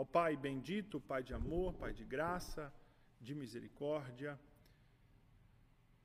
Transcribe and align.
Ó 0.00 0.04
Pai 0.06 0.34
bendito, 0.34 0.98
Pai 0.98 1.22
de 1.22 1.34
amor, 1.34 1.74
Pai 1.74 1.92
de 1.92 2.06
graça, 2.06 2.72
de 3.20 3.34
misericórdia, 3.34 4.40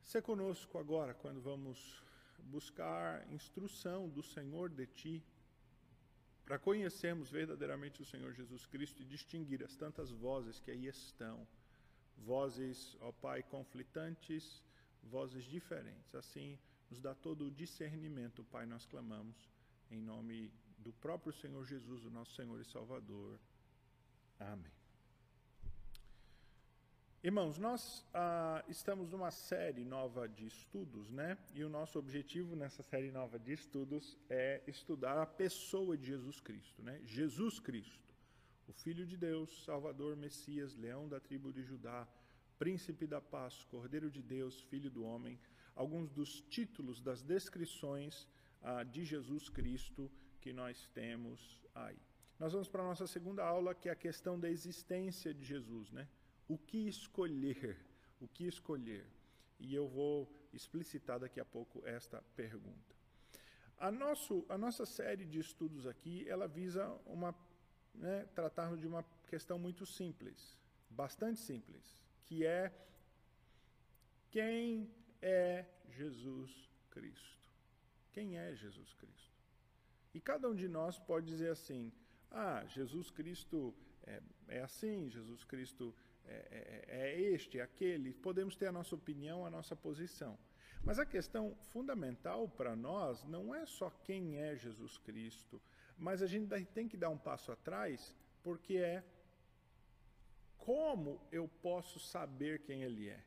se 0.02 0.20
conosco 0.20 0.76
agora 0.76 1.14
quando 1.14 1.40
vamos 1.40 2.04
buscar 2.40 3.26
instrução 3.32 4.06
do 4.06 4.22
Senhor 4.22 4.68
de 4.68 4.86
Ti, 4.86 5.24
para 6.44 6.58
conhecermos 6.58 7.30
verdadeiramente 7.30 8.02
o 8.02 8.04
Senhor 8.04 8.34
Jesus 8.34 8.66
Cristo 8.66 9.00
e 9.00 9.06
distinguir 9.06 9.64
as 9.64 9.74
tantas 9.74 10.10
vozes 10.10 10.60
que 10.60 10.70
aí 10.70 10.86
estão, 10.86 11.48
vozes, 12.18 12.98
ó 13.00 13.10
Pai, 13.12 13.42
conflitantes, 13.44 14.62
vozes 15.04 15.44
diferentes. 15.44 16.14
Assim, 16.14 16.58
nos 16.90 17.00
dá 17.00 17.14
todo 17.14 17.46
o 17.46 17.50
discernimento, 17.50 18.44
Pai, 18.44 18.66
nós 18.66 18.84
clamamos, 18.84 19.48
em 19.90 20.02
nome 20.02 20.52
do 20.76 20.92
próprio 20.92 21.32
Senhor 21.32 21.64
Jesus, 21.64 22.04
o 22.04 22.10
nosso 22.10 22.34
Senhor 22.34 22.60
e 22.60 22.64
Salvador. 22.66 23.40
Amém. 24.38 24.76
Irmãos, 27.22 27.58
nós 27.58 28.04
ah, 28.14 28.62
estamos 28.68 29.10
numa 29.10 29.30
série 29.30 29.84
nova 29.84 30.28
de 30.28 30.46
estudos, 30.46 31.10
né? 31.10 31.36
E 31.54 31.64
o 31.64 31.68
nosso 31.68 31.98
objetivo 31.98 32.54
nessa 32.54 32.82
série 32.82 33.10
nova 33.10 33.38
de 33.38 33.52
estudos 33.52 34.16
é 34.28 34.62
estudar 34.66 35.20
a 35.20 35.26
pessoa 35.26 35.96
de 35.96 36.06
Jesus 36.06 36.40
Cristo, 36.40 36.82
né? 36.82 37.00
Jesus 37.04 37.58
Cristo, 37.58 38.14
o 38.68 38.72
Filho 38.72 39.04
de 39.04 39.16
Deus, 39.16 39.64
Salvador, 39.64 40.16
Messias, 40.16 40.76
Leão 40.76 41.08
da 41.08 41.18
tribo 41.18 41.52
de 41.52 41.64
Judá, 41.64 42.06
Príncipe 42.58 43.06
da 43.06 43.20
Paz, 43.20 43.64
Cordeiro 43.64 44.10
de 44.10 44.22
Deus, 44.22 44.60
Filho 44.60 44.90
do 44.90 45.02
Homem, 45.02 45.36
alguns 45.74 46.10
dos 46.10 46.42
títulos 46.42 47.00
das 47.00 47.22
descrições 47.22 48.28
ah, 48.62 48.84
de 48.84 49.04
Jesus 49.04 49.48
Cristo 49.48 50.08
que 50.40 50.52
nós 50.52 50.86
temos 50.94 51.60
aí. 51.74 51.98
Nós 52.38 52.52
vamos 52.52 52.68
para 52.68 52.82
a 52.82 52.86
nossa 52.86 53.06
segunda 53.06 53.44
aula, 53.44 53.74
que 53.74 53.88
é 53.88 53.92
a 53.92 53.96
questão 53.96 54.38
da 54.38 54.50
existência 54.50 55.32
de 55.32 55.44
Jesus, 55.44 55.90
né? 55.90 56.06
O 56.46 56.58
que 56.58 56.86
escolher? 56.86 57.78
O 58.20 58.28
que 58.28 58.46
escolher? 58.46 59.06
E 59.58 59.74
eu 59.74 59.88
vou 59.88 60.30
explicitar 60.52 61.18
daqui 61.18 61.40
a 61.40 61.44
pouco 61.44 61.86
esta 61.86 62.22
pergunta. 62.34 62.94
A, 63.78 63.90
nosso, 63.90 64.44
a 64.48 64.56
nossa 64.56 64.84
série 64.86 65.24
de 65.24 65.38
estudos 65.38 65.86
aqui, 65.86 66.28
ela 66.28 66.46
visa 66.46 66.88
uma, 67.06 67.34
né, 67.94 68.26
tratar 68.34 68.76
de 68.76 68.86
uma 68.86 69.04
questão 69.28 69.58
muito 69.58 69.84
simples, 69.84 70.58
bastante 70.88 71.40
simples, 71.40 71.84
que 72.24 72.44
é 72.44 72.72
quem 74.30 74.90
é 75.22 75.64
Jesus 75.90 76.70
Cristo? 76.90 77.50
Quem 78.12 78.38
é 78.38 78.54
Jesus 78.54 78.92
Cristo? 78.94 79.36
E 80.14 80.20
cada 80.20 80.48
um 80.48 80.54
de 80.54 80.68
nós 80.68 80.98
pode 80.98 81.26
dizer 81.26 81.50
assim: 81.50 81.92
ah, 82.30 82.64
Jesus 82.66 83.10
Cristo 83.10 83.74
é, 84.04 84.22
é 84.48 84.60
assim, 84.62 85.08
Jesus 85.10 85.44
Cristo 85.44 85.94
é, 86.24 86.84
é, 86.88 87.00
é 87.00 87.20
este, 87.20 87.58
é 87.58 87.62
aquele. 87.62 88.12
Podemos 88.14 88.56
ter 88.56 88.66
a 88.66 88.72
nossa 88.72 88.94
opinião, 88.94 89.44
a 89.44 89.50
nossa 89.50 89.74
posição. 89.74 90.38
Mas 90.82 90.98
a 90.98 91.06
questão 91.06 91.56
fundamental 91.72 92.48
para 92.48 92.76
nós 92.76 93.24
não 93.24 93.54
é 93.54 93.66
só 93.66 93.90
quem 93.90 94.38
é 94.38 94.56
Jesus 94.56 94.98
Cristo, 94.98 95.60
mas 95.98 96.22
a 96.22 96.26
gente 96.26 96.48
tem 96.66 96.88
que 96.88 96.96
dar 96.96 97.10
um 97.10 97.18
passo 97.18 97.50
atrás, 97.50 98.14
porque 98.42 98.76
é 98.76 99.04
como 100.58 101.20
eu 101.30 101.48
posso 101.48 101.98
saber 101.98 102.62
quem 102.62 102.82
ele 102.82 103.08
é? 103.08 103.24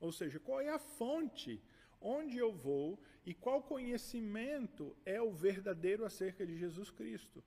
Ou 0.00 0.12
seja, 0.12 0.38
qual 0.40 0.60
é 0.60 0.68
a 0.68 0.78
fonte, 0.78 1.62
onde 2.00 2.36
eu 2.38 2.52
vou 2.52 3.00
e 3.24 3.32
qual 3.32 3.62
conhecimento 3.62 4.96
é 5.04 5.20
o 5.22 5.32
verdadeiro 5.32 6.04
acerca 6.04 6.44
de 6.44 6.56
Jesus 6.56 6.90
Cristo? 6.90 7.42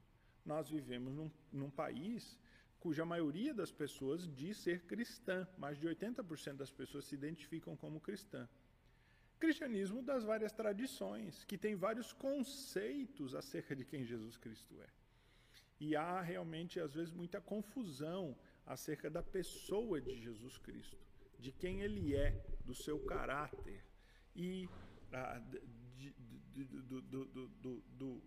Nós 0.46 0.70
vivemos 0.70 1.14
num, 1.14 1.32
num 1.52 1.70
país 1.70 2.40
cuja 2.80 3.04
maioria 3.04 3.52
das 3.52 3.72
pessoas 3.72 4.28
diz 4.32 4.58
ser 4.58 4.84
cristã, 4.84 5.48
mais 5.58 5.80
de 5.80 5.88
80% 5.88 6.54
das 6.54 6.70
pessoas 6.70 7.06
se 7.06 7.16
identificam 7.16 7.76
como 7.76 8.00
cristã. 8.00 8.48
Cristianismo 9.40 10.04
das 10.04 10.23
várias 10.23 10.54
tradições, 10.54 11.44
que 11.45 11.58
tem 11.58 11.76
vários 11.76 12.14
conceitos 12.14 13.34
acerca 13.34 13.76
de 13.76 13.84
quem 13.84 14.05
Jesus 14.05 14.38
Cristo 14.38 14.80
é. 14.82 14.89
E 15.80 15.95
há 15.95 16.22
realmente, 16.22 16.80
às 16.80 16.94
vezes, 16.94 17.11
muita 17.11 17.42
confusão 17.42 18.38
acerca 18.66 19.10
da 19.10 19.23
pessoa 19.23 20.00
de 20.00 20.16
Jesus 20.22 20.58
Cristo, 20.60 20.98
de 21.39 21.52
quem 21.52 21.82
ele 21.82 22.16
é, 22.16 22.45
do 22.64 22.73
seu 22.73 23.00
caráter 23.00 23.84
e 24.36 24.70
ah, 25.11 25.39
de, 25.39 26.14
de, 26.54 26.64
do, 26.64 27.02
do, 27.02 27.48
do, 27.48 27.82
do 27.98 28.22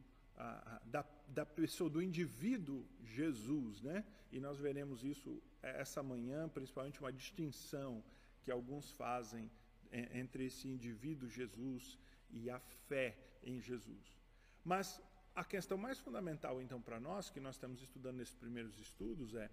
da, 0.85 1.05
da 1.29 1.45
pessoa, 1.45 1.91
do 1.91 2.03
indivíduo 2.03 2.87
Jesus, 3.03 3.83
né? 3.83 4.05
E 4.31 4.39
nós 4.41 4.59
veremos 4.59 5.05
isso 5.05 5.43
essa 5.63 6.03
manhã, 6.03 6.49
principalmente 6.49 7.01
uma 7.01 7.13
distinção 7.13 8.05
que 8.43 8.51
alguns 8.51 8.91
fazem 8.93 9.51
entre 9.91 10.47
esse 10.47 10.69
indivíduo 10.69 11.29
Jesus 11.29 11.99
e 12.31 12.51
a 12.51 12.59
fé 12.61 13.17
em 13.43 13.61
Jesus. 13.61 14.21
Mas 14.65 15.01
a 15.35 15.45
questão 15.45 15.79
mais 15.79 15.99
fundamental, 15.99 16.61
então, 16.61 16.81
para 16.81 17.01
nós, 17.01 17.31
que 17.31 17.41
nós 17.41 17.55
estamos 17.55 17.83
estudando 17.83 18.17
nesses 18.17 18.35
primeiros 18.35 18.79
estudos, 18.79 19.35
é 19.35 19.51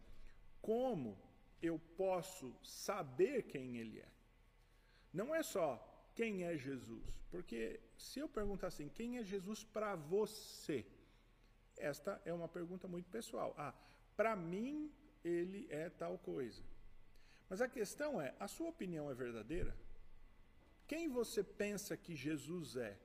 como 0.62 1.18
eu 1.62 1.80
posso 1.96 2.56
saber 2.64 3.44
quem 3.44 3.78
ele 3.78 4.00
é. 4.00 4.10
Não 5.14 5.34
é 5.34 5.42
só 5.42 5.95
quem 6.16 6.44
é 6.44 6.58
Jesus? 6.58 7.04
Porque 7.30 7.80
se 7.98 8.20
eu 8.20 8.30
perguntar 8.30 8.68
assim, 8.68 8.88
quem 8.88 9.18
é 9.18 9.24
Jesus 9.24 9.64
para 9.64 9.96
você? 9.96 10.86
Esta 11.78 12.22
é 12.24 12.34
uma 12.34 12.48
pergunta 12.48 12.88
muito 12.88 13.10
pessoal. 13.10 13.54
Ah, 13.58 13.74
para 14.16 14.34
mim 14.34 14.90
ele 15.24 15.68
é 15.70 15.90
tal 15.90 16.18
coisa. 16.18 16.64
Mas 17.50 17.62
a 17.62 17.68
questão 17.68 18.22
é, 18.22 18.34
a 18.40 18.48
sua 18.48 18.70
opinião 18.70 19.12
é 19.12 19.14
verdadeira? 19.14 19.76
Quem 20.88 21.10
você 21.10 21.44
pensa 21.44 21.98
que 21.98 22.16
Jesus 22.16 22.78
é? 22.78 22.98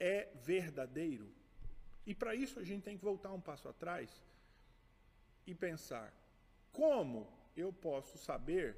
É 0.00 0.34
verdadeiro? 0.42 1.32
E 2.04 2.12
para 2.12 2.34
isso 2.34 2.58
a 2.58 2.64
gente 2.64 2.82
tem 2.82 2.98
que 2.98 3.04
voltar 3.04 3.32
um 3.32 3.40
passo 3.40 3.68
atrás 3.68 4.10
e 5.46 5.54
pensar: 5.54 6.12
como 6.72 7.32
eu 7.56 7.72
posso 7.72 8.18
saber 8.18 8.76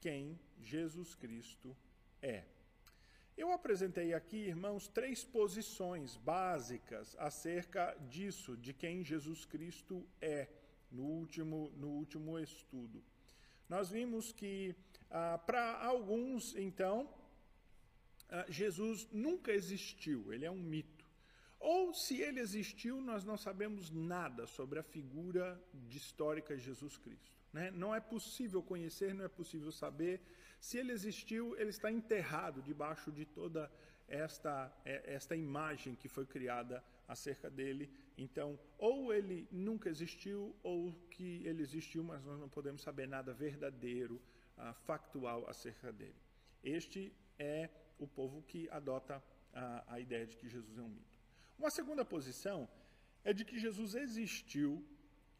quem 0.00 0.38
Jesus 0.60 1.16
Cristo 1.16 1.76
é? 1.86 1.89
É. 2.22 2.44
Eu 3.36 3.52
apresentei 3.52 4.12
aqui, 4.12 4.36
irmãos, 4.36 4.86
três 4.88 5.24
posições 5.24 6.16
básicas 6.16 7.16
acerca 7.18 7.96
disso, 8.08 8.56
de 8.56 8.74
quem 8.74 9.02
Jesus 9.02 9.46
Cristo 9.46 10.06
é, 10.20 10.48
no 10.90 11.04
último, 11.04 11.72
no 11.76 11.88
último 11.88 12.38
estudo. 12.38 13.02
Nós 13.68 13.88
vimos 13.88 14.32
que, 14.32 14.74
ah, 15.10 15.38
para 15.38 15.82
alguns, 15.82 16.54
então, 16.56 17.08
ah, 18.28 18.44
Jesus 18.48 19.08
nunca 19.10 19.52
existiu, 19.52 20.32
ele 20.32 20.44
é 20.44 20.50
um 20.50 20.60
mito. 20.60 21.06
Ou, 21.58 21.94
se 21.94 22.20
ele 22.20 22.40
existiu, 22.40 23.00
nós 23.00 23.24
não 23.24 23.36
sabemos 23.36 23.90
nada 23.90 24.46
sobre 24.46 24.78
a 24.78 24.82
figura 24.82 25.62
histórica 25.90 26.56
de 26.56 26.62
Jesus 26.62 26.96
Cristo. 26.96 27.38
Né? 27.52 27.70
Não 27.70 27.94
é 27.94 28.00
possível 28.00 28.62
conhecer, 28.62 29.14
não 29.14 29.24
é 29.24 29.28
possível 29.28 29.70
saber. 29.70 30.20
Se 30.60 30.78
ele 30.78 30.92
existiu, 30.92 31.56
ele 31.56 31.70
está 31.70 31.90
enterrado 31.90 32.62
debaixo 32.62 33.10
de 33.10 33.24
toda 33.24 33.70
esta, 34.06 34.72
é, 34.84 35.14
esta 35.14 35.34
imagem 35.34 35.94
que 35.94 36.08
foi 36.08 36.26
criada 36.26 36.84
acerca 37.08 37.48
dele. 37.48 37.90
Então, 38.18 38.58
ou 38.76 39.12
ele 39.12 39.48
nunca 39.50 39.88
existiu, 39.88 40.54
ou 40.62 40.92
que 41.10 41.44
ele 41.46 41.62
existiu, 41.62 42.04
mas 42.04 42.22
nós 42.24 42.38
não 42.38 42.48
podemos 42.48 42.82
saber 42.82 43.08
nada 43.08 43.32
verdadeiro, 43.32 44.20
uh, 44.58 44.74
factual 44.84 45.48
acerca 45.48 45.92
dele. 45.92 46.20
Este 46.62 47.12
é 47.38 47.70
o 47.98 48.06
povo 48.06 48.42
que 48.42 48.68
adota 48.70 49.22
a, 49.52 49.94
a 49.94 50.00
ideia 50.00 50.26
de 50.26 50.36
que 50.36 50.48
Jesus 50.48 50.76
é 50.78 50.82
um 50.82 50.88
mito. 50.88 51.18
Uma 51.58 51.70
segunda 51.70 52.04
posição 52.04 52.68
é 53.24 53.32
de 53.32 53.44
que 53.44 53.58
Jesus 53.58 53.94
existiu 53.94 54.84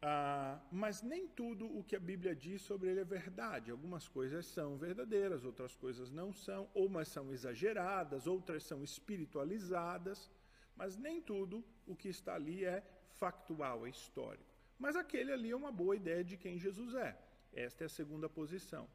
ah, 0.03 0.59
mas 0.71 1.03
nem 1.03 1.27
tudo 1.27 1.65
o 1.77 1.83
que 1.83 1.95
a 1.95 1.99
Bíblia 1.99 2.35
diz 2.35 2.63
sobre 2.63 2.89
ele 2.89 3.01
é 3.01 3.05
verdade. 3.05 3.69
Algumas 3.69 4.07
coisas 4.07 4.47
são 4.47 4.75
verdadeiras, 4.75 5.45
outras 5.45 5.75
coisas 5.75 6.09
não 6.09 6.33
são, 6.33 6.67
ou 6.73 6.87
umas 6.87 7.07
são 7.07 7.31
exageradas, 7.31 8.25
outras 8.25 8.63
são 8.63 8.83
espiritualizadas, 8.83 10.31
mas 10.75 10.97
nem 10.97 11.21
tudo 11.21 11.63
o 11.85 11.95
que 11.95 12.09
está 12.09 12.33
ali 12.33 12.65
é 12.65 12.83
factual, 13.11 13.85
é 13.85 13.89
histórico. 13.89 14.49
Mas 14.79 14.95
aquele 14.95 15.31
ali 15.31 15.51
é 15.51 15.55
uma 15.55 15.71
boa 15.71 15.95
ideia 15.95 16.23
de 16.23 16.35
quem 16.35 16.57
Jesus 16.57 16.95
é. 16.95 17.15
Esta 17.53 17.83
é 17.83 17.85
a 17.85 17.89
segunda 17.89 18.27
posição. 18.27 18.89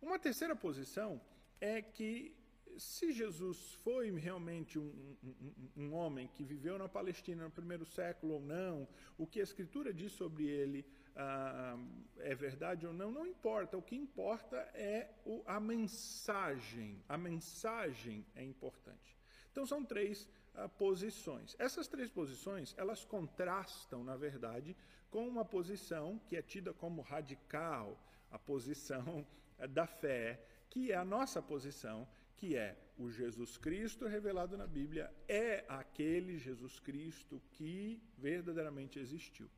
Uma 0.00 0.18
terceira 0.18 0.54
posição 0.54 1.20
é 1.60 1.82
que 1.82 2.36
se 2.78 3.12
Jesus 3.12 3.74
foi 3.82 4.10
realmente 4.18 4.78
um, 4.78 5.16
um, 5.22 5.60
um, 5.76 5.94
homem 5.94 6.28
que 6.28 6.44
viveu 6.44 6.78
na 6.78 6.88
Palestina 6.88 7.44
no 7.44 7.50
primeiro 7.50 7.84
século 7.84 8.34
ou 8.34 8.40
não, 8.40 8.88
o 9.16 9.26
que 9.26 9.40
a 9.40 9.42
Escritura 9.42 9.92
diz 9.92 10.12
sobre 10.12 10.46
ele 10.46 10.84
ah, 11.14 11.78
é 12.18 12.34
verdade 12.34 12.86
ou 12.86 12.92
não, 12.92 13.10
não 13.10 13.26
importa. 13.26 13.76
O 13.76 13.82
que 13.82 13.96
importa 13.96 14.56
é 14.74 15.10
o, 15.24 15.42
a 15.46 15.58
mensagem. 15.58 17.02
A 17.08 17.16
mensagem 17.16 18.24
é 18.34 18.44
importante. 18.44 19.16
Então 19.50 19.64
são 19.64 19.84
três 19.84 20.28
ah, 20.54 20.68
posições. 20.68 21.56
Essas 21.58 21.88
três 21.88 22.10
posições 22.10 22.74
elas 22.76 23.04
contrastam, 23.04 24.04
na 24.04 24.16
verdade, 24.16 24.76
com 25.10 25.26
uma 25.26 25.44
posição 25.44 26.20
que 26.26 26.36
é 26.36 26.42
tida 26.42 26.74
como 26.74 27.00
radical, 27.00 27.98
a 28.30 28.38
posição 28.38 29.26
da 29.70 29.86
fé, 29.86 30.44
que 30.68 30.92
é 30.92 30.96
a 30.96 31.04
nossa 31.04 31.40
posição, 31.40 32.06
que 32.36 32.56
é 32.56 32.76
o 32.98 33.10
Jesus 33.10 33.56
Cristo 33.56 34.06
revelado 34.06 34.56
na 34.56 34.66
Bíblia 34.66 35.12
é 35.28 35.64
aquele 35.68 36.38
Jesus 36.38 36.78
Cristo 36.78 37.42
que 37.52 38.02
verdadeiramente 38.16 38.98
existiu. 38.98 39.50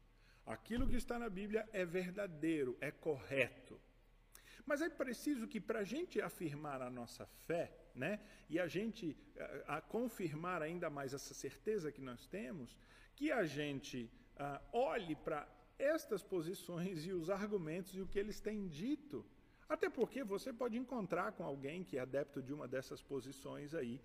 Aquilo 0.47 0.89
que 0.89 0.97
está 0.97 1.19
na 1.19 1.29
Bíblia 1.29 1.69
é 1.73 1.85
verdadeiro, 1.85 2.77
é 2.81 2.91
correto. 2.91 3.81
Mas 4.65 4.83
é 4.83 4.89
preciso 4.89 5.47
que, 5.47 5.61
para 5.61 5.81
a 5.81 5.85
gente 5.85 6.21
afirmar 6.21 6.83
a 6.83 6.91
nossa 6.91 7.27
fé, 7.47 7.73
né, 7.95 8.21
e 8.49 8.59
a 8.59 8.67
gente 8.67 9.17
a, 9.67 9.77
a 9.77 9.81
confirmar 9.81 10.63
ainda 10.63 10.89
mais 10.91 11.13
essa 11.13 11.35
certeza 11.35 11.93
que 11.93 12.01
nós 12.01 12.27
temos, 12.27 12.77
que 13.15 13.33
a 13.33 13.45
gente 13.45 14.11
a, 14.37 14.61
olhe 14.73 15.17
para 15.17 15.49
estas 15.79 16.23
posições 16.23 17.05
e 17.07 17.13
os 17.13 17.31
argumentos 17.31 17.95
e 17.95 18.01
o 18.01 18.07
que 18.07 18.19
eles 18.19 18.41
têm 18.41 18.69
dito. 18.69 19.25
Até 19.69 19.91
porque 19.91 20.25
você 20.25 20.53
pode 20.53 20.79
encontrar 20.79 21.33
com 21.33 21.45
alguém 21.45 21.85
que 21.85 21.99
é 21.99 22.01
adepto 22.01 22.43
de 22.43 22.55
uma 22.55 22.67
dessas 22.67 23.03
posições 23.03 23.75
aí, 23.75 24.01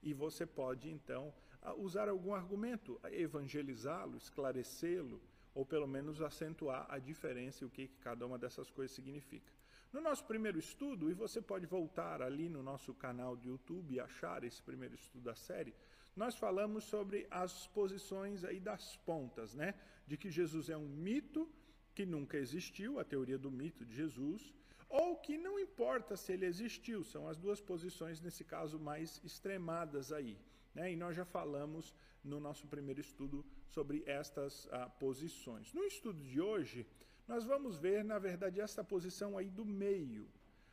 e 0.00 0.14
você 0.14 0.46
pode, 0.46 0.88
então, 0.88 1.34
usar 1.76 2.08
algum 2.08 2.32
argumento, 2.32 3.00
evangelizá-lo, 3.10 4.16
esclarecê-lo, 4.16 5.20
ou 5.52 5.66
pelo 5.66 5.88
menos 5.88 6.22
acentuar 6.22 6.86
a 6.88 7.00
diferença 7.00 7.64
e 7.64 7.66
o 7.66 7.70
que, 7.70 7.88
cada 8.00 8.24
uma 8.24 8.38
dessas 8.38 8.70
coisas 8.70 8.94
significa. 8.94 9.52
No 9.92 10.00
nosso 10.00 10.24
primeiro 10.24 10.58
estudo, 10.58 11.10
e 11.10 11.14
você 11.14 11.42
pode 11.42 11.66
voltar 11.66 12.22
ali 12.22 12.48
no 12.48 12.62
nosso 12.62 12.94
canal 12.94 13.36
de 13.36 13.48
YouTube 13.48 13.94
e 13.94 13.98
achar 13.98 14.44
esse 14.44 14.62
primeiro 14.62 14.94
estudo 14.94 15.24
da 15.24 15.34
série, 15.34 15.74
nós 16.14 16.36
falamos 16.36 16.84
sobre 16.84 17.26
as 17.28 17.66
posições 17.68 18.44
aí 18.44 18.60
das 18.60 18.96
pontas, 18.98 19.54
né? 19.54 19.74
De 20.06 20.16
que 20.16 20.30
Jesus 20.30 20.68
é 20.68 20.76
um 20.76 20.88
mito 20.88 21.48
que 21.94 22.06
nunca 22.06 22.36
existiu, 22.36 23.00
a 23.00 23.04
teoria 23.04 23.38
do 23.38 23.50
mito 23.50 23.84
de 23.84 23.96
Jesus, 23.96 24.54
ou 24.88 25.16
que 25.16 25.36
não 25.36 25.58
importa 25.58 26.16
se 26.16 26.32
ele 26.32 26.46
existiu, 26.46 27.04
são 27.04 27.28
as 27.28 27.36
duas 27.36 27.60
posições, 27.60 28.20
nesse 28.20 28.44
caso, 28.44 28.78
mais 28.78 29.20
extremadas 29.22 30.12
aí. 30.12 30.38
Né? 30.74 30.92
E 30.92 30.96
nós 30.96 31.14
já 31.14 31.24
falamos 31.24 31.94
no 32.24 32.40
nosso 32.40 32.66
primeiro 32.66 33.00
estudo 33.00 33.44
sobre 33.66 34.02
estas 34.06 34.68
ah, 34.72 34.88
posições. 34.88 35.72
No 35.72 35.84
estudo 35.84 36.20
de 36.22 36.40
hoje, 36.40 36.86
nós 37.26 37.44
vamos 37.44 37.76
ver, 37.78 38.02
na 38.04 38.18
verdade, 38.18 38.60
essa 38.60 38.82
posição 38.82 39.36
aí 39.36 39.50
do 39.50 39.64
meio. 39.64 40.26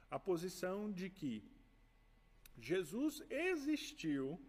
A 0.09 0.17
posição 0.17 0.91
de 0.91 1.09
que 1.09 1.44
Jesus 2.57 3.21
existiu, 3.29 4.39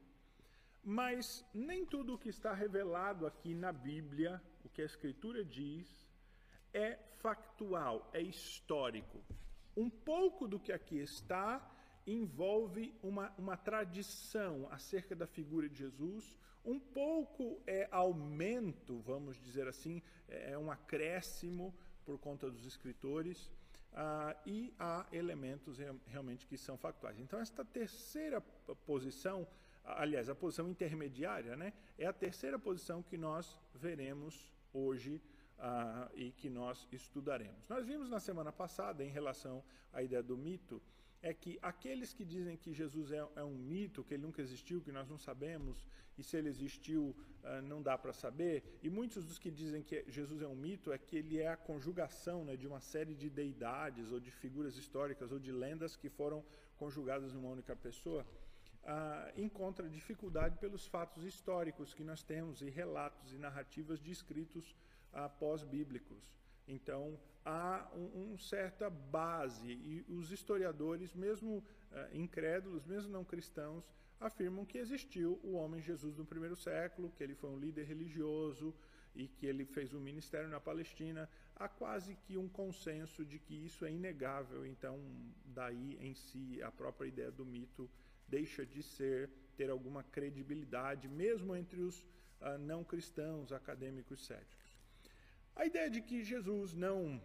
mas 0.84 1.44
nem 1.52 1.84
tudo 1.84 2.14
o 2.14 2.18
que 2.18 2.28
está 2.28 2.52
revelado 2.52 3.26
aqui 3.26 3.52
na 3.54 3.72
Bíblia, 3.72 4.40
o 4.64 4.68
que 4.68 4.82
a 4.82 4.84
Escritura 4.84 5.44
diz, 5.44 6.06
é 6.72 6.96
factual, 7.18 8.08
é 8.12 8.20
histórico. 8.20 9.20
Um 9.76 9.90
pouco 9.90 10.49
do 10.49 10.58
que 10.58 10.73
aqui 10.73 10.99
está 10.99 11.61
envolve 12.06 12.94
uma, 13.02 13.32
uma 13.37 13.56
tradição 13.56 14.69
acerca 14.70 15.14
da 15.14 15.26
figura 15.26 15.69
de 15.69 15.78
Jesus, 15.78 16.37
um 16.64 16.78
pouco 16.78 17.61
é 17.67 17.88
aumento, 17.90 19.00
vamos 19.00 19.40
dizer 19.40 19.69
assim, 19.69 20.02
é 20.28 20.56
um 20.56 20.70
acréscimo 20.70 21.75
por 22.05 22.19
conta 22.19 22.50
dos 22.50 22.64
escritores, 22.64 23.50
uh, 23.93 24.37
e 24.46 24.73
há 24.78 25.06
elementos 25.12 25.78
realmente 26.06 26.46
que 26.46 26.56
são 26.56 26.76
factuais. 26.76 27.19
Então, 27.19 27.40
esta 27.40 27.64
terceira 27.64 28.40
posição, 28.87 29.46
aliás, 29.84 30.28
a 30.28 30.34
posição 30.34 30.69
intermediária, 30.69 31.56
né, 31.56 31.73
é 31.99 32.06
a 32.06 32.12
terceira 32.12 32.58
posição 32.58 33.02
que 33.02 33.17
nós 33.17 33.58
veremos 33.75 34.52
hoje 34.73 35.20
uh, 35.58 36.10
e 36.14 36.30
que 36.32 36.48
nós 36.48 36.86
estudaremos. 36.92 37.68
Nós 37.68 37.86
vimos 37.86 38.08
na 38.08 38.20
semana 38.20 38.52
passada, 38.52 39.04
em 39.04 39.10
relação 39.10 39.62
à 39.92 40.02
ideia 40.02 40.22
do 40.22 40.36
mito, 40.36 40.82
é 41.22 41.32
que 41.32 41.58
aqueles 41.62 42.12
que 42.12 42.24
dizem 42.24 42.56
que 42.56 42.72
Jesus 42.72 43.10
é, 43.10 43.26
é, 43.36 43.42
um 43.42 43.56
mito, 43.56 44.04
que 44.04 44.14
ele 44.14 44.22
nunca 44.22 44.40
existiu, 44.42 44.80
que 44.80 44.92
nós 44.92 45.08
não 45.08 45.18
sabemos, 45.18 45.86
e 46.16 46.22
se 46.22 46.36
ele 46.36 46.48
existiu 46.48 47.16
uh, 47.42 47.62
não 47.62 47.82
dá 47.82 47.96
para 47.98 48.12
saber, 48.12 48.78
e 48.82 48.88
muitos 48.88 49.24
dos 49.26 49.38
que 49.38 49.50
dizem 49.50 49.82
que 49.82 50.04
Jesus 50.08 50.40
é 50.42 50.46
um 50.46 50.54
mito 50.54 50.92
é 50.92 50.98
que 50.98 51.16
ele 51.16 51.40
é 51.40 51.48
a 51.48 51.56
conjugação 51.56 52.44
né, 52.44 52.56
de 52.56 52.66
uma 52.66 52.80
série 52.80 53.14
de 53.14 53.28
deidades, 53.28 54.12
ou 54.12 54.20
de 54.20 54.30
figuras 54.30 54.76
históricas, 54.76 55.32
ou 55.32 55.38
de 55.38 55.50
lendas 55.50 55.96
que 55.96 56.08
foram 56.08 56.44
conjugadas 56.76 57.32
numa 57.32 57.48
única 57.48 57.74
pessoa, 57.74 58.24
uh, 58.84 59.40
encontra 59.40 59.88
dificuldade 59.88 60.58
pelos 60.58 60.86
fatos 60.86 61.24
históricos 61.24 61.92
que 61.92 62.04
nós 62.04 62.22
temos, 62.22 62.62
e 62.62 62.70
relatos 62.70 63.32
e 63.32 63.38
narrativas 63.38 64.00
de 64.00 64.12
escritos 64.12 64.76
uh, 65.16 65.30
pós-bíblicos. 65.38 66.32
Então, 66.68 67.18
há 67.44 67.88
um, 67.94 68.32
um, 68.32 68.38
certa 68.38 68.90
base, 68.90 69.68
e 69.70 70.04
os 70.08 70.30
historiadores, 70.30 71.14
mesmo 71.14 71.58
uh, 71.58 72.16
incrédulos, 72.16 72.84
mesmo 72.84 73.10
não 73.10 73.24
cristãos, 73.24 73.88
afirmam 74.20 74.64
que 74.64 74.78
existiu 74.78 75.40
o 75.42 75.52
homem 75.52 75.80
Jesus 75.80 76.16
no 76.16 76.24
primeiro 76.24 76.56
século, 76.56 77.12
que 77.16 77.22
ele 77.22 77.34
foi 77.34 77.50
um 77.50 77.58
líder 77.58 77.84
religioso 77.84 78.74
e 79.14 79.28
que 79.28 79.46
ele 79.46 79.64
fez 79.64 79.94
um 79.94 80.00
ministério 80.00 80.48
na 80.48 80.60
Palestina. 80.60 81.28
Há 81.54 81.68
quase 81.68 82.16
que 82.16 82.36
um 82.36 82.48
consenso 82.48 83.24
de 83.24 83.38
que 83.38 83.54
isso 83.54 83.84
é 83.84 83.90
inegável, 83.90 84.66
então, 84.66 84.98
daí 85.44 85.96
em 86.00 86.14
si, 86.14 86.60
a 86.62 86.70
própria 86.70 87.08
ideia 87.08 87.30
do 87.30 87.44
mito 87.44 87.88
deixa 88.28 88.66
de 88.66 88.82
ser, 88.82 89.30
ter 89.56 89.70
alguma 89.70 90.02
credibilidade, 90.02 91.08
mesmo 91.08 91.54
entre 91.54 91.80
os 91.80 92.00
uh, 92.00 92.58
não 92.58 92.82
cristãos, 92.82 93.52
acadêmicos 93.52 94.26
céticos. 94.26 94.65
A 95.56 95.64
ideia 95.64 95.88
de 95.90 96.02
que 96.02 96.22
Jesus 96.22 96.74
não. 96.74 97.20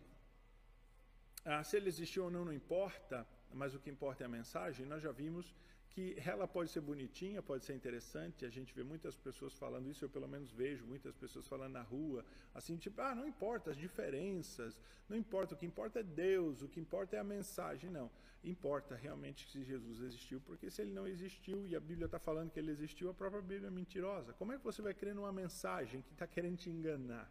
Ah, 1.43 1.63
se 1.63 1.75
ele 1.75 1.89
existiu 1.89 2.23
ou 2.25 2.31
não, 2.31 2.45
não 2.45 2.53
importa, 2.53 3.27
mas 3.53 3.75
o 3.75 3.79
que 3.79 3.89
importa 3.89 4.23
é 4.23 4.25
a 4.25 4.29
mensagem, 4.29 4.85
nós 4.85 5.03
já 5.03 5.11
vimos 5.11 5.53
que 5.89 6.15
ela 6.25 6.47
pode 6.47 6.71
ser 6.71 6.79
bonitinha, 6.79 7.41
pode 7.41 7.65
ser 7.65 7.73
interessante, 7.73 8.45
a 8.45 8.49
gente 8.49 8.73
vê 8.73 8.83
muitas 8.83 9.17
pessoas 9.17 9.53
falando 9.53 9.89
isso, 9.89 10.05
eu 10.05 10.09
pelo 10.09 10.27
menos 10.27 10.49
vejo 10.49 10.85
muitas 10.85 11.13
pessoas 11.17 11.45
falando 11.45 11.73
na 11.73 11.81
rua, 11.81 12.23
assim, 12.53 12.77
tipo, 12.77 13.01
ah, 13.01 13.13
não 13.13 13.27
importa 13.27 13.71
as 13.71 13.77
diferenças, 13.77 14.79
não 15.09 15.17
importa, 15.17 15.53
o 15.53 15.57
que 15.57 15.65
importa 15.65 15.99
é 15.99 16.03
Deus, 16.03 16.61
o 16.61 16.69
que 16.69 16.79
importa 16.79 17.17
é 17.17 17.19
a 17.19 17.23
mensagem, 17.23 17.89
não. 17.89 18.09
Importa 18.43 18.95
realmente 18.95 19.51
se 19.51 19.63
Jesus 19.63 20.01
existiu, 20.01 20.39
porque 20.41 20.71
se 20.71 20.81
ele 20.81 20.93
não 20.93 21.05
existiu 21.05 21.67
e 21.67 21.75
a 21.75 21.79
Bíblia 21.79 22.05
está 22.05 22.17
falando 22.17 22.49
que 22.49 22.59
ele 22.59 22.71
existiu, 22.71 23.09
a 23.09 23.13
própria 23.13 23.41
Bíblia 23.41 23.67
é 23.67 23.71
mentirosa. 23.71 24.31
Como 24.33 24.53
é 24.53 24.57
que 24.57 24.63
você 24.63 24.81
vai 24.81 24.93
crer 24.93 25.13
numa 25.13 25.33
mensagem 25.33 26.01
que 26.01 26.13
está 26.13 26.25
querendo 26.25 26.57
te 26.57 26.69
enganar? 26.69 27.29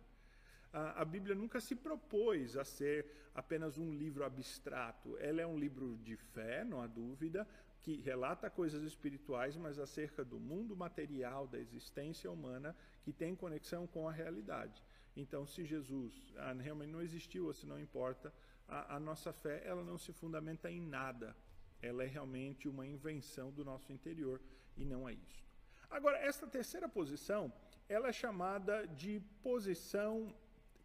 A, 0.73 1.05
Bíblia 1.05 1.35
nunca 1.35 1.61
se 1.61 1.75
propôs 1.75 2.57
a 2.57 2.65
ser 2.65 3.07
apenas 3.35 3.77
um 3.77 3.93
livro 3.93 4.25
abstrato. 4.25 5.17
Ela 5.19 5.43
é 5.43 5.47
um 5.47 5.59
livro 5.59 5.99
de 5.99 6.17
fé, 6.17 6.65
não 6.65 6.81
há 6.81 6.87
dúvida, 6.87 7.47
que 7.83 7.97
relata 7.97 8.51
coisas 8.51 8.83
espirituais, 8.83 9.57
mas 9.57 9.79
acerca 9.79 10.25
do 10.25 10.39
mundo 10.39 10.77
material, 10.77 11.47
da 11.47 11.59
existência 11.59 12.31
humana, 12.31 12.77
que 13.03 13.13
tem 13.13 13.35
conexão 13.35 13.87
com 13.87 14.09
a 14.09 14.13
realidade. 14.13 14.83
Então, 15.17 15.47
se 15.47 15.65
Jesus 15.65 16.33
ah, 16.37 16.53
realmente 16.53 16.91
não 16.91 17.03
existiu, 17.03 17.47
ou 17.47 17.53
se 17.53 17.67
não 17.67 17.81
importa, 17.81 18.33
a, 18.69 18.97
a, 18.97 19.01
nossa 19.01 19.33
fé 19.33 19.63
ela 19.65 19.83
não 19.83 19.99
se 19.99 20.13
fundamenta 20.13 20.71
em 20.71 20.81
nada. 20.81 21.37
Ela 21.83 22.05
é 22.05 22.07
realmente 22.07 22.69
uma 22.69 22.87
invenção 22.87 23.51
do 23.51 23.65
nosso 23.65 23.93
interior 23.93 24.41
e 24.77 24.85
não 24.85 25.09
é 25.09 25.15
isso. 25.15 25.51
Agora, 25.91 26.19
essa 26.19 26.47
terceira 26.47 26.89
posição, 26.89 27.53
ela 27.89 28.09
é 28.09 28.13
chamada 28.13 28.87
de 28.87 29.21
posição 29.43 30.33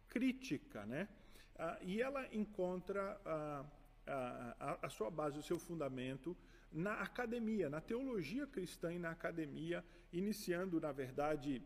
crítica, 0.08 0.84
né? 0.86 1.08
Ah, 1.58 1.78
e 1.82 2.02
ela 2.02 2.26
encontra 2.34 3.20
ah, 3.24 3.64
a, 4.06 4.86
a, 4.86 4.88
sua 4.88 5.10
base, 5.10 5.38
o 5.38 5.42
seu 5.42 5.58
fundamento 5.58 6.36
na 6.72 7.00
academia, 7.00 7.68
na 7.68 7.80
teologia 7.80 8.46
cristã 8.46 8.92
e 8.92 8.98
na 8.98 9.10
academia, 9.10 9.84
iniciando, 10.12 10.80
na 10.80 10.92
verdade, 10.92 11.62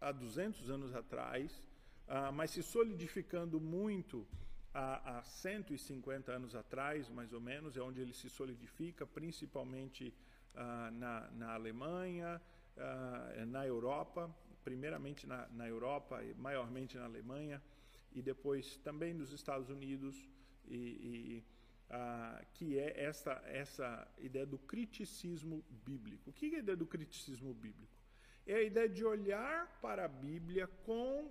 há 0.00 0.12
200 0.12 0.70
anos 0.70 0.94
atrás, 0.94 1.62
ah, 2.06 2.30
mas 2.30 2.50
se 2.50 2.62
solidificando 2.62 3.60
muito 3.60 4.26
há, 4.74 5.18
há 5.18 5.22
150 5.22 6.32
anos 6.32 6.54
atrás, 6.54 7.08
mais 7.08 7.32
ou 7.32 7.40
menos, 7.40 7.76
é 7.76 7.80
onde 7.80 8.00
ele 8.00 8.12
se 8.12 8.28
solidifica, 8.28 9.06
principalmente 9.06 10.14
ah, 10.54 10.90
na, 10.92 11.30
na 11.32 11.54
Alemanha, 11.54 12.40
ah, 12.76 13.44
na 13.46 13.66
Europa, 13.66 14.34
primeiramente 14.64 15.26
na, 15.26 15.48
na 15.48 15.68
Europa, 15.68 16.22
e 16.22 16.34
maiormente 16.34 16.96
na 16.96 17.04
Alemanha, 17.04 17.62
e 18.12 18.22
depois 18.22 18.76
também 18.78 19.14
nos 19.14 19.32
Estados 19.32 19.68
Unidos, 19.70 20.28
e, 20.66 20.76
e 20.76 21.44
que 22.54 22.78
é 22.78 23.04
essa, 23.04 23.32
essa 23.46 24.08
ideia 24.18 24.46
do 24.46 24.58
criticismo 24.58 25.62
bíblico. 25.84 26.30
O 26.30 26.32
que 26.32 26.54
é 26.54 26.56
a 26.56 26.58
ideia 26.60 26.76
do 26.76 26.86
criticismo 26.86 27.52
bíblico? 27.52 27.92
É 28.46 28.54
a 28.54 28.62
ideia 28.62 28.88
de 28.88 29.04
olhar 29.04 29.78
para 29.80 30.06
a 30.06 30.08
Bíblia 30.08 30.66
com 30.84 31.30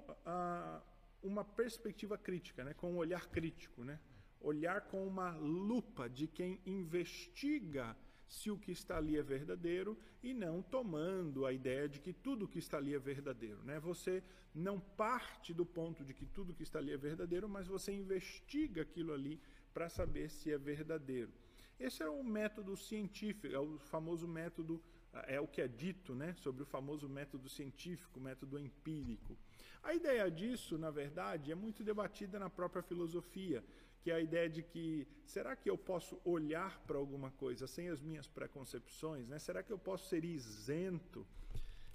uma 1.24 1.44
perspectiva 1.44 2.18
crítica, 2.18 2.64
né? 2.64 2.74
com 2.74 2.92
um 2.92 2.98
olhar 2.98 3.28
crítico, 3.28 3.84
né? 3.84 4.00
olhar 4.40 4.82
com 4.82 5.06
uma 5.06 5.32
lupa 5.32 6.10
de 6.10 6.28
quem 6.28 6.60
investiga 6.66 7.96
se 8.32 8.50
o 8.50 8.58
que 8.58 8.72
está 8.72 8.96
ali 8.98 9.18
é 9.18 9.22
verdadeiro 9.22 9.98
e 10.24 10.34
não 10.34 10.62
tomando 10.62 11.46
a 11.46 11.52
ideia 11.52 11.90
de 11.90 12.00
que 12.00 12.14
tudo 12.14 12.48
que 12.48 12.60
está 12.60 12.78
ali 12.78 12.96
é 12.96 12.98
verdadeiro. 13.00 13.62
Né? 13.66 13.78
Você 13.82 14.24
não 14.56 14.80
parte 14.80 15.54
do 15.54 15.66
ponto 15.66 16.06
de 16.06 16.14
que 16.14 16.26
tudo 16.26 16.54
que 16.54 16.64
está 16.64 16.80
ali 16.80 16.94
é 16.94 16.98
verdadeiro, 16.98 17.50
mas 17.50 17.68
você 17.68 17.92
investiga 17.92 18.84
aquilo 18.84 19.12
ali 19.14 19.38
para 19.74 19.90
saber 19.90 20.30
se 20.30 20.50
é 20.50 20.58
verdadeiro. 20.58 21.30
Esse 21.78 22.04
é 22.04 22.10
o 22.10 22.24
método 22.24 22.78
científico, 22.78 23.54
é 23.54 23.60
o 23.60 23.78
famoso 23.80 24.26
método, 24.30 24.82
é 25.28 25.38
o 25.42 25.48
que 25.48 25.62
é 25.62 25.68
dito 25.68 26.16
né, 26.16 26.34
sobre 26.36 26.64
o 26.64 26.66
famoso 26.66 27.10
método 27.10 27.50
científico, 27.50 28.18
método 28.18 28.58
empírico. 28.58 29.38
A 29.84 29.94
ideia 29.94 30.32
disso, 30.32 30.78
na 30.78 30.90
verdade, 30.90 31.52
é 31.52 31.56
muito 31.56 31.84
debatida 31.84 32.40
na 32.40 32.50
própria 32.50 32.82
filosofia 32.82 33.62
que 34.02 34.10
é 34.10 34.16
a 34.16 34.20
ideia 34.20 34.50
de 34.50 34.64
que 34.64 35.08
será 35.26 35.56
que 35.56 35.70
eu 35.70 35.78
posso 35.78 36.20
olhar 36.26 36.80
para 36.88 36.98
alguma 36.98 37.32
coisa 37.32 37.68
sem 37.68 37.90
as 37.90 38.02
minhas 38.02 38.28
preconcepções? 38.28 39.28
Né? 39.28 39.38
Será 39.38 39.62
que 39.62 39.72
eu 39.72 39.78
posso 39.78 40.10
ser 40.10 40.26
isento? 40.26 41.26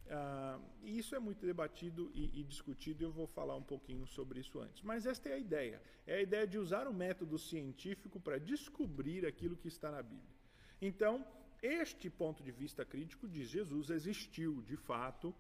Ah, 0.09 0.61
e 0.85 0.99
isso 0.99 1.17
é 1.17 1.19
muito 1.19 1.45
debatido 1.45 2.11
e, 2.15 2.41
e, 2.41 2.45
discutido, 2.45 3.03
e 3.03 3.05
eu 3.05 3.11
vou 3.11 3.27
falar 3.27 3.57
um 3.57 3.63
pouquinho 3.63 4.07
sobre 4.07 4.39
isso 4.39 4.61
antes. 4.61 4.83
Mas 4.83 5.05
esta 5.05 5.29
é 5.29 5.35
a 5.35 5.39
ideia: 5.39 5.83
é 6.07 6.17
a 6.17 6.23
ideia 6.23 6.47
de 6.47 6.59
usar 6.59 6.87
o 6.87 6.95
método 6.95 7.37
científico 7.39 8.21
para 8.21 8.39
descobrir 8.39 9.27
aquilo 9.27 9.57
que 9.57 9.67
está 9.67 9.91
na 9.91 10.03
Bíblia. 10.03 10.37
Então, 10.81 11.27
este 11.61 12.09
ponto 12.09 12.45
de 12.45 12.53
vista 12.53 12.85
crítico 12.85 13.27
diz: 13.27 13.49
Jesus 13.49 13.91
existiu 13.91 14.63
de 14.63 14.77
fato, 14.77 15.35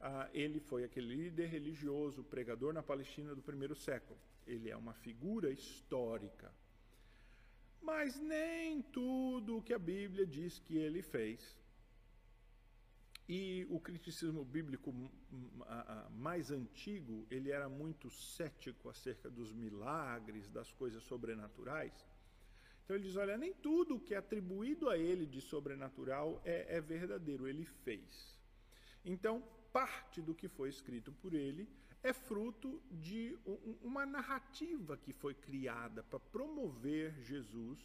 ah, 0.00 0.28
ele 0.34 0.58
foi 0.58 0.82
aquele 0.82 1.14
líder 1.14 1.46
religioso, 1.46 2.24
pregador 2.24 2.72
na 2.72 2.82
Palestina 2.82 3.36
do 3.36 3.42
primeiro 3.42 3.76
século 3.76 4.18
ele 4.48 4.70
é 4.70 4.76
uma 4.76 4.94
figura 4.94 5.50
histórica. 5.50 6.52
Mas 7.80 8.18
nem 8.18 8.82
tudo 8.82 9.58
o 9.58 9.62
que 9.62 9.72
a 9.72 9.78
Bíblia 9.78 10.26
diz 10.26 10.58
que 10.58 10.76
ele 10.76 11.02
fez. 11.02 11.56
E 13.28 13.66
o 13.68 13.78
criticismo 13.78 14.42
bíblico 14.42 14.92
mais 16.10 16.50
antigo, 16.50 17.26
ele 17.30 17.50
era 17.50 17.68
muito 17.68 18.10
cético 18.10 18.88
acerca 18.88 19.28
dos 19.28 19.52
milagres, 19.52 20.48
das 20.48 20.72
coisas 20.72 21.02
sobrenaturais. 21.04 21.92
Então 22.82 22.96
ele 22.96 23.04
diz: 23.04 23.16
olha, 23.16 23.36
nem 23.36 23.52
tudo 23.52 23.96
o 23.96 24.00
que 24.00 24.14
é 24.14 24.16
atribuído 24.16 24.88
a 24.88 24.96
ele 24.96 25.26
de 25.26 25.42
sobrenatural 25.42 26.40
é, 26.42 26.76
é 26.76 26.80
verdadeiro, 26.80 27.46
ele 27.46 27.66
fez. 27.66 28.38
Então, 29.04 29.42
parte 29.70 30.22
do 30.22 30.34
que 30.34 30.48
foi 30.48 30.70
escrito 30.70 31.12
por 31.12 31.34
ele 31.34 31.68
é 32.02 32.12
fruto 32.12 32.80
de 32.90 33.36
uma 33.82 34.06
narrativa 34.06 34.96
que 34.96 35.12
foi 35.12 35.34
criada 35.34 36.02
para 36.02 36.20
promover 36.20 37.14
Jesus 37.22 37.78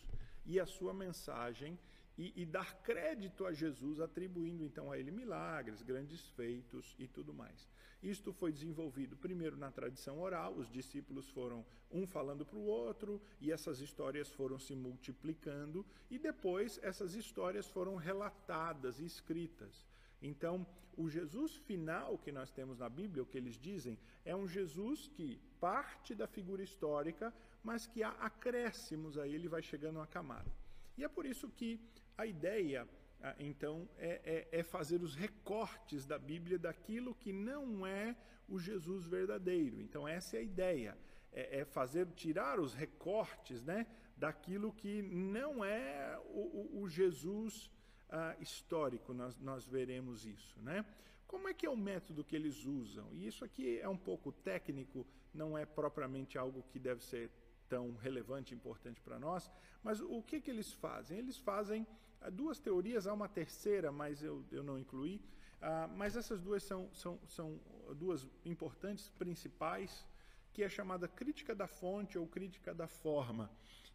e 0.46 0.60
a 0.60 0.66
sua 0.66 0.94
mensagem 0.94 1.78
e, 2.18 2.32
e, 2.36 2.46
dar 2.46 2.76
crédito 2.84 3.46
a 3.46 3.52
Jesus, 3.52 4.00
atribuindo 4.00 4.64
então 4.64 4.92
a 4.92 5.00
ele 5.00 5.10
milagres, 5.10 5.82
grandes 5.82 6.28
feitos 6.30 6.96
e 7.00 7.08
tudo 7.08 7.34
mais. 7.34 7.68
Isto 8.04 8.32
foi 8.32 8.52
desenvolvido 8.52 9.16
primeiro 9.16 9.58
na 9.58 9.72
tradição 9.72 10.20
oral, 10.20 10.54
os 10.54 10.70
discípulos 10.70 11.30
foram 11.30 11.66
um 11.90 12.06
falando 12.06 12.46
para 12.46 12.58
o 12.58 12.66
outro 12.66 13.20
e 13.42 13.52
essas 13.52 13.80
histórias 13.80 14.32
foram 14.32 14.60
se 14.60 14.76
multiplicando, 14.76 15.86
e 16.12 16.20
depois 16.20 16.80
essas 16.84 17.16
histórias 17.16 17.68
foram 17.68 17.96
relatadas 17.96 19.00
e 19.00 19.06
escritas. 19.06 19.88
Então, 20.24 20.66
o 20.96 21.10
Jesus 21.10 21.56
final 21.56 22.18
que 22.18 22.32
nós 22.32 22.50
temos 22.50 22.80
na 22.80 22.90
Bíblia, 22.90 23.24
o 23.24 23.26
que 23.26 23.38
eles 23.38 23.58
dizem, 23.58 24.00
é 24.24 24.36
um 24.36 24.48
Jesus 24.48 25.08
que 25.08 25.40
parte 25.60 26.16
da 26.16 26.26
figura 26.28 26.64
histórica, 26.64 27.34
mas 27.64 27.86
que 27.86 28.02
há 28.02 28.12
acréscimos 28.12 29.18
a 29.18 29.28
ele, 29.28 29.48
vai 29.48 29.62
chegando 29.62 29.98
uma 29.98 30.08
camada. 30.08 30.52
E 30.98 31.04
é 31.04 31.10
por 31.10 31.26
isso 31.26 31.50
que 31.50 31.80
a 32.18 32.26
ideia, 32.26 32.88
ah, 33.22 33.36
então, 33.40 33.88
é, 33.98 34.48
é, 34.52 34.60
é 34.60 34.64
fazer 34.64 35.02
os 35.02 35.16
recortes 35.16 36.06
da 36.06 36.18
Bíblia 36.18 36.58
daquilo 36.58 37.16
que 37.16 37.34
não 37.34 37.86
é 37.86 38.16
o 38.48 38.60
Jesus 38.60 39.06
verdadeiro. 39.06 39.82
Então, 39.82 40.08
essa 40.08 40.38
é 40.38 40.40
a 40.40 40.44
ideia. 40.44 40.98
É, 41.32 41.60
é 41.60 41.66
fazer, 41.66 42.06
tirar 42.12 42.60
os 42.60 42.74
recortes 42.74 43.64
né, 43.64 43.88
daquilo 44.16 44.72
que 44.72 45.02
não 45.02 45.66
é 45.66 46.20
o, 46.26 46.78
o, 46.78 46.82
o 46.84 46.90
Jesus 46.90 47.72
ah, 48.10 48.36
histórico 48.40 49.14
nós, 49.14 49.38
nós 49.40 49.66
veremos 49.66 50.26
isso. 50.26 50.60
Né? 50.62 50.86
Como 51.28 51.48
é 51.48 51.54
que 51.54 51.66
é 51.66 51.70
o 51.70 51.78
método 51.78 52.24
que 52.24 52.36
eles 52.36 52.66
usam? 52.66 53.08
E 53.14 53.28
isso 53.28 53.44
aqui 53.44 53.80
é 53.80 53.90
um 53.90 53.98
pouco 53.98 54.32
técnico, 54.32 55.06
não 55.34 55.58
é 55.58 55.66
propriamente 55.66 56.38
algo 56.38 56.64
que 56.72 56.78
deve 56.78 57.04
ser 57.04 57.32
tão 57.68 57.96
relevante 57.96 58.54
importante 58.54 59.02
para 59.02 59.18
nós, 59.18 59.50
mas 59.82 60.00
o 60.00 60.22
que, 60.22 60.40
que 60.40 60.52
eles 60.52 60.72
fazem? 60.72 61.18
Eles 61.18 61.38
fazem 61.38 61.88
ah, 62.22 62.30
duas 62.30 62.60
teorias, 62.60 63.08
há 63.08 63.14
uma 63.14 63.28
terceira, 63.28 63.92
mas 63.92 64.24
eu, 64.24 64.46
eu 64.52 64.64
não 64.64 64.78
incluí, 64.78 65.20
ah, 65.62 65.88
mas 65.88 66.16
essas 66.16 66.42
duas 66.42 66.62
são, 66.64 66.94
são, 66.94 67.20
são 67.28 67.60
duas 67.96 68.28
importantes, 68.46 69.10
principais, 69.18 70.06
que 70.54 70.62
é 70.62 70.70
chamada 70.70 71.08
crítica 71.08 71.56
da 71.56 71.68
fonte 71.68 72.18
ou 72.18 72.28
crítica 72.28 72.74
da 72.74 72.88
forma. 72.88 73.50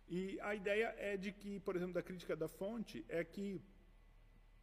E 0.09 0.41
a 0.41 0.55
ideia 0.55 0.95
é 0.99 1.17
de 1.17 1.31
que, 1.31 1.61
por 1.61 1.77
exemplo, 1.77 1.95
da 1.95 2.03
crítica 2.03 2.35
da 2.35 2.49
fonte, 2.49 3.05
é 3.09 3.23
que 3.23 3.61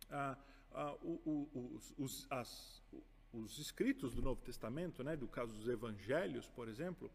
ah, 0.09 0.37
ah, 0.73 0.93
o, 1.01 1.49
o, 1.53 1.79
os, 1.97 2.27
as, 2.29 2.83
os, 3.33 3.57
escritos 3.57 4.13
do 4.13 4.21
Novo 4.21 4.41
Testamento, 4.41 5.03
né, 5.03 5.15
do 5.15 5.27
caso 5.27 5.53
dos 5.53 5.67
Evangelhos, 5.67 6.47
por 6.49 6.67
exemplo, 6.67 7.09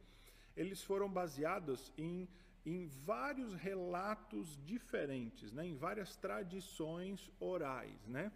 eles 0.57 0.83
foram 0.83 1.11
baseados 1.11 1.93
em, 1.97 2.29
em 2.65 2.87
vários 2.87 3.55
relatos 3.55 4.59
diferentes, 4.65 5.53
né, 5.53 5.67
em 5.67 5.77
várias 5.77 6.17
tradições 6.17 7.31
orais, 7.39 8.07
né, 8.07 8.33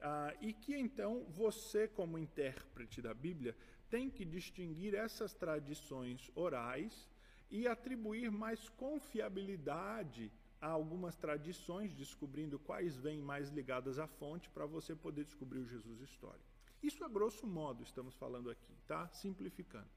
ah, 0.00 0.34
e 0.40 0.52
que 0.52 0.74
então 0.74 1.24
você, 1.30 1.88
como 1.88 2.18
intérprete 2.18 3.00
da 3.00 3.14
Bíblia, 3.14 3.56
tem 3.88 4.10
que 4.10 4.24
distinguir 4.24 4.94
essas 4.94 5.32
tradições 5.32 6.30
orais 6.34 7.08
e 7.50 7.66
atribuir 7.68 8.30
mais 8.30 8.68
confiabilidade 8.70 10.32
há 10.60 10.68
algumas 10.68 11.16
tradições 11.16 11.94
descobrindo 11.94 12.58
quais 12.58 12.96
vêm 12.96 13.20
mais 13.20 13.50
ligadas 13.50 13.98
à 13.98 14.06
fonte 14.06 14.48
para 14.50 14.66
você 14.66 14.94
poder 14.94 15.24
descobrir 15.24 15.60
o 15.60 15.66
Jesus 15.66 16.00
histórico. 16.00 16.44
Isso 16.82 17.04
a 17.04 17.08
grosso 17.08 17.46
modo 17.46 17.82
estamos 17.82 18.14
falando 18.16 18.50
aqui, 18.50 18.74
tá? 18.86 19.08
Simplificando. 19.08 19.88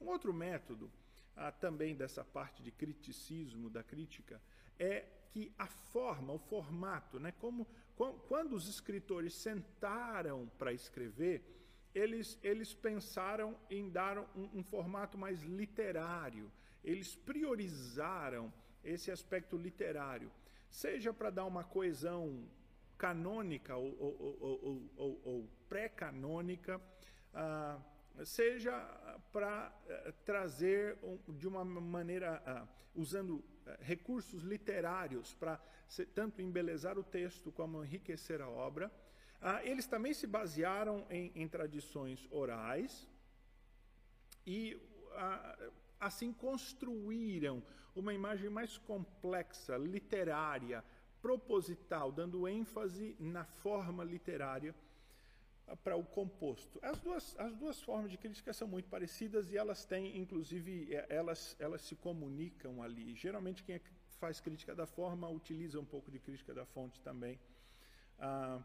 Um 0.00 0.08
outro 0.08 0.32
método, 0.32 0.90
ah, 1.36 1.50
também 1.50 1.94
dessa 1.94 2.24
parte 2.24 2.62
de 2.62 2.70
criticismo, 2.70 3.70
da 3.70 3.82
crítica, 3.82 4.40
é 4.78 5.06
que 5.30 5.52
a 5.58 5.66
forma, 5.66 6.32
o 6.32 6.38
formato, 6.38 7.18
né? 7.18 7.32
Como, 7.32 7.66
quando 8.28 8.54
os 8.54 8.68
escritores 8.68 9.34
sentaram 9.34 10.50
para 10.58 10.72
escrever, 10.72 11.42
eles, 11.94 12.38
eles 12.42 12.74
pensaram 12.74 13.56
em 13.70 13.88
dar 13.88 14.18
um, 14.18 14.50
um 14.54 14.64
formato 14.64 15.16
mais 15.16 15.42
literário. 15.42 16.50
Eles 16.82 17.14
priorizaram 17.14 18.52
esse 18.84 19.10
aspecto 19.10 19.56
literário, 19.56 20.30
seja 20.70 21.12
para 21.12 21.30
dar 21.30 21.44
uma 21.44 21.64
coesão 21.64 22.46
canônica 22.98 23.76
ou, 23.76 23.96
ou, 23.98 24.90
ou, 24.96 25.20
ou 25.24 25.48
pré-canônica, 25.68 26.80
ah, 27.32 27.80
seja 28.24 28.72
para 29.32 29.72
eh, 29.88 30.12
trazer 30.24 30.96
um, 31.02 31.18
de 31.32 31.48
uma 31.48 31.64
maneira, 31.64 32.40
ah, 32.46 32.66
usando 32.94 33.44
eh, 33.66 33.76
recursos 33.80 34.42
literários 34.42 35.34
para 35.34 35.60
tanto 36.14 36.40
embelezar 36.40 36.98
o 36.98 37.02
texto 37.02 37.50
como 37.50 37.84
enriquecer 37.84 38.40
a 38.40 38.48
obra. 38.48 38.90
Ah, 39.40 39.64
eles 39.64 39.86
também 39.86 40.14
se 40.14 40.26
basearam 40.26 41.04
em, 41.10 41.32
em 41.34 41.48
tradições 41.48 42.26
orais 42.30 43.08
e 44.46 44.80
assim 46.00 46.32
construíram 46.32 47.62
uma 47.94 48.12
imagem 48.12 48.50
mais 48.50 48.76
complexa, 48.78 49.76
literária, 49.76 50.84
proposital, 51.22 52.12
dando 52.12 52.46
ênfase 52.48 53.16
na 53.18 53.44
forma 53.44 54.04
literária 54.04 54.74
ah, 55.66 55.76
para 55.76 55.96
o 55.96 56.04
composto. 56.04 56.78
As 56.82 57.00
duas, 57.00 57.38
as 57.38 57.54
duas 57.56 57.80
formas 57.80 58.10
de 58.10 58.18
crítica 58.18 58.52
são 58.52 58.68
muito 58.68 58.88
parecidas 58.88 59.50
e 59.50 59.56
elas 59.56 59.84
têm, 59.84 60.18
inclusive, 60.18 60.94
é, 60.94 61.06
elas, 61.08 61.56
elas 61.58 61.80
se 61.82 61.96
comunicam 61.96 62.82
ali. 62.82 63.14
Geralmente, 63.14 63.62
quem 63.62 63.76
é 63.76 63.80
faz 64.18 64.40
crítica 64.40 64.74
da 64.74 64.86
forma 64.86 65.28
utiliza 65.28 65.78
um 65.78 65.84
pouco 65.84 66.10
de 66.10 66.18
crítica 66.18 66.54
da 66.54 66.64
fonte 66.64 67.00
também. 67.00 67.38
Ah, 68.18 68.60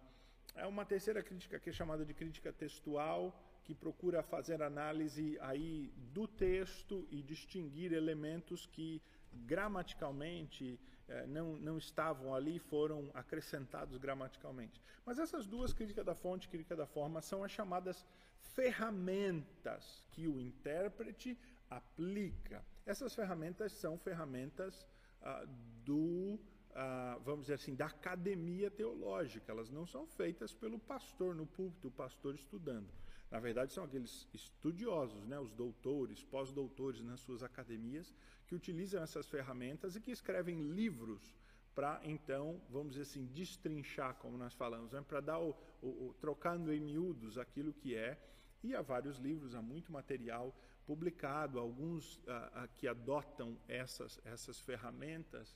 é 0.55 0.65
uma 0.65 0.85
terceira 0.85 1.21
crítica 1.21 1.59
que 1.59 1.69
é 1.69 1.73
chamada 1.73 2.05
de 2.05 2.13
crítica 2.13 2.51
textual, 2.51 3.37
que 3.63 3.75
procura 3.75 4.23
fazer 4.23 4.61
análise 4.61 5.37
aí 5.41 5.93
do 6.13 6.27
texto 6.27 7.07
e 7.11 7.21
distinguir 7.21 7.93
elementos 7.93 8.65
que 8.65 9.01
gramaticalmente 9.33 10.79
eh, 11.07 11.25
não, 11.27 11.55
não 11.57 11.77
estavam 11.77 12.33
ali, 12.33 12.59
foram 12.59 13.09
acrescentados 13.13 13.97
gramaticalmente. 13.97 14.81
Mas 15.05 15.19
essas 15.19 15.47
duas, 15.47 15.73
crítica 15.73 16.03
da 16.03 16.15
fonte 16.15 16.47
e 16.47 16.49
crítica 16.49 16.75
da 16.75 16.85
forma, 16.85 17.21
são 17.21 17.43
as 17.43 17.51
chamadas 17.51 18.05
ferramentas 18.39 20.03
que 20.11 20.27
o 20.27 20.39
intérprete 20.39 21.37
aplica. 21.69 22.63
Essas 22.85 23.13
ferramentas 23.13 23.71
são 23.73 23.97
ferramentas 23.97 24.85
ah, 25.21 25.45
do 25.85 26.39
ah, 26.75 27.17
vamos 27.23 27.41
dizer 27.41 27.55
assim, 27.55 27.75
da 27.75 27.87
academia 27.87 28.69
teológica. 28.69 29.51
Elas 29.51 29.69
não 29.69 29.85
são 29.85 30.05
feitas 30.05 30.53
pelo 30.53 30.79
pastor 30.79 31.35
no 31.35 31.45
púlpito, 31.45 31.87
o 31.87 31.91
pastor 31.91 32.35
estudando. 32.35 32.87
Na 33.31 33.39
verdade, 33.39 33.73
são 33.73 33.83
aqueles 33.83 34.27
estudiosos, 34.33 35.25
né, 35.27 35.39
os 35.39 35.51
doutores, 35.51 36.23
pós-doutores 36.23 37.01
nas 37.01 37.19
suas 37.19 37.43
academias, 37.43 38.13
que 38.49 38.55
utilizam 38.55 39.03
essas 39.03 39.27
ferramentas 39.27 39.95
e 39.95 40.01
que 40.01 40.09
escrevem 40.09 40.59
livros 40.71 41.35
para, 41.75 42.01
então, 42.03 42.59
vamos 42.67 42.93
dizer 42.93 43.03
assim, 43.03 43.27
destrinchar, 43.27 44.15
como 44.15 44.39
nós 44.39 44.55
falamos, 44.55 44.91
né, 44.91 45.01
para 45.07 45.21
dar 45.21 45.37
o, 45.37 45.55
o, 45.83 45.87
o, 45.87 46.15
trocando 46.19 46.73
em 46.73 46.79
miúdos 46.79 47.37
aquilo 47.37 47.71
que 47.71 47.95
é. 47.95 48.19
E 48.63 48.75
há 48.75 48.81
vários 48.81 49.19
livros, 49.19 49.53
há 49.53 49.61
muito 49.61 49.91
material 49.91 50.53
publicado, 50.83 51.59
alguns 51.59 52.19
ah, 52.27 52.51
ah, 52.55 52.67
que 52.69 52.87
adotam 52.87 53.55
essas, 53.67 54.19
essas 54.25 54.59
ferramentas 54.59 55.55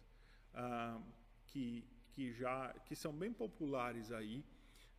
ah, 0.54 1.02
que, 1.48 1.84
que 2.12 2.32
já 2.32 2.72
que 2.86 2.96
são 2.96 3.12
bem 3.12 3.34
populares 3.34 4.12
aí 4.12 4.46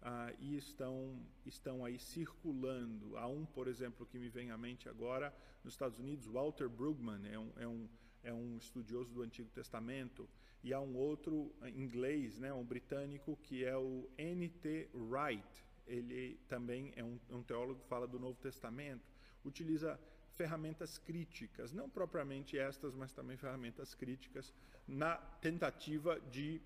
ah, 0.05 0.31
e 0.39 0.57
estão, 0.57 1.19
estão 1.47 1.83
aí 1.83 1.99
circulando. 1.99 3.17
Há 3.17 3.27
um, 3.27 3.47
por 3.47 3.67
exemplo, 3.67 4.05
que 4.05 4.19
me 4.19 4.29
vem 4.29 4.51
à 4.51 4.59
mente 4.59 4.87
agora, 4.87 5.35
nos 5.65 5.73
Estados 5.73 5.99
Unidos, 5.99 6.27
Walter 6.27 6.69
Brueggemann, 6.69 7.27
é 7.27 7.39
um, 7.39 7.53
é 7.57 7.67
um, 7.67 7.89
é 8.23 8.33
um 8.33 8.59
estudioso 8.59 9.11
do 9.11 9.23
Antigo 9.23 9.49
Testamento, 9.51 10.29
e 10.63 10.75
há 10.75 10.81
um 10.81 10.95
outro 10.95 11.55
inglês, 11.75 12.39
né, 12.39 12.53
um 12.53 12.65
britânico, 12.65 13.37
que 13.43 13.65
é 13.65 13.77
o 13.77 14.09
N.T. 14.19 14.91
Wright. 14.95 15.65
Ele 15.87 16.39
também 16.49 16.93
é 16.97 17.05
um, 17.05 17.19
um 17.31 17.43
teólogo 17.43 17.81
que 17.81 17.89
fala 17.89 18.07
do 18.07 18.19
Novo 18.19 18.39
Testamento, 18.41 19.11
utiliza 19.45 19.99
ferramentas 20.35 20.99
críticas, 20.99 21.73
não 21.73 21.89
propriamente 21.89 22.59
estas, 22.59 22.95
mas 22.95 23.13
também 23.13 23.37
ferramentas 23.37 23.95
críticas, 23.95 24.53
na 24.87 25.17
tentativa 25.17 26.21
de 26.21 26.61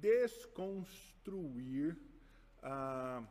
desconstruir 0.00 1.96
ah, 2.62 3.22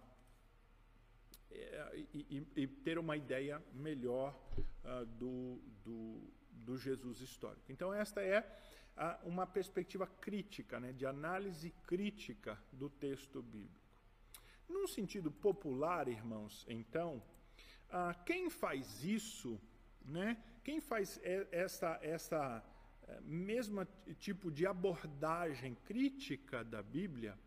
e, 2.13 2.25
e, 2.29 2.47
e, 2.63 2.67
ter 2.67 2.97
uma 2.97 3.15
ideia 3.15 3.61
melhor 3.73 4.37
ah, 4.83 5.03
do, 5.03 5.61
do, 5.83 6.21
do, 6.51 6.77
Jesus 6.77 7.21
histórico. 7.21 7.71
Então, 7.71 7.93
esta 7.93 8.21
é 8.21 8.45
ah, 8.95 9.19
uma 9.23 9.45
perspectiva 9.47 10.05
crítica, 10.07 10.79
né, 10.79 10.91
de 10.93 11.05
análise 11.05 11.71
crítica 11.85 12.57
do 12.71 12.89
texto 12.89 13.41
bíblico. 13.41 13.81
Num 14.67 14.87
sentido 14.87 15.29
popular, 15.29 16.07
irmãos, 16.07 16.65
então, 16.69 17.21
quem 18.25 18.49
faz 18.49 19.03
isso, 19.03 19.59
né? 20.05 20.41
Quem 20.63 20.79
faz 20.79 21.19
essa, 21.23 21.99
essa 22.01 22.63
eh, 23.07 23.19
mesma 23.21 23.87
tipo 24.19 24.51
de 24.51 24.65
abordagem 24.65 25.75
crítica 25.75 26.63
da 26.63 26.81
Bíblia, 26.81 27.37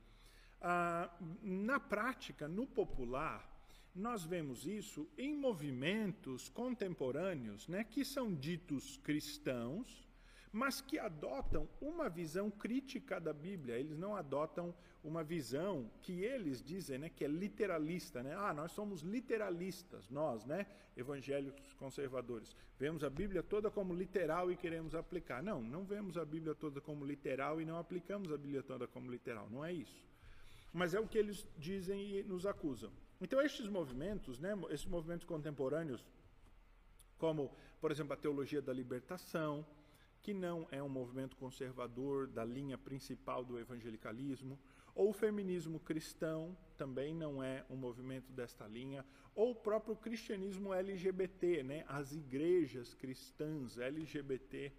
ah, 0.60 1.10
na 1.42 1.78
prática, 1.78 2.48
no 2.48 2.66
popular, 2.66 3.54
nós 3.94 4.24
vemos 4.24 4.66
isso 4.66 5.08
em 5.16 5.34
movimentos 5.34 6.48
contemporâneos, 6.48 7.68
né, 7.68 7.84
que 7.84 8.04
são 8.04 8.34
ditos 8.34 8.96
cristãos, 8.96 10.04
mas 10.52 10.80
que 10.80 10.98
adotam 10.98 11.68
uma 11.80 12.08
visão 12.08 12.50
crítica 12.50 13.20
da 13.20 13.32
Bíblia. 13.32 13.76
Eles 13.76 13.98
não 13.98 14.16
adotam 14.16 14.74
uma 15.02 15.22
visão 15.22 15.90
que 16.00 16.22
eles 16.22 16.62
dizem, 16.62 16.98
né, 16.98 17.08
que 17.08 17.24
é 17.24 17.28
literalista, 17.28 18.22
né? 18.22 18.34
Ah, 18.36 18.54
nós 18.54 18.72
somos 18.72 19.02
literalistas, 19.02 20.08
nós, 20.08 20.46
né, 20.46 20.66
evangélicos 20.96 21.72
conservadores. 21.74 22.56
Vemos 22.78 23.04
a 23.04 23.10
Bíblia 23.10 23.42
toda 23.42 23.70
como 23.70 23.92
literal 23.92 24.50
e 24.50 24.56
queremos 24.56 24.94
aplicar. 24.94 25.42
Não, 25.42 25.60
não 25.60 25.84
vemos 25.84 26.16
a 26.16 26.24
Bíblia 26.24 26.54
toda 26.54 26.80
como 26.80 27.04
literal 27.04 27.60
e 27.60 27.64
não 27.64 27.78
aplicamos 27.78 28.32
a 28.32 28.36
Bíblia 28.36 28.62
toda 28.62 28.86
como 28.86 29.10
literal. 29.10 29.48
Não 29.50 29.64
é 29.64 29.72
isso. 29.72 30.13
Mas 30.74 30.92
é 30.92 30.98
o 30.98 31.06
que 31.06 31.16
eles 31.16 31.46
dizem 31.56 32.18
e 32.18 32.22
nos 32.24 32.44
acusam. 32.44 32.90
Então, 33.20 33.40
estes 33.40 33.68
movimentos, 33.68 34.40
né, 34.40 34.50
esses 34.70 34.86
movimentos 34.86 35.24
contemporâneos, 35.24 36.04
como, 37.16 37.56
por 37.80 37.92
exemplo, 37.92 38.12
a 38.12 38.16
teologia 38.16 38.60
da 38.60 38.72
libertação, 38.72 39.64
que 40.20 40.34
não 40.34 40.66
é 40.72 40.82
um 40.82 40.88
movimento 40.88 41.36
conservador 41.36 42.26
da 42.26 42.44
linha 42.44 42.76
principal 42.76 43.44
do 43.44 43.56
evangelicalismo, 43.56 44.58
ou 44.94 45.10
o 45.10 45.12
feminismo 45.12 45.78
cristão 45.78 46.56
também 46.76 47.14
não 47.14 47.42
é 47.42 47.64
um 47.70 47.76
movimento 47.76 48.32
desta 48.32 48.66
linha, 48.66 49.04
ou 49.32 49.52
o 49.52 49.54
próprio 49.54 49.94
cristianismo 49.94 50.74
LGBT, 50.74 51.62
né? 51.62 51.84
as 51.86 52.12
igrejas 52.12 52.94
cristãs 52.94 53.78
LGBT, 53.78 54.72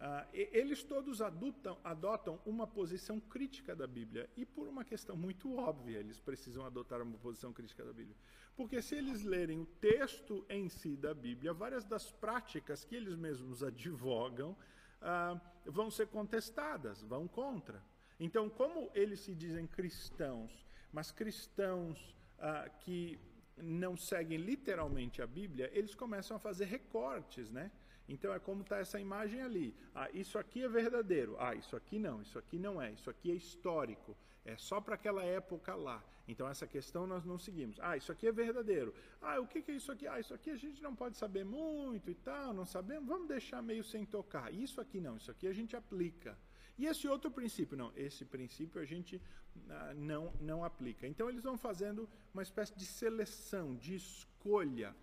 uh, 0.00 0.26
eles 0.32 0.82
todos 0.82 1.20
adotam, 1.20 1.78
adotam 1.84 2.40
uma 2.44 2.66
posição 2.66 3.20
crítica 3.20 3.76
da 3.76 3.86
Bíblia, 3.86 4.28
e 4.36 4.44
por 4.44 4.66
uma 4.66 4.84
questão 4.84 5.16
muito 5.16 5.54
óbvia, 5.56 5.98
eles 5.98 6.18
precisam 6.18 6.64
adotar 6.64 7.00
uma 7.02 7.18
posição 7.18 7.52
crítica 7.52 7.84
da 7.84 7.92
Bíblia. 7.92 8.16
Porque 8.56 8.82
se 8.82 8.96
eles 8.96 9.22
lerem 9.22 9.60
o 9.60 9.66
texto 9.66 10.44
em 10.48 10.68
si 10.68 10.96
da 10.96 11.14
Bíblia, 11.14 11.52
várias 11.52 11.84
das 11.84 12.10
práticas 12.10 12.84
que 12.84 12.96
eles 12.96 13.14
mesmos 13.14 13.62
advogam, 13.62 14.56
ah, 15.00 15.40
vão 15.64 15.90
ser 15.90 16.08
contestadas, 16.08 17.02
vão 17.02 17.26
contra. 17.28 17.82
Então, 18.18 18.50
como 18.50 18.90
eles 18.94 19.20
se 19.20 19.34
dizem 19.34 19.66
cristãos, 19.66 20.66
mas 20.92 21.10
cristãos 21.10 22.14
ah, 22.38 22.68
que 22.80 23.18
não 23.56 23.96
seguem 23.96 24.38
literalmente 24.38 25.22
a 25.22 25.26
Bíblia, 25.26 25.70
eles 25.72 25.94
começam 25.94 26.36
a 26.36 26.40
fazer 26.40 26.66
recortes, 26.66 27.50
né? 27.50 27.70
Então 28.10 28.34
é 28.34 28.40
como 28.40 28.62
está 28.62 28.78
essa 28.78 28.98
imagem 28.98 29.40
ali. 29.40 29.72
Ah, 29.94 30.10
isso 30.12 30.36
aqui 30.36 30.64
é 30.64 30.68
verdadeiro. 30.68 31.36
Ah, 31.38 31.54
isso 31.54 31.76
aqui 31.76 31.96
não, 31.96 32.20
isso 32.20 32.36
aqui 32.38 32.58
não 32.58 32.82
é, 32.82 32.90
isso 32.90 33.08
aqui 33.08 33.30
é 33.30 33.34
histórico. 33.34 34.16
É 34.44 34.56
só 34.56 34.80
para 34.80 34.96
aquela 34.96 35.22
época 35.22 35.76
lá. 35.76 36.02
Então 36.26 36.48
essa 36.48 36.66
questão 36.66 37.06
nós 37.06 37.24
não 37.24 37.38
seguimos. 37.38 37.78
Ah, 37.80 37.96
isso 37.96 38.10
aqui 38.10 38.26
é 38.26 38.32
verdadeiro. 38.32 38.92
Ah, 39.22 39.38
o 39.38 39.46
que, 39.46 39.62
que 39.62 39.70
é 39.70 39.74
isso 39.74 39.92
aqui? 39.92 40.08
Ah, 40.08 40.18
isso 40.18 40.34
aqui 40.34 40.50
a 40.50 40.56
gente 40.56 40.82
não 40.82 40.94
pode 40.94 41.16
saber 41.16 41.44
muito 41.44 42.10
e 42.10 42.14
tal, 42.16 42.52
não 42.52 42.66
sabemos. 42.66 43.08
Vamos 43.08 43.28
deixar 43.28 43.62
meio 43.62 43.84
sem 43.84 44.04
tocar. 44.04 44.52
Isso 44.52 44.80
aqui 44.80 45.00
não, 45.00 45.16
isso 45.16 45.30
aqui 45.30 45.46
a 45.46 45.52
gente 45.52 45.76
aplica. 45.76 46.36
E 46.76 46.86
esse 46.86 47.06
outro 47.06 47.30
princípio, 47.30 47.76
não, 47.76 47.92
esse 47.94 48.24
princípio 48.24 48.80
a 48.80 48.84
gente 48.84 49.22
ah, 49.68 49.94
não, 49.94 50.32
não 50.40 50.64
aplica. 50.64 51.06
Então 51.06 51.28
eles 51.28 51.44
vão 51.44 51.56
fazendo 51.56 52.08
uma 52.34 52.42
espécie 52.42 52.74
de 52.74 52.86
seleção, 52.86 53.76
de 53.76 53.94
escolha 53.94 54.96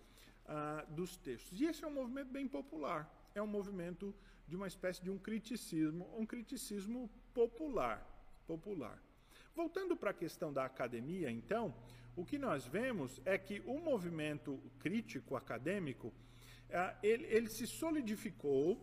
ah, 0.48 0.86
dos 0.90 1.18
textos. 1.18 1.60
E 1.60 1.66
esse 1.66 1.84
é 1.84 1.88
um 1.88 1.94
movimento 1.94 2.32
bem 2.32 2.48
popular. 2.48 3.12
É 3.36 3.42
um 3.42 3.48
movimento 3.48 4.16
de 4.48 4.56
uma 4.56 4.68
espécie 4.68 5.04
de 5.04 5.10
um 5.10 5.18
criticismo, 5.18 6.10
um 6.18 6.26
criticismo 6.26 7.10
popular, 7.34 8.06
popular. 8.48 9.02
Voltando 9.56 9.96
para 9.96 10.12
a 10.12 10.14
questão 10.14 10.54
da 10.54 10.66
academia, 10.66 11.30
então, 11.30 11.76
o 12.16 12.24
que 12.24 12.38
nós 12.38 12.66
vemos 12.66 13.22
é 13.26 13.38
que 13.38 13.62
o 13.66 13.80
movimento 13.80 14.60
crítico 14.80 15.36
acadêmico 15.36 16.14
ah, 16.72 16.96
ele, 17.02 17.26
ele, 17.26 17.50
se 17.50 17.66
solidificou 17.66 18.82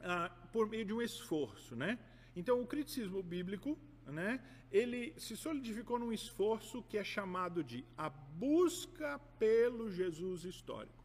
ah, 0.00 0.30
por 0.52 0.68
meio 0.68 0.84
de 0.84 0.92
um 0.92 1.02
esforço, 1.02 1.74
né? 1.74 1.98
Então, 2.34 2.60
o 2.60 2.66
criticismo 2.66 3.22
bíblico, 3.22 3.78
né? 4.06 4.40
Ele 4.70 5.14
se 5.18 5.36
solidificou 5.36 5.98
num 5.98 6.12
esforço 6.12 6.82
que 6.82 6.96
é 6.96 7.04
chamado 7.04 7.62
de 7.62 7.84
a 7.96 8.08
busca 8.08 9.18
pelo 9.38 9.90
Jesus 9.90 10.44
histórico. 10.44 11.02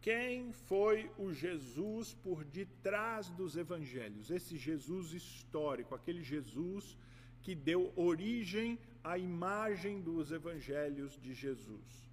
Quem 0.00 0.52
foi 0.52 1.10
o 1.18 1.32
Jesus 1.32 2.14
por 2.14 2.44
detrás 2.44 3.28
dos 3.30 3.56
evangelhos? 3.56 4.30
Esse 4.30 4.56
Jesus 4.56 5.12
histórico, 5.12 5.94
aquele 5.94 6.22
Jesus 6.22 6.96
que 7.42 7.54
deu 7.54 7.92
origem 7.96 8.78
à 9.02 9.18
imagem 9.18 10.00
dos 10.00 10.30
evangelhos 10.30 11.18
de 11.18 11.34
Jesus. 11.34 12.06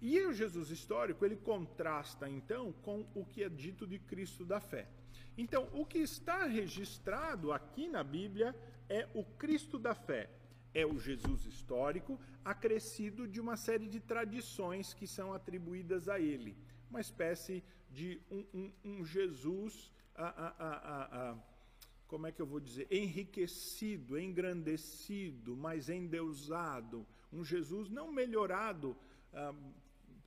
E 0.00 0.20
o 0.20 0.32
Jesus 0.32 0.70
histórico, 0.70 1.24
ele 1.24 1.36
contrasta 1.36 2.28
então 2.28 2.72
com 2.82 3.06
o 3.14 3.24
que 3.24 3.42
é 3.42 3.48
dito 3.48 3.86
de 3.86 3.98
Cristo 3.98 4.44
da 4.44 4.60
fé. 4.60 4.88
Então, 5.36 5.68
o 5.72 5.84
que 5.84 5.98
está 5.98 6.44
registrado 6.44 7.52
aqui 7.52 7.88
na 7.88 8.04
Bíblia 8.04 8.54
é 8.88 9.08
o 9.14 9.24
Cristo 9.24 9.78
da 9.78 9.94
fé, 9.94 10.30
é 10.72 10.84
o 10.84 10.98
Jesus 10.98 11.46
histórico, 11.46 12.20
acrescido 12.44 13.26
de 13.26 13.40
uma 13.40 13.56
série 13.56 13.86
de 13.86 14.00
tradições 14.00 14.92
que 14.92 15.06
são 15.06 15.32
atribuídas 15.32 16.08
a 16.08 16.18
ele. 16.18 16.56
Uma 16.90 17.00
espécie 17.00 17.62
de 17.90 18.20
um, 18.30 18.44
um, 18.52 18.72
um 18.84 19.04
Jesus. 19.04 19.92
Como 22.06 22.26
é 22.26 22.32
que 22.32 22.42
eu 22.42 22.46
vou 22.46 22.60
dizer, 22.60 22.86
enriquecido, 22.90 24.18
engrandecido, 24.18 25.56
mas 25.56 25.88
endeusado. 25.88 27.06
Um 27.32 27.44
Jesus 27.44 27.88
não 27.88 28.12
melhorado, 28.12 28.96
ah, 29.32 29.54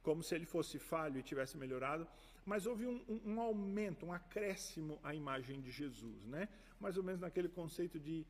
como 0.01 0.23
se 0.23 0.35
ele 0.35 0.45
fosse 0.45 0.79
falho 0.79 1.19
e 1.19 1.23
tivesse 1.23 1.57
melhorado, 1.57 2.07
mas 2.45 2.65
houve 2.65 2.85
um, 2.85 3.03
um, 3.09 3.33
um, 3.33 3.41
aumento, 3.41 4.05
um 4.05 4.13
acréscimo 4.13 4.97
à 5.03 5.13
imagem 5.13 5.59
de 5.61 5.69
Jesus, 5.69 6.25
né? 6.25 6.47
mais 6.79 6.97
ou 6.97 7.03
menos 7.03 7.19
naquele 7.19 7.49
conceito 7.49 7.99
de 7.99 8.25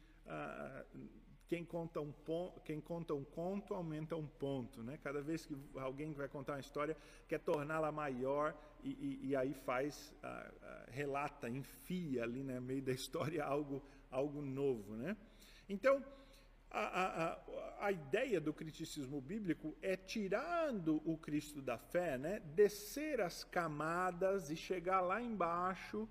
quem 1.48 1.63
conta 1.63 2.02
um, 2.02 2.12
ponto, 2.12 2.60
quem 2.62 2.82
conta 2.82 3.13
um 3.13 3.24
conto 3.24 3.74
aumenta 3.74 4.16
um 4.16 4.28
ponto. 4.28 4.84
Né? 4.84 5.00
Cada 5.02 5.22
vez 5.22 5.46
que 5.46 5.56
alguém 5.76 6.12
vai 6.12 6.28
contar 6.28 6.54
uma 6.54 6.60
história, 6.60 6.96
quer 7.28 7.40
torná-la 7.40 7.92
maior 7.92 8.54
e, 8.84 8.90
e, 8.90 9.30
e, 9.30 9.36
aí 9.36 9.54
faz, 9.54 10.13
ah, 10.22 10.52
ah, 10.62 10.86
relata, 10.90 11.50
enfia 11.50 12.24
ali 12.24 12.40
no 12.40 12.54
né, 12.54 12.60
meio 12.60 12.82
da 12.82 12.92
história 12.94 13.44
algo, 13.44 13.82
algo 14.12 14.42
novo. 14.42 14.96
Né? 14.96 15.16
Então, 15.70 16.04
a, 16.70 16.82
a, 16.82 17.86
a, 17.88 17.92
ideia 17.94 18.42
do 18.42 18.54
criticismo 18.54 19.22
bíblico 19.22 19.76
é 19.82 19.96
tirando 19.96 21.02
o 21.06 21.18
Cristo 21.18 21.62
da 21.62 21.78
fé, 21.78 22.18
né, 22.18 22.42
descer 22.56 23.22
as 23.22 23.46
camadas 23.46 24.50
e 24.50 24.56
chegar 24.58 25.00
lá 25.00 25.22
embaixo 25.22 26.08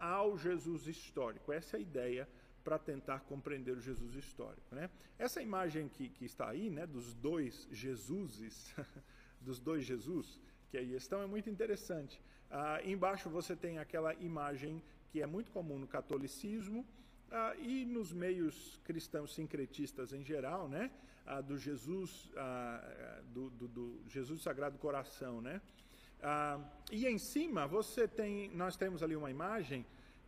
ao 0.00 0.36
Jesus 0.36 0.86
histórico. 0.86 1.52
Essa 1.52 1.76
é 1.76 1.78
a 1.78 1.82
ideia 1.82 2.28
para 2.62 2.78
tentar 2.78 3.20
compreender 3.20 3.76
o 3.76 3.80
Jesus 3.80 4.14
histórico. 4.14 4.74
Né? 4.74 4.88
Essa 5.18 5.42
imagem 5.42 5.88
que, 5.88 6.08
que 6.08 6.24
está 6.24 6.48
aí, 6.48 6.70
né, 6.70 6.86
dos 6.86 7.14
dois 7.14 7.66
Jesuses, 7.70 8.74
dos 9.40 9.58
dois 9.58 9.84
Jesus 9.84 10.40
que 10.72 10.78
aí 10.78 10.94
estão, 10.94 11.20
é 11.20 11.26
muito 11.26 11.50
interessante. 11.50 12.18
Ah, 12.50 12.80
embaixo 12.82 13.28
você 13.28 13.54
tem 13.54 13.78
aquela 13.78 14.14
imagem 14.14 14.82
que 15.10 15.20
é 15.20 15.26
muito 15.26 15.50
comum 15.50 15.78
no 15.78 15.86
catolicismo 15.86 16.86
ah, 17.30 17.54
e 17.58 17.84
nos 17.84 18.10
meios 18.10 18.80
cristãos 18.82 19.34
sincretistas 19.34 20.14
em 20.14 20.24
geral, 20.24 20.70
né, 20.70 20.90
ah, 21.26 21.42
do 21.42 21.58
Jesus, 21.58 22.30
ah, 22.34 23.20
do, 23.34 23.50
do, 23.50 23.68
do, 23.68 24.00
Jesus 24.08 24.40
Sagrado 24.40 24.78
Coração, 24.78 25.42
né. 25.42 25.60
Ah, 26.22 26.58
e 26.90 27.06
em 27.06 27.18
cima 27.18 27.66
você 27.66 28.08
tem, 28.08 28.48
nós 28.56 28.74
temos 28.74 29.02
ali 29.02 29.14
uma 29.14 29.30
imagem 29.30 29.84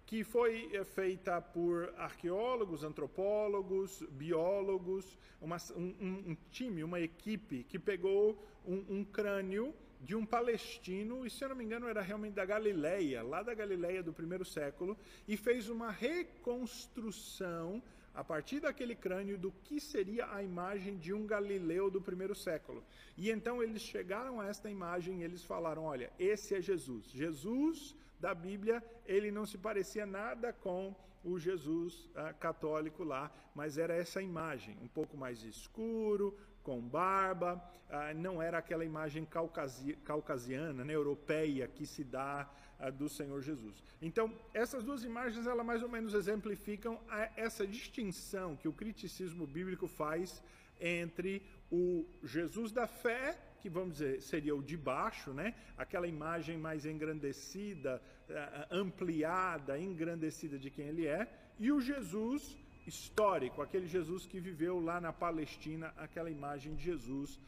que 0.07 0.23
foi 0.23 0.71
eh, 0.73 0.85
feita 0.85 1.41
por 1.41 1.93
arqueólogos, 1.97 2.85
antropólogos, 2.85 4.03
biólogos, 4.11 5.19
uma, 5.41 5.57
um, 5.77 6.31
um, 6.31 6.37
time, 6.51 6.85
uma 6.85 7.01
equipe 7.01 7.65
que 7.65 7.79
pegou 7.79 8.39
um, 8.67 8.85
um, 8.89 9.05
crânio 9.05 9.75
de 10.01 10.15
um 10.15 10.27
palestino, 10.27 11.27
e 11.27 11.31
se 11.31 11.43
eu 11.43 11.49
não 11.49 11.57
me 11.57 11.65
engano 11.65 11.89
era 11.89 12.03
realmente 12.03 12.35
da 12.35 12.45
Galileia, 12.45 13.23
lá 13.23 13.43
da 13.43 13.55
Galileia 13.55 14.03
do 14.03 14.13
primeiro 14.13 14.45
século, 14.45 14.97
e 15.27 15.37
fez 15.37 15.71
uma 15.71 15.91
reconstrução 15.91 17.83
a 18.15 18.23
partir 18.23 18.61
daquele 18.61 18.95
crânio 18.95 19.37
do 19.37 19.51
que 19.65 19.81
seria 19.81 20.31
a 20.33 20.43
imagem 20.43 20.97
de 20.97 21.13
um 21.13 21.27
galileu 21.27 21.91
do 21.91 22.01
primeiro 22.01 22.35
século. 22.35 22.85
E 23.17 23.31
então 23.31 23.63
eles 23.63 23.83
chegaram 23.83 24.41
a 24.41 24.47
esta 24.47 24.71
imagem 24.71 25.21
e 25.21 25.25
eles 25.25 25.43
falaram: 25.43 25.85
olha, 25.85 26.13
esse 26.19 26.55
é 26.55 26.61
Jesus. 26.61 27.07
Jesus 27.07 27.97
da 28.25 28.35
Bíblia, 28.35 28.83
ele 29.05 29.31
não 29.31 29.45
se 29.45 29.59
parecia 29.59 30.07
nada 30.07 30.51
com 30.51 30.97
o 31.23 31.39
Jesus 31.39 32.09
ah, 32.15 32.33
católico 32.33 33.05
lá, 33.05 33.31
mas 33.55 33.77
era 33.77 33.95
essa 33.95 34.23
imagem, 34.23 34.79
um 34.81 34.89
pouco 34.89 35.15
mais 35.15 35.43
escuro, 35.43 36.35
com 36.63 36.81
barba, 36.81 37.63
ah, 37.91 38.15
não 38.15 38.41
era 38.41 38.57
aquela 38.57 38.83
imagem 38.83 39.27
caucasi 39.27 39.93
caucasiana, 40.11 40.83
né, 40.87 40.95
europeia, 40.95 41.69
que 41.69 41.85
se 41.85 42.03
dá 42.03 42.51
ah, 42.79 42.89
do 42.89 43.11
Senhor 43.11 43.43
Jesus. 43.43 43.85
Então, 44.01 44.33
essas 44.55 44.83
duas 44.83 45.05
imagens, 45.05 45.47
ela 45.47 45.63
mais 45.63 45.83
ou 45.83 45.89
menos 45.91 46.15
exemplificam 46.15 46.99
a, 47.11 47.29
essa 47.37 47.67
distinção 47.67 48.57
que 48.57 48.69
o 48.69 48.73
criticismo 48.73 49.47
bíblico 49.47 49.87
faz 49.87 50.43
entre 50.81 51.43
o 51.71 52.07
Jesus 52.23 52.73
da 52.73 52.87
fé 52.87 53.39
que 53.65 53.71
vamos 53.71 53.95
dizer 53.95 54.21
seria 54.21 54.55
o 54.55 54.63
de 54.63 54.77
baixo, 54.77 55.33
né? 55.33 55.55
Aquela 55.75 56.07
imagem 56.07 56.59
mais 56.59 56.85
engrandecida, 56.85 57.93
eh, 58.29 58.69
ampliada, 58.71 59.79
engrandecida 59.79 60.59
de 60.59 60.69
quem 60.71 60.89
ele 60.89 61.07
é, 61.07 61.23
e 61.59 61.73
o 61.73 61.81
Jesus 61.81 62.59
histórico, 62.87 63.63
aquele 63.63 63.87
Jesus 63.87 64.27
que 64.27 64.39
viveu 64.39 64.79
lá 64.81 65.01
na 65.01 65.15
Palestina, 65.15 65.95
aquela 65.97 66.31
imagem 66.31 66.75
de 66.75 66.85
Jesus 66.85 67.41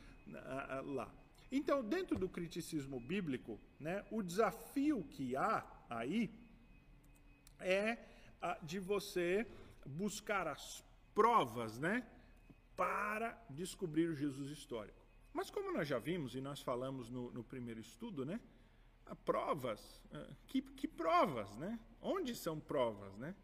lá. 0.87 1.09
Então, 1.53 1.85
dentro 1.85 2.19
do 2.19 2.31
criticismo 2.31 2.99
bíblico, 2.99 3.61
né, 3.79 4.03
o 4.11 4.23
desafio 4.23 5.05
que 5.05 5.37
há 5.37 5.65
aí 5.91 6.31
é 7.61 7.99
de 8.63 8.79
você 8.79 9.47
buscar 9.85 10.49
as 10.49 10.83
provas, 11.15 11.79
né, 11.79 12.07
para 12.75 13.39
descobrir 13.51 14.09
o 14.09 14.17
Jesus 14.17 14.51
histórico. 14.51 15.06
Mas 15.37 15.51
como 15.51 15.71
nós 15.71 15.87
já 15.87 15.99
vimos 15.99 16.35
e 16.35 16.41
nós 16.41 16.63
falamos 16.63 17.11
no, 17.11 17.31
no 17.31 17.45
primeiro 17.45 17.79
estudo, 17.79 18.25
né? 18.25 18.41
Provas, 19.23 20.03
eh, 20.11 20.31
que, 20.47 20.63
que, 20.63 20.89
provas, 20.89 21.55
né? 21.57 21.79
Onde 22.01 22.35
são 22.35 22.59
provas, 22.59 23.15
né? 23.19 23.37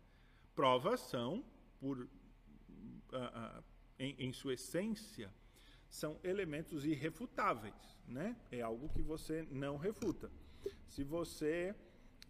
Provas 0.55 1.00
são, 1.00 1.44
por, 1.78 1.98
uh, 1.98 2.07
uh, 2.07 3.64
em, 3.98 4.16
em 4.18 4.33
sua 4.33 4.55
essência, 4.55 5.31
são 5.90 6.18
elementos 6.24 6.87
irrefutáveis, 6.87 8.00
né? 8.09 8.40
É 8.50 8.62
algo 8.62 8.88
que 8.88 9.02
você 9.02 9.46
não 9.50 9.76
refuta. 9.76 10.33
Se 10.87 11.05
você 11.05 11.74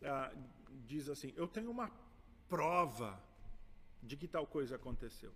uh, 0.01 0.43
diz 0.85 1.09
assim, 1.09 1.33
eu 1.37 1.47
tenho 1.47 1.71
uma 1.71 1.89
prova 2.49 3.23
de 4.03 4.17
que 4.17 4.27
tal 4.27 4.45
coisa 4.45 4.75
aconteceu, 4.75 5.33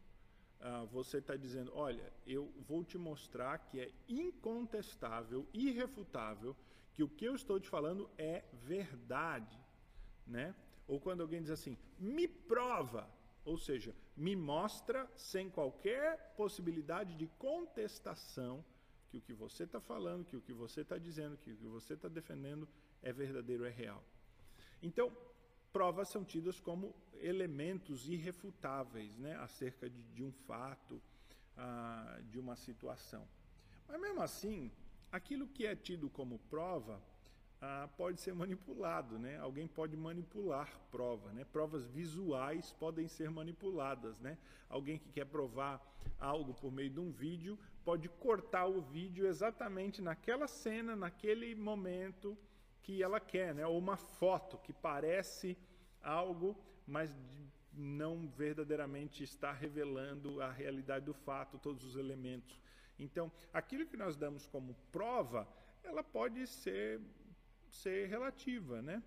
ah, 0.60 0.84
você 0.90 1.18
está 1.18 1.36
dizendo, 1.36 1.72
olha, 1.74 2.12
eu 2.26 2.52
vou 2.66 2.82
te 2.84 2.96
mostrar 2.98 3.58
que 3.58 3.80
é 3.80 3.92
incontestável, 4.08 5.46
irrefutável, 5.52 6.56
que 6.92 7.02
o 7.02 7.08
que 7.08 7.24
eu 7.24 7.34
estou 7.34 7.60
te 7.60 7.68
falando 7.68 8.08
é 8.16 8.44
verdade, 8.52 9.58
né? 10.26 10.54
Ou 10.88 11.00
quando 11.00 11.20
alguém 11.20 11.42
diz 11.42 11.50
assim, 11.50 11.76
me 11.98 12.26
prova, 12.26 13.08
ou 13.44 13.58
seja, 13.58 13.94
me 14.16 14.34
mostra 14.34 15.08
sem 15.14 15.50
qualquer 15.50 16.34
possibilidade 16.36 17.14
de 17.14 17.26
contestação 17.38 18.64
que 19.08 19.18
o 19.18 19.20
que 19.20 19.32
você 19.32 19.64
está 19.64 19.80
falando, 19.80 20.24
que 20.24 20.36
o 20.36 20.40
que 20.40 20.52
você 20.52 20.80
está 20.80 20.98
dizendo, 20.98 21.36
que 21.36 21.52
o 21.52 21.56
que 21.56 21.66
você 21.66 21.94
está 21.94 22.08
defendendo 22.08 22.68
é 23.02 23.12
verdadeiro, 23.12 23.64
é 23.64 23.70
real. 23.70 24.02
Então, 24.82 25.12
provas 25.76 26.08
são 26.08 26.24
tidas 26.24 26.58
como 26.58 26.94
elementos 27.20 28.08
irrefutáveis 28.08 29.18
né, 29.18 29.36
acerca 29.36 29.90
de, 29.90 30.02
de 30.04 30.24
um 30.24 30.32
fato, 30.32 31.02
ah, 31.54 32.18
de 32.30 32.38
uma 32.38 32.56
situação. 32.56 33.28
Mas 33.86 34.00
mesmo 34.00 34.22
assim, 34.22 34.72
aquilo 35.12 35.46
que 35.46 35.66
é 35.66 35.76
tido 35.76 36.08
como 36.08 36.38
prova 36.48 36.98
ah, 37.60 37.90
pode 37.94 38.22
ser 38.22 38.34
manipulado, 38.34 39.18
né? 39.18 39.36
Alguém 39.38 39.66
pode 39.66 39.94
manipular 39.98 40.80
prova, 40.90 41.30
né? 41.34 41.44
Provas 41.44 41.86
visuais 41.86 42.72
podem 42.72 43.06
ser 43.06 43.30
manipuladas, 43.30 44.18
né? 44.18 44.38
Alguém 44.70 44.98
que 44.98 45.10
quer 45.10 45.26
provar 45.26 45.78
algo 46.18 46.54
por 46.54 46.72
meio 46.72 46.88
de 46.88 47.00
um 47.00 47.10
vídeo 47.10 47.58
pode 47.84 48.08
cortar 48.08 48.64
o 48.64 48.80
vídeo 48.80 49.26
exatamente 49.26 50.00
naquela 50.00 50.48
cena, 50.48 50.96
naquele 50.96 51.54
momento 51.54 52.34
que 52.86 53.02
ela 53.02 53.18
quer, 53.18 53.52
né? 53.52 53.66
Ou 53.66 53.76
uma 53.76 53.96
foto 53.96 54.56
que 54.58 54.72
parece 54.72 55.58
algo, 56.00 56.56
mas 56.86 57.12
não 57.72 58.28
verdadeiramente 58.28 59.24
está 59.24 59.50
revelando 59.50 60.40
a 60.40 60.52
realidade 60.52 61.04
do 61.04 61.12
fato, 61.12 61.58
todos 61.58 61.84
os 61.84 61.96
elementos. 61.96 62.60
Então, 62.96 63.30
aquilo 63.52 63.86
que 63.86 63.96
nós 63.96 64.16
damos 64.16 64.46
como 64.46 64.72
prova, 64.92 65.48
ela 65.82 66.04
pode 66.04 66.46
ser, 66.46 67.00
ser 67.68 68.08
relativa, 68.08 68.80
né? 68.80 69.02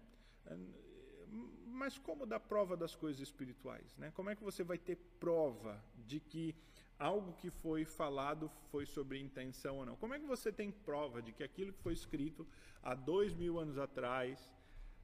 Mas 1.65 1.97
como 1.97 2.25
dar 2.25 2.41
prova 2.41 2.75
das 2.75 2.97
coisas 2.97 3.21
espirituais? 3.21 3.95
Né? 3.95 4.11
Como 4.11 4.29
é 4.29 4.35
que 4.35 4.43
você 4.43 4.61
vai 4.61 4.77
ter 4.77 4.97
prova 5.21 5.81
de 5.95 6.19
que 6.19 6.53
algo 6.99 7.33
que 7.33 7.49
foi 7.49 7.85
falado 7.85 8.51
foi 8.69 8.85
sobre 8.85 9.19
intenção 9.19 9.77
ou 9.77 9.85
não? 9.85 9.95
Como 9.95 10.13
é 10.13 10.19
que 10.19 10.25
você 10.25 10.51
tem 10.51 10.71
prova 10.71 11.21
de 11.21 11.31
que 11.31 11.43
aquilo 11.43 11.73
que 11.73 11.81
foi 11.81 11.93
escrito 11.93 12.45
há 12.83 12.93
dois 12.93 13.33
mil 13.33 13.57
anos 13.57 13.77
atrás 13.77 14.53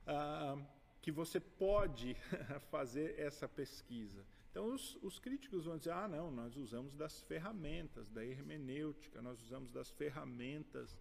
ah, 0.06 0.58
que 1.02 1.12
você 1.12 1.40
pode 1.40 2.16
fazer 2.72 3.20
essa 3.20 3.48
pesquisa. 3.48 4.26
Então, 4.50 4.74
os, 4.74 4.98
os, 5.04 5.20
críticos 5.20 5.66
vão 5.66 5.78
dizer: 5.78 5.92
ah, 5.92 6.08
não, 6.08 6.32
nós 6.32 6.56
usamos 6.56 6.96
das 6.96 7.22
ferramentas 7.22 8.10
da 8.10 8.26
hermenêutica, 8.26 9.22
nós 9.22 9.40
usamos 9.42 9.72
das 9.72 9.92
ferramentas 9.92 10.98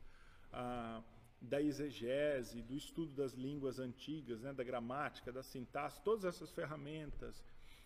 ah, 0.53 1.03
da 1.41 1.63
exegese, 1.63 2.61
do 2.63 2.77
estudo 2.77 3.13
das 3.13 3.33
línguas 3.33 3.79
antigas, 3.79 4.43
né, 4.43 4.53
da 4.53 4.63
gramática, 4.63 5.33
da 5.33 5.43
sintaxe, 5.43 6.03
todas 6.03 6.25
essas 6.25 6.51
ferramentas, 6.51 7.43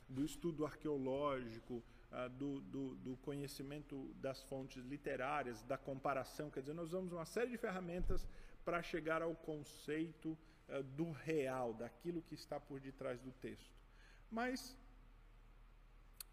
do 0.09 0.25
estudo 0.25 0.65
arqueológico, 0.65 1.85
ah, 2.11 2.27
do, 2.27 2.61
do, 2.63 2.95
do, 2.97 3.17
conhecimento 3.19 4.15
das 4.15 4.43
fontes 4.43 4.83
literárias, 4.85 5.63
da 5.65 5.77
comparação. 5.77 6.51
Quer 6.51 6.61
dizer, 6.61 6.73
nós 6.73 6.89
usamos 6.89 7.13
uma 7.13 7.27
série 7.27 7.51
de 7.51 7.59
ferramentas 7.59 8.27
para 8.65 8.83
chegar 8.83 9.21
ao 9.21 9.35
conceito 9.35 10.37
eh, 10.69 10.83
do 10.83 11.11
real, 11.11 11.75
daquilo 11.75 12.23
que 12.23 12.35
está 12.35 12.59
por 12.59 12.81
detrás 12.81 13.21
do 13.21 13.31
texto. 13.33 13.77
Mas 14.31 14.75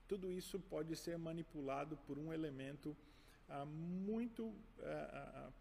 tudo 0.07 0.31
isso 0.31 0.57
pode 0.61 0.95
ser 0.95 1.17
manipulado 1.17 1.97
por 2.07 2.17
um 2.17 2.31
elemento 2.31 2.95
ah, 3.49 3.65
muito 3.65 4.53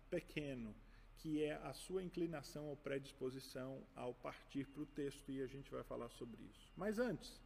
pequeno, 0.09 0.72
que 1.16 1.42
é 1.42 1.55
a 1.55 1.72
sua 1.72 2.05
inclinação 2.05 2.68
ou 2.68 2.77
predisposição 2.77 3.83
ao 3.96 4.14
partir 4.14 4.64
para 4.66 4.83
o 4.83 4.87
texto, 4.87 5.33
e 5.33 5.42
a 5.42 5.46
gente 5.46 5.70
vai 5.72 5.83
falar 5.83 6.09
sobre 6.11 6.40
isso. 6.44 6.72
Mas 6.77 7.00
antes, 7.00 7.40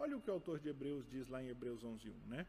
olha 0.00 0.16
o 0.16 0.20
que 0.20 0.30
o 0.30 0.34
autor 0.34 0.58
de 0.58 0.68
Hebreus 0.68 1.06
diz 1.08 1.28
lá 1.28 1.42
em 1.42 1.48
Hebreus 1.48 1.84
11.1, 1.84 2.12
né? 2.26 2.46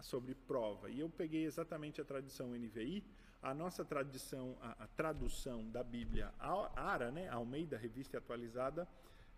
sobre 0.00 0.34
prova. 0.34 0.90
E 0.90 0.98
eu 0.98 1.08
peguei 1.08 1.44
exatamente 1.44 2.00
a 2.00 2.04
tradição 2.04 2.48
NVI, 2.48 3.04
a 3.40 3.54
nossa 3.54 3.84
tradição, 3.84 4.56
a, 4.60 4.84
a 4.84 4.86
tradução 4.88 5.68
da 5.70 5.82
Bíblia 5.84 6.32
ARA, 6.38 7.10
né, 7.10 7.28
Almeida, 7.28 7.76
Revista 7.76 8.18
Atualizada, 8.18 8.88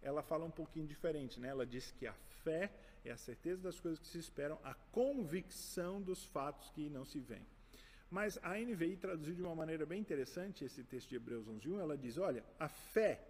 ela 0.01 0.23
fala 0.23 0.45
um 0.45 0.51
pouquinho 0.51 0.87
diferente, 0.87 1.41
né? 1.41 1.49
Ela 1.49 1.67
diz 1.67 1.91
que 1.93 2.07
a 2.07 2.13
fé 2.43 2.71
é 3.05 3.11
a 3.11 3.17
certeza 3.17 3.63
das 3.63 3.81
coisas 3.81 3.99
que 3.99 4.07
se 4.07 4.19
esperam, 4.19 4.59
a 4.63 4.75
convicção 4.75 6.01
dos 6.01 6.25
fatos 6.27 6.71
que 6.71 6.89
não 6.91 7.05
se 7.05 7.21
veem. 7.21 7.47
Mas 8.11 8.39
a 8.43 8.59
NVI 8.59 8.97
traduziu 8.97 9.35
de 9.35 9.43
uma 9.43 9.55
maneira 9.55 9.85
bem 9.87 10.01
interessante 10.01 10.65
esse 10.65 10.85
texto 10.85 11.09
de 11.09 11.17
Hebreus 11.17 11.49
11:1. 11.49 11.81
Ela 11.81 11.97
diz: 11.97 12.19
olha, 12.19 12.45
a 12.59 12.69
fé 12.69 13.27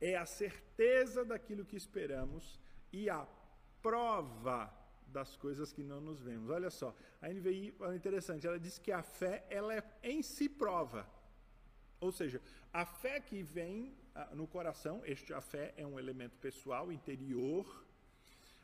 é 0.00 0.16
a 0.16 0.26
certeza 0.26 1.24
daquilo 1.24 1.64
que 1.64 1.76
esperamos 1.76 2.60
e 2.92 3.08
a 3.08 3.26
prova 3.82 4.72
das 5.06 5.36
coisas 5.36 5.72
que 5.72 5.82
não 5.82 6.00
nos 6.00 6.20
vemos. 6.20 6.50
Olha 6.50 6.70
só, 6.70 6.94
a 7.20 7.28
NVI 7.28 7.74
é 7.80 7.94
interessante. 7.94 8.46
Ela 8.46 8.58
diz 8.58 8.78
que 8.78 8.92
a 8.92 9.02
fé 9.02 9.44
ela 9.50 9.74
é 9.74 9.82
em 10.02 10.22
si 10.22 10.48
prova. 10.48 11.06
Ou 12.00 12.12
seja, 12.12 12.40
a 12.72 12.84
fé 12.86 13.20
que 13.20 13.42
vem 13.42 13.94
ah, 14.14 14.28
no 14.32 14.46
coração, 14.46 15.02
este 15.04 15.32
a 15.34 15.40
fé 15.40 15.74
é 15.76 15.86
um 15.86 15.98
elemento 15.98 16.36
pessoal, 16.38 16.90
interior, 16.90 17.84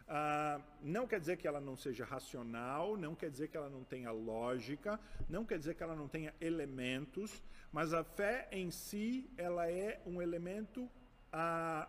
ah, 0.09 0.61
não 0.81 1.07
quer 1.07 1.19
dizer 1.19 1.37
que 1.37 1.49
ela 1.49 1.61
não 1.61 1.77
seja 1.77 2.05
racional, 2.05 2.97
não 2.97 3.15
quer 3.15 3.31
dizer 3.31 3.49
que 3.49 3.57
ela 3.57 3.69
não 3.69 3.83
tenha 3.83 4.11
lógica, 4.13 5.01
não 5.29 5.45
quer 5.45 5.59
dizer 5.59 5.75
que 5.75 5.83
ela 5.83 5.97
não 5.97 6.09
tenha 6.09 6.33
elementos, 6.41 7.43
mas 7.73 7.93
a 7.93 8.05
fé 8.05 8.49
em 8.53 8.71
si 8.71 9.29
ela 9.37 9.69
é 9.69 10.01
um 10.07 10.23
elemento 10.23 10.89
ah, 11.33 11.89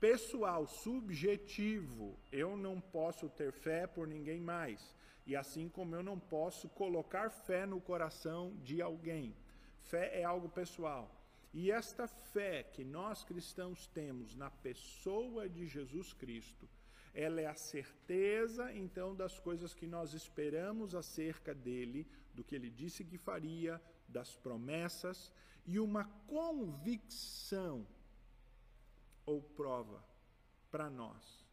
pessoal, 0.00 0.66
subjetivo. 0.66 2.18
Eu 2.30 2.56
não 2.56 2.80
posso 2.80 3.28
ter 3.28 3.52
fé 3.52 3.86
por 3.86 4.06
ninguém 4.06 4.40
mais. 4.40 4.94
E 5.26 5.34
assim 5.34 5.68
como 5.68 5.94
eu 5.94 6.02
não 6.02 6.18
posso 6.18 6.68
colocar 6.68 7.30
fé 7.30 7.64
no 7.64 7.80
coração 7.80 8.54
de 8.62 8.82
alguém. 8.82 9.34
Fé 9.80 10.20
é 10.20 10.24
algo 10.24 10.48
pessoal. 10.48 11.10
E 11.52 11.70
esta 11.70 12.06
fé 12.08 12.64
que 12.64 12.84
nós 12.84 13.24
cristãos 13.24 13.86
temos 13.86 14.34
na 14.34 14.50
pessoa 14.50 15.48
de 15.48 15.66
Jesus 15.66 16.12
Cristo, 16.12 16.68
ela 17.14 17.40
é 17.40 17.46
a 17.46 17.54
certeza, 17.54 18.74
então, 18.74 19.14
das 19.14 19.38
coisas 19.38 19.72
que 19.72 19.86
nós 19.86 20.14
esperamos 20.14 20.96
acerca 20.96 21.54
dele, 21.54 22.08
do 22.34 22.42
que 22.42 22.56
ele 22.56 22.68
disse 22.68 23.04
que 23.04 23.16
faria, 23.16 23.80
das 24.08 24.34
promessas, 24.34 25.30
e 25.64 25.78
uma 25.78 26.04
convicção 26.26 27.86
ou 29.26 29.42
prova 29.42 30.04
para 30.70 30.90
nós. 30.90 31.46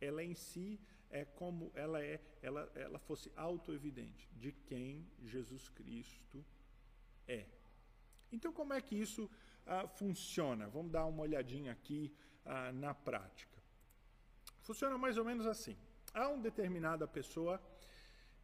Ela 0.00 0.22
em 0.22 0.34
si 0.34 0.80
é 1.10 1.24
como 1.24 1.70
ela 1.74 2.02
é, 2.02 2.20
ela, 2.42 2.70
ela 2.74 2.98
fosse 2.98 3.32
autoevidente 3.36 4.28
de 4.34 4.52
quem 4.52 5.06
Jesus 5.22 5.68
Cristo 5.68 6.44
é. 7.26 7.46
Então, 8.30 8.52
como 8.52 8.72
é 8.72 8.80
que 8.80 8.94
isso 8.94 9.30
ah, 9.66 9.86
funciona? 9.86 10.68
Vamos 10.68 10.92
dar 10.92 11.06
uma 11.06 11.22
olhadinha 11.22 11.72
aqui 11.72 12.12
ah, 12.44 12.72
na 12.72 12.94
prática. 12.94 13.56
Funciona 14.62 14.98
mais 14.98 15.16
ou 15.16 15.24
menos 15.24 15.46
assim. 15.46 15.76
Há 16.12 16.28
uma 16.28 16.42
determinada 16.42 17.06
pessoa 17.06 17.62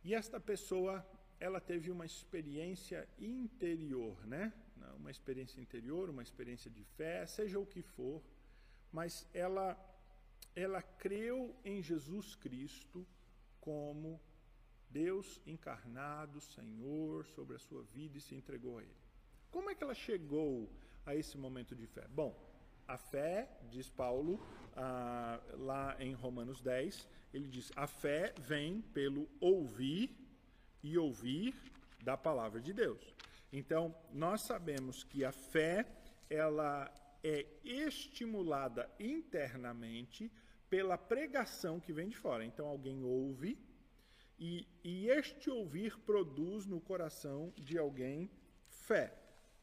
e 0.04 0.14
esta 0.14 0.38
pessoa 0.38 1.06
ela 1.38 1.60
teve 1.60 1.90
uma 1.90 2.06
experiência 2.06 3.08
interior, 3.18 4.24
né? 4.26 4.52
Uma 4.96 5.10
experiência 5.10 5.60
interior, 5.60 6.08
uma 6.08 6.22
experiência 6.22 6.70
de 6.70 6.84
fé, 6.84 7.26
seja 7.26 7.58
o 7.58 7.66
que 7.66 7.82
for, 7.82 8.22
mas 8.92 9.26
ela 9.32 9.78
ela 10.54 10.82
creu 10.82 11.56
em 11.64 11.82
Jesus 11.82 12.34
Cristo 12.34 13.06
como 13.60 14.20
Deus 14.90 15.40
encarnado, 15.46 16.40
Senhor, 16.40 17.24
sobre 17.24 17.56
a 17.56 17.58
sua 17.58 17.82
vida 17.84 18.18
e 18.18 18.20
se 18.20 18.34
entregou 18.34 18.78
a 18.78 18.82
Ele. 18.82 19.02
Como 19.50 19.70
é 19.70 19.74
que 19.74 19.82
ela 19.82 19.94
chegou 19.94 20.70
a 21.06 21.14
esse 21.14 21.38
momento 21.38 21.74
de 21.74 21.86
fé? 21.86 22.06
Bom, 22.08 22.36
a 22.86 22.98
fé, 22.98 23.48
diz 23.70 23.88
Paulo, 23.88 24.38
ah, 24.76 25.40
lá 25.54 25.96
em 25.98 26.12
Romanos 26.12 26.60
10, 26.60 27.08
ele 27.32 27.48
diz: 27.48 27.72
a 27.74 27.86
fé 27.86 28.34
vem 28.38 28.82
pelo 28.82 29.28
ouvir 29.40 30.14
e 30.82 30.98
ouvir 30.98 31.54
da 32.02 32.16
palavra 32.16 32.60
de 32.60 32.72
Deus. 32.72 33.14
Então, 33.52 33.94
nós 34.12 34.42
sabemos 34.42 35.04
que 35.04 35.24
a 35.24 35.32
fé, 35.32 35.86
ela 36.28 36.92
é 37.22 37.46
estimulada 37.64 38.90
internamente 38.98 40.30
pela 40.68 40.96
pregação 40.96 41.78
que 41.78 41.92
vem 41.92 42.08
de 42.08 42.16
fora. 42.16 42.44
Então, 42.44 42.66
alguém 42.66 43.02
ouve 43.04 43.58
e, 44.38 44.66
e 44.82 45.08
este 45.08 45.50
ouvir 45.50 45.98
produz 46.00 46.66
no 46.66 46.80
coração 46.80 47.52
de 47.56 47.78
alguém 47.78 48.30
fé. 48.66 49.16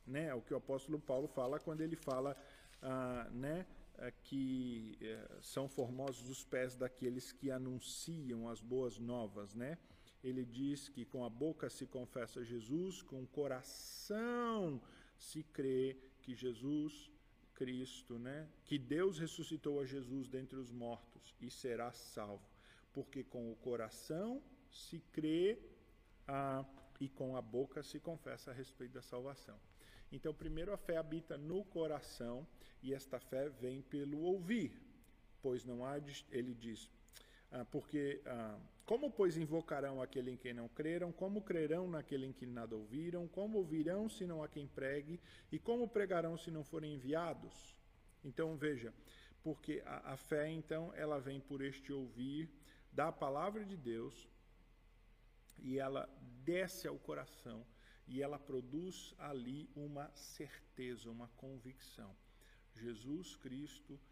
Né? 0.06 0.28
É 0.28 0.34
o 0.34 0.42
que 0.42 0.54
o 0.54 0.58
apóstolo 0.58 1.00
Paulo 1.00 1.28
fala 1.28 1.60
quando 1.60 1.82
ele 1.82 1.96
fala 1.96 2.38
ah, 2.82 3.28
né, 3.32 3.66
ah, 3.98 4.12
que 4.12 4.98
eh, 5.02 5.38
são 5.42 5.68
formosos 5.68 6.30
os 6.30 6.46
pés 6.46 6.76
daqueles 6.76 7.32
que 7.32 7.52
anunciam 7.52 8.48
as 8.48 8.62
boas 8.62 8.98
novas, 8.98 9.54
né? 9.54 9.78
Ele 10.24 10.46
diz 10.46 10.90
que 10.90 11.06
com 11.06 11.26
a 11.26 11.30
boca 11.30 11.70
se 11.70 11.86
confessa 11.86 12.44
Jesus, 12.44 13.02
com 13.02 13.24
o 13.24 13.28
coração 13.28 14.82
se 15.18 15.44
crê 15.44 15.98
que 16.22 16.34
Jesus 16.34 17.12
Cristo, 17.60 18.18
né? 18.18 18.48
Que 18.64 18.78
Deus 18.80 19.20
ressuscitou 19.20 19.82
a 19.82 19.86
Jesus 19.86 20.30
dentre 20.30 20.58
os 20.58 20.72
mortos 20.72 21.36
e 21.42 21.52
será 21.52 21.92
salvo, 21.92 22.50
porque 22.94 23.22
com 23.22 23.52
o 23.52 23.56
coração 23.58 24.42
se 24.72 25.00
crê 25.12 25.60
ah, 26.26 26.64
e 27.02 27.10
com 27.10 27.36
a 27.36 27.42
boca 27.42 27.84
se 27.84 28.00
confessa 28.00 28.52
a 28.52 28.54
respeito 28.54 28.94
da 28.94 29.02
salvação. 29.02 29.60
Então, 30.10 30.34
primeiro 30.34 30.74
a 30.74 30.78
fé 30.78 30.96
habita 30.96 31.38
no 31.38 31.66
coração 31.66 32.48
e 32.82 32.94
esta 32.94 33.20
fé 33.20 33.50
vem 33.50 33.82
pelo 33.82 34.22
ouvir, 34.22 34.72
pois 35.42 35.66
não 35.66 35.86
há, 35.86 35.98
ele 36.32 36.54
diz, 36.54 36.90
porque 37.72 38.22
ah, 38.26 38.60
como 38.86 39.12
pois 39.12 39.38
invocarão 39.38 40.02
aquele 40.02 40.32
em 40.32 40.38
quem 40.38 40.54
não 40.54 40.68
creram, 40.68 41.12
como 41.12 41.42
crerão 41.42 41.88
naquele 41.88 42.26
em 42.26 42.34
que 42.34 42.46
nada 42.46 42.76
ouviram, 42.76 43.28
como 43.28 43.58
ouvirão 43.58 44.10
se 44.10 44.26
não 44.26 44.44
há 44.44 44.48
quem 44.48 44.68
pregue, 44.68 45.20
e 45.52 45.60
como 45.60 45.88
pregarão 45.88 46.38
se 46.38 46.52
não 46.52 46.64
forem 46.64 46.96
enviados? 46.96 47.76
Então 48.24 48.56
veja, 48.56 48.94
porque 49.44 49.82
a, 49.86 50.14
a 50.14 50.18
fé 50.18 50.50
então 50.50 50.94
ela 50.96 51.20
vem 51.20 51.40
por 51.40 51.62
este 51.62 51.94
ouvir 51.94 52.50
da 52.92 53.12
palavra 53.12 53.66
de 53.66 53.78
Deus 53.78 54.28
e 55.60 55.80
ela 55.80 56.10
desce 56.44 56.88
ao 56.88 56.98
coração 56.98 57.66
e 58.08 58.22
ela 58.22 58.40
produz 58.40 59.14
ali 59.18 59.70
uma 59.76 60.10
certeza, 60.16 61.10
uma 61.10 61.28
convicção. 61.38 62.16
Jesus 62.74 63.36
Cristo, 63.36 64.00
ah, 64.00 64.09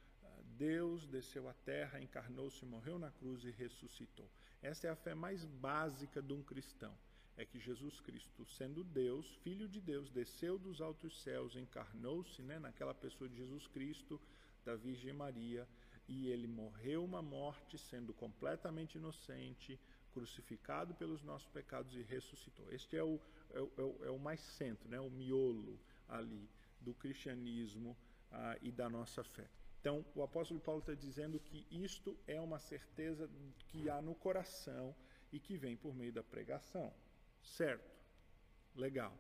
Deus 0.58 1.06
desceu 1.08 1.48
à 1.48 1.54
terra, 1.54 2.02
encarnou-se, 2.02 2.65
morreu 2.65 2.98
na 2.98 3.12
cruz 3.12 3.43
e 3.43 3.52
ressuscitou. 3.52 4.30
Essa 4.62 4.88
é 4.88 4.89
a 4.89 4.96
fé 4.96 5.13
mais 5.13 5.46
básica 5.46 6.22
de 6.22 6.34
um 6.34 6.41
cristão. 6.41 6.93
É 7.38 7.46
que 7.46 7.60
Jesus 7.60 8.00
Cristo, 8.00 8.43
sendo 8.46 8.84
Deus, 8.84 9.28
Filho 9.43 9.67
de 9.67 9.80
Deus, 9.80 10.10
desceu 10.10 10.58
dos 10.58 10.82
altos 10.82 11.22
céus, 11.22 11.56
encarnou-se 11.56 12.41
né, 12.41 12.58
naquela 12.58 12.96
pessoa 12.96 13.30
de 13.30 13.36
Jesus 13.36 13.67
Cristo, 13.67 14.20
da 14.65 14.76
Virgem 14.76 15.13
Maria, 15.13 15.67
e 16.08 16.28
ele 16.30 16.48
morreu 16.48 17.06
uma 17.06 17.22
morte 17.22 17.78
sendo 17.78 18.12
completamente 18.13 18.98
inocente, 18.98 19.80
crucificado 20.12 20.96
pelos 20.96 21.22
nossos 21.22 21.48
pecados 21.50 21.93
e 21.96 22.02
ressuscitou. 22.02 22.72
Este 22.72 22.98
é 22.98 23.04
o, 23.04 23.20
é 23.52 23.62
o, 23.62 24.06
é 24.06 24.10
o 24.10 24.17
mais 24.17 24.39
centro, 24.39 24.89
né, 24.89 25.00
o 25.00 25.12
miolo 25.12 25.80
ali 26.10 26.50
do 26.82 26.96
cristianismo 26.96 27.96
ah, 28.32 28.58
e 28.62 28.72
da 28.72 28.89
nossa 28.89 29.24
fé. 29.24 29.48
Então, 29.88 30.06
o 30.15 30.21
apóstolo 30.21 30.60
Paulo 30.60 30.82
está 30.82 30.93
dizendo 30.93 31.39
que 31.39 31.65
isto 31.71 32.19
é 32.28 32.41
uma 32.41 32.60
certeza 32.60 33.30
que 33.69 33.89
há 33.89 34.02
no 34.02 34.13
coração 34.13 34.93
e 35.32 35.39
que 35.39 35.56
vem 35.56 35.78
por 35.78 35.95
meio 35.95 36.12
da 36.12 36.21
pregação. 36.21 36.93
Certo? 37.41 37.89
Legal. 38.76 39.17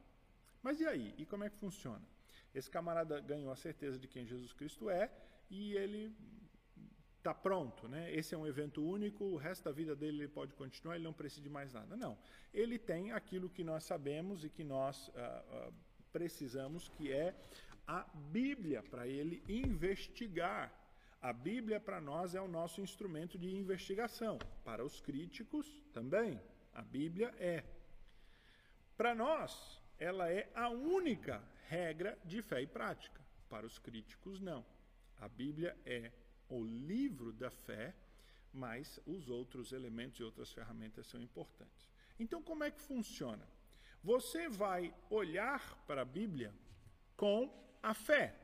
Mas 0.61 0.81
e 0.81 0.85
aí? 0.85 1.15
E 1.17 1.25
como 1.25 1.45
é 1.45 1.49
que 1.49 1.55
funciona? 1.55 2.05
Esse 2.53 2.69
camarada 2.69 3.21
ganhou 3.21 3.49
a 3.49 3.55
certeza 3.55 3.97
de 3.97 4.09
quem 4.09 4.25
Jesus 4.25 4.51
Cristo 4.51 4.89
é 4.89 5.09
e 5.49 5.71
ele 5.71 6.13
está 7.17 7.33
pronto, 7.33 7.87
né? 7.87 8.13
Esse 8.13 8.35
é 8.35 8.37
um 8.37 8.45
evento 8.45 8.83
único, 8.83 9.23
o 9.23 9.37
resto 9.37 9.63
da 9.63 9.71
vida 9.71 9.95
dele 9.95 10.23
ele 10.23 10.27
pode 10.27 10.53
continuar, 10.53 10.95
ele 10.95 11.05
não 11.05 11.13
precisa 11.13 11.41
de 11.41 11.49
mais 11.49 11.71
nada. 11.71 11.95
Não. 11.95 12.17
Ele 12.53 12.77
tem 12.77 13.13
aquilo 13.13 13.49
que 13.49 13.63
nós 13.63 13.85
sabemos 13.85 14.43
e 14.43 14.49
que 14.49 14.65
nós 14.65 15.07
uh, 15.07 15.11
uh, 15.69 15.73
precisamos, 16.11 16.89
que 16.89 17.09
é 17.09 17.33
a 17.87 18.03
Bíblia 18.13 18.83
para 18.83 19.07
ele 19.07 19.41
investigar. 19.47 20.73
A 21.21 21.31
Bíblia 21.31 21.79
para 21.79 22.01
nós 22.01 22.35
é 22.35 22.41
o 22.41 22.47
nosso 22.47 22.81
instrumento 22.81 23.37
de 23.37 23.49
investigação. 23.49 24.37
Para 24.63 24.83
os 24.83 24.99
críticos 24.99 25.65
também. 25.93 26.39
A 26.73 26.81
Bíblia 26.81 27.33
é. 27.39 27.63
Para 28.97 29.15
nós, 29.15 29.81
ela 29.97 30.29
é 30.29 30.51
a 30.53 30.69
única 30.69 31.41
regra 31.67 32.19
de 32.25 32.41
fé 32.41 32.61
e 32.61 32.67
prática. 32.67 33.21
Para 33.49 33.65
os 33.65 33.79
críticos, 33.79 34.41
não. 34.41 34.65
A 35.19 35.29
Bíblia 35.29 35.75
é 35.85 36.11
o 36.49 36.63
livro 36.63 37.31
da 37.31 37.49
fé, 37.49 37.95
mas 38.53 38.99
os 39.05 39.29
outros 39.29 39.71
elementos 39.71 40.19
e 40.19 40.23
outras 40.23 40.51
ferramentas 40.51 41.07
são 41.07 41.21
importantes. 41.21 41.89
Então, 42.19 42.43
como 42.43 42.63
é 42.63 42.71
que 42.71 42.81
funciona? 42.81 43.47
Você 44.03 44.49
vai 44.49 44.93
olhar 45.09 45.83
para 45.87 46.01
a 46.01 46.05
Bíblia 46.05 46.53
com 47.15 47.66
a 47.81 47.93
fé. 47.93 48.35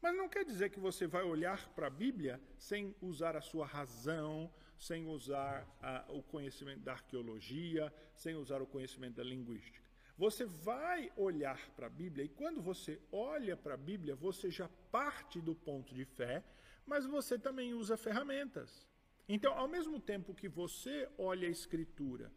Mas 0.00 0.16
não 0.16 0.28
quer 0.28 0.44
dizer 0.44 0.70
que 0.70 0.78
você 0.78 1.06
vai 1.06 1.22
olhar 1.22 1.68
para 1.70 1.86
a 1.86 1.90
Bíblia 1.90 2.40
sem 2.58 2.94
usar 3.00 3.36
a 3.36 3.40
sua 3.40 3.66
razão, 3.66 4.52
sem 4.78 5.06
usar 5.06 5.66
a, 5.80 6.04
o 6.08 6.22
conhecimento 6.22 6.80
da 6.80 6.92
arqueologia, 6.92 7.92
sem 8.14 8.34
usar 8.34 8.60
o 8.60 8.66
conhecimento 8.66 9.16
da 9.16 9.24
linguística. 9.24 9.80
Você 10.18 10.44
vai 10.44 11.10
olhar 11.16 11.58
para 11.70 11.86
a 11.86 11.90
Bíblia 11.90 12.24
e 12.24 12.28
quando 12.28 12.62
você 12.62 13.00
olha 13.12 13.56
para 13.56 13.74
a 13.74 13.76
Bíblia, 13.78 14.14
você 14.14 14.50
já 14.50 14.68
parte 14.90 15.40
do 15.40 15.54
ponto 15.54 15.94
de 15.94 16.04
fé, 16.04 16.42
mas 16.86 17.04
você 17.04 17.38
também 17.38 17.74
usa 17.74 17.96
ferramentas. 17.96 18.86
Então, 19.28 19.52
ao 19.54 19.68
mesmo 19.68 20.00
tempo 20.00 20.34
que 20.34 20.48
você 20.48 21.08
olha 21.18 21.48
a 21.48 21.50
Escritura 21.50 22.32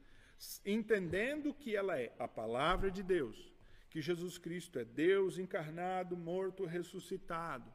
entendendo 0.65 1.53
que 1.53 1.75
ela 1.75 1.99
é 1.99 2.13
a 2.17 2.27
palavra 2.27 2.89
de 2.89 3.03
Deus, 3.03 3.51
que 3.89 4.01
Jesus 4.01 4.37
Cristo 4.37 4.77
é 4.79 4.85
Deus 4.85 5.37
encarnado, 5.37 6.15
morto, 6.15 6.65
ressuscitado, 6.65 7.71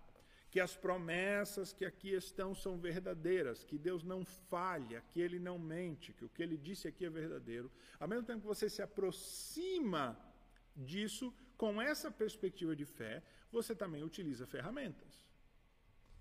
que 0.51 0.61
as 0.61 0.77
promessas 0.77 1.73
que 1.73 1.85
aqui 1.85 2.11
estão 2.11 2.55
são 2.55 2.79
verdadeiras, 2.79 3.65
que 3.65 3.77
Deus 3.77 4.05
não 4.05 4.25
falha, 4.25 5.03
que 5.11 5.21
ele 5.21 5.39
não 5.39 5.59
mente, 5.59 6.13
que 6.13 6.25
o 6.25 6.29
que 6.29 6.43
ele 6.43 6.57
disse 6.57 6.87
aqui 6.87 7.05
é 7.05 7.11
verdadeiro. 7.11 7.71
Ao 7.99 8.07
mesmo 8.07 8.25
tempo 8.25 8.43
que 8.43 8.47
você 8.47 8.71
se 8.71 8.81
aproxima 8.81 10.17
disso, 10.77 11.35
com 11.57 11.83
essa 11.83 12.11
perspectiva 12.11 12.75
de 12.77 12.85
fé, 12.85 13.23
você 13.51 13.75
também 13.75 14.05
utiliza 14.05 14.47
ferramentas. 14.47 15.25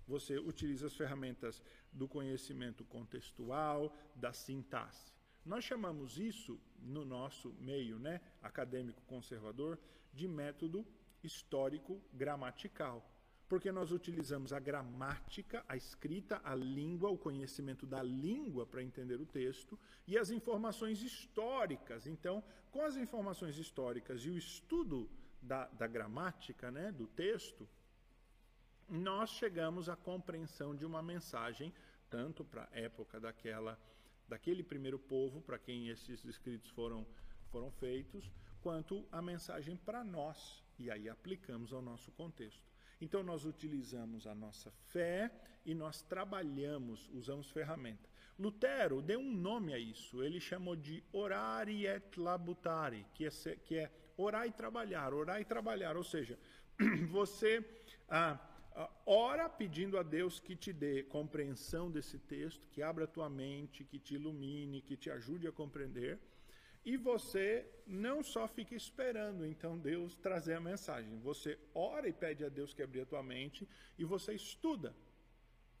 Você 0.06 0.38
utiliza 0.38 0.86
as 0.86 0.96
ferramentas 0.96 1.62
do 1.92 2.06
conhecimento 2.08 2.84
contextual, 2.84 3.96
da 4.14 4.32
sintaxe. 4.32 5.12
Nós 5.44 5.64
chamamos 5.64 6.18
isso, 6.18 6.58
no 6.78 7.04
nosso 7.04 7.52
meio 7.60 7.98
né, 7.98 8.20
acadêmico 8.42 9.02
conservador, 9.02 9.78
de 10.12 10.26
método 10.26 10.86
histórico 11.22 12.00
gramatical. 12.12 13.10
Porque 13.46 13.70
nós 13.70 13.92
utilizamos 13.92 14.52
a 14.54 14.58
gramática, 14.58 15.62
a 15.68 15.76
escrita, 15.76 16.40
a 16.42 16.54
língua, 16.54 17.10
o 17.10 17.18
conhecimento 17.18 17.86
da 17.86 18.02
língua 18.02 18.64
para 18.64 18.82
entender 18.82 19.20
o 19.20 19.26
texto 19.26 19.78
e 20.06 20.16
as 20.16 20.30
informações 20.30 21.02
históricas. 21.02 22.06
Então, 22.06 22.42
com 22.72 22.82
as 22.82 22.96
informações 22.96 23.58
históricas 23.58 24.22
e 24.24 24.30
o 24.30 24.38
estudo 24.38 25.10
da, 25.42 25.66
da 25.68 25.86
gramática, 25.86 26.70
né, 26.70 26.90
do 26.90 27.06
texto, 27.06 27.68
nós 28.88 29.30
chegamos 29.30 29.88
à 29.88 29.96
compreensão 29.96 30.74
de 30.74 30.86
uma 30.86 31.02
mensagem, 31.02 31.72
tanto 32.08 32.44
para 32.44 32.68
a 32.72 32.78
época 32.78 33.20
daquela 33.20 33.78
daquele 34.28 34.62
primeiro 34.62 34.98
povo 34.98 35.40
para 35.40 35.58
quem 35.58 35.88
esses 35.88 36.24
escritos 36.24 36.70
foram, 36.70 37.06
foram 37.50 37.70
feitos, 37.70 38.30
quanto 38.60 39.06
a 39.12 39.20
mensagem 39.20 39.76
para 39.76 40.02
nós, 40.02 40.62
e 40.78 40.90
aí 40.90 41.08
aplicamos 41.08 41.72
ao 41.72 41.82
nosso 41.82 42.10
contexto. 42.12 42.72
Então 43.00 43.22
nós 43.22 43.44
utilizamos 43.44 44.26
a 44.26 44.34
nossa 44.34 44.70
fé 44.70 45.30
e 45.64 45.74
nós 45.74 46.02
trabalhamos, 46.02 47.08
usamos 47.12 47.50
ferramenta. 47.50 48.08
Lutero 48.38 49.00
deu 49.00 49.20
um 49.20 49.32
nome 49.32 49.72
a 49.72 49.78
isso, 49.78 50.22
ele 50.22 50.40
chamou 50.40 50.74
de 50.74 51.04
orari 51.12 51.86
et 51.86 52.16
labutari, 52.18 53.06
que 53.14 53.26
é, 53.26 53.30
que 53.56 53.76
é 53.76 53.92
orar 54.16 54.46
e 54.46 54.52
trabalhar, 54.52 55.12
orar 55.12 55.40
e 55.40 55.44
trabalhar, 55.44 55.96
ou 55.96 56.04
seja, 56.04 56.38
você 57.08 57.64
ah, 58.08 58.38
ora 59.06 59.48
pedindo 59.48 59.98
a 59.98 60.02
Deus 60.02 60.40
que 60.40 60.56
te 60.56 60.72
dê 60.72 61.02
compreensão 61.02 61.90
desse 61.90 62.18
texto, 62.18 62.68
que 62.68 62.82
abra 62.82 63.04
a 63.04 63.08
tua 63.08 63.28
mente, 63.28 63.84
que 63.84 63.98
te 63.98 64.14
ilumine, 64.14 64.82
que 64.82 64.96
te 64.96 65.10
ajude 65.10 65.46
a 65.46 65.52
compreender. 65.52 66.18
E 66.84 66.96
você 66.96 67.66
não 67.86 68.22
só 68.22 68.46
fica 68.46 68.74
esperando, 68.74 69.46
então, 69.46 69.78
Deus 69.78 70.16
trazer 70.16 70.54
a 70.54 70.60
mensagem. 70.60 71.18
Você 71.20 71.58
ora 71.74 72.06
e 72.08 72.12
pede 72.12 72.44
a 72.44 72.48
Deus 72.48 72.74
que 72.74 72.82
abra 72.82 73.02
a 73.02 73.06
tua 73.06 73.22
mente 73.22 73.66
e 73.98 74.04
você 74.04 74.34
estuda. 74.34 74.94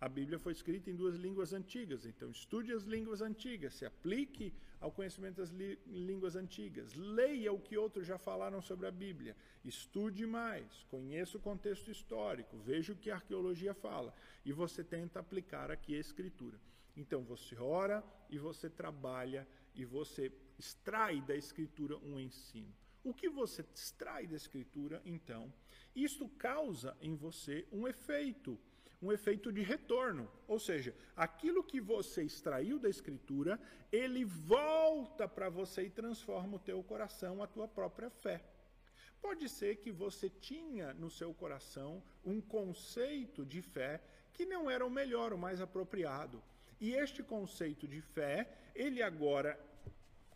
A 0.00 0.08
Bíblia 0.08 0.38
foi 0.38 0.52
escrita 0.52 0.90
em 0.90 0.96
duas 0.96 1.14
línguas 1.14 1.52
antigas, 1.52 2.04
então 2.04 2.30
estude 2.30 2.72
as 2.72 2.82
línguas 2.82 3.22
antigas, 3.22 3.74
se 3.74 3.86
aplique 3.86 4.52
ao 4.80 4.92
conhecimento 4.92 5.36
das 5.36 5.50
línguas 5.86 6.36
antigas, 6.36 6.94
leia 6.94 7.52
o 7.52 7.60
que 7.60 7.78
outros 7.78 8.06
já 8.06 8.18
falaram 8.18 8.60
sobre 8.60 8.86
a 8.86 8.90
Bíblia, 8.90 9.34
estude 9.64 10.26
mais, 10.26 10.84
conheça 10.90 11.38
o 11.38 11.40
contexto 11.40 11.90
histórico, 11.90 12.58
veja 12.58 12.92
o 12.92 12.96
que 12.96 13.10
a 13.10 13.14
arqueologia 13.14 13.72
fala 13.72 14.14
e 14.44 14.52
você 14.52 14.84
tenta 14.84 15.20
aplicar 15.20 15.70
aqui 15.70 15.94
a 15.94 16.00
Escritura. 16.00 16.60
Então 16.96 17.22
você 17.22 17.56
ora 17.56 18.04
e 18.28 18.38
você 18.38 18.68
trabalha 18.68 19.48
e 19.74 19.84
você 19.84 20.30
extrai 20.58 21.20
da 21.22 21.34
Escritura 21.34 21.96
um 21.98 22.20
ensino. 22.20 22.74
O 23.02 23.14
que 23.14 23.28
você 23.28 23.64
extrai 23.74 24.26
da 24.26 24.36
Escritura, 24.36 25.00
então, 25.04 25.52
isto 25.94 26.28
causa 26.28 26.96
em 27.00 27.14
você 27.14 27.66
um 27.70 27.86
efeito 27.86 28.58
um 29.04 29.12
efeito 29.12 29.52
de 29.52 29.62
retorno. 29.62 30.30
Ou 30.48 30.58
seja, 30.58 30.94
aquilo 31.16 31.62
que 31.62 31.80
você 31.80 32.22
extraiu 32.22 32.78
da 32.78 32.88
escritura, 32.88 33.60
ele 33.92 34.24
volta 34.24 35.28
para 35.28 35.48
você 35.48 35.84
e 35.84 35.90
transforma 35.90 36.56
o 36.56 36.60
teu 36.60 36.82
coração, 36.82 37.42
a 37.42 37.46
tua 37.46 37.68
própria 37.68 38.08
fé. 38.08 38.42
Pode 39.20 39.48
ser 39.48 39.76
que 39.76 39.90
você 39.90 40.28
tinha 40.28 40.92
no 40.94 41.10
seu 41.10 41.32
coração 41.32 42.02
um 42.24 42.40
conceito 42.40 43.44
de 43.44 43.62
fé 43.62 44.00
que 44.32 44.44
não 44.44 44.70
era 44.70 44.84
o 44.84 44.90
melhor, 44.90 45.32
o 45.32 45.38
mais 45.38 45.60
apropriado. 45.60 46.42
E 46.80 46.92
este 46.92 47.22
conceito 47.22 47.86
de 47.86 48.00
fé, 48.00 48.48
ele 48.74 49.02
agora, 49.02 49.58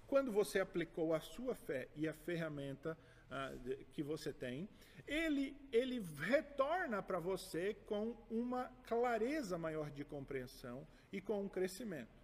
quando 0.07 0.31
você 0.31 0.61
aplicou 0.61 1.13
a 1.13 1.21
sua 1.21 1.55
fé 1.55 1.89
e 1.97 2.09
a 2.09 2.15
ferramenta 2.15 2.97
uh, 3.29 3.85
que 3.93 4.03
você 4.03 4.33
tem, 4.33 4.69
ele, 5.09 5.57
ele 5.73 6.05
retorna 6.19 7.03
para 7.03 7.19
você 7.19 7.75
com 7.87 8.15
uma 8.31 8.65
clareza 8.87 9.57
maior 9.57 9.91
de 9.91 10.05
compreensão 10.05 10.87
e 11.11 11.21
com 11.21 11.41
um 11.41 11.49
crescimento. 11.49 12.19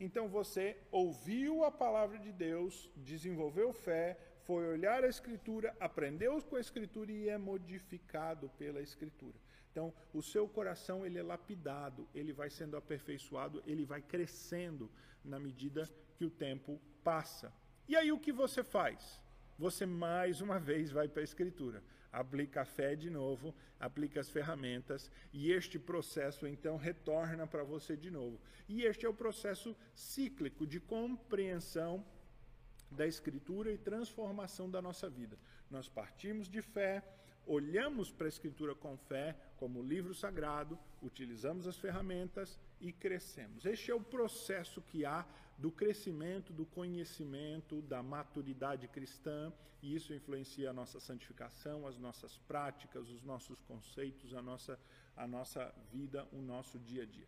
Então 0.00 0.26
você 0.28 0.76
ouviu 0.90 1.64
a 1.64 1.70
palavra 1.70 2.18
de 2.18 2.32
Deus, 2.32 2.90
desenvolveu 2.96 3.72
fé, 3.72 4.18
foi 4.44 4.66
olhar 4.66 5.04
a 5.04 5.08
Escritura, 5.08 5.76
aprendeu 5.78 6.40
com 6.42 6.56
a 6.56 6.60
Escritura 6.60 7.12
e 7.12 7.28
é 7.28 7.38
modificado 7.38 8.48
pela 8.58 8.80
Escritura. 8.80 9.38
Então, 9.70 9.92
o 10.12 10.22
seu 10.22 10.48
coração 10.48 11.04
ele 11.04 11.18
é 11.18 11.22
lapidado, 11.22 12.08
ele 12.14 12.32
vai 12.32 12.48
sendo 12.48 12.76
aperfeiçoado, 12.76 13.62
ele 13.66 13.84
vai 13.84 14.00
crescendo 14.00 14.88
na 15.24 15.38
medida 15.38 15.90
que 16.16 16.24
o 16.24 16.30
tempo 16.30 16.80
passa. 17.02 17.52
E 17.88 17.96
aí 17.96 18.12
o 18.12 18.18
que 18.18 18.32
você 18.32 18.62
faz? 18.62 19.20
Você 19.58 19.84
mais 19.84 20.40
uma 20.40 20.60
vez 20.60 20.92
vai 20.92 21.08
para 21.08 21.22
a 21.22 21.24
Escritura 21.24 21.82
aplica 22.14 22.62
a 22.62 22.64
fé 22.64 22.94
de 22.94 23.10
novo, 23.10 23.54
aplica 23.78 24.20
as 24.20 24.30
ferramentas 24.30 25.10
e 25.32 25.50
este 25.50 25.78
processo 25.78 26.46
então 26.46 26.76
retorna 26.76 27.46
para 27.46 27.64
você 27.64 27.96
de 27.96 28.10
novo. 28.10 28.40
E 28.68 28.82
este 28.84 29.04
é 29.04 29.08
o 29.08 29.14
processo 29.14 29.76
cíclico 29.94 30.66
de 30.66 30.78
compreensão 30.78 32.04
da 32.90 33.06
Escritura 33.06 33.72
e 33.72 33.78
transformação 33.78 34.70
da 34.70 34.80
nossa 34.80 35.10
vida. 35.10 35.36
Nós 35.68 35.88
partimos 35.88 36.48
de 36.48 36.62
fé, 36.62 37.02
olhamos 37.44 38.12
para 38.12 38.26
a 38.26 38.28
Escritura 38.28 38.74
com 38.74 38.96
fé, 38.96 39.36
como 39.56 39.82
livro 39.82 40.14
sagrado, 40.14 40.78
utilizamos 41.02 41.66
as 41.66 41.76
ferramentas 41.76 42.58
e 42.84 42.92
crescemos. 42.92 43.64
Este 43.64 43.90
é 43.90 43.94
o 43.94 44.00
processo 44.00 44.82
que 44.82 45.06
há 45.06 45.26
do 45.56 45.70
crescimento, 45.72 46.52
do 46.52 46.66
conhecimento, 46.66 47.80
da 47.80 48.02
maturidade 48.02 48.86
cristã, 48.88 49.50
e 49.82 49.94
isso 49.94 50.12
influencia 50.12 50.68
a 50.68 50.72
nossa 50.72 51.00
santificação, 51.00 51.86
as 51.86 51.98
nossas 51.98 52.36
práticas, 52.38 53.08
os 53.08 53.22
nossos 53.22 53.60
conceitos, 53.62 54.34
a 54.34 54.42
nossa, 54.42 54.78
a 55.16 55.26
nossa 55.26 55.74
vida, 55.90 56.28
o 56.30 56.42
nosso 56.42 56.78
dia 56.78 57.04
a 57.04 57.06
dia. 57.06 57.26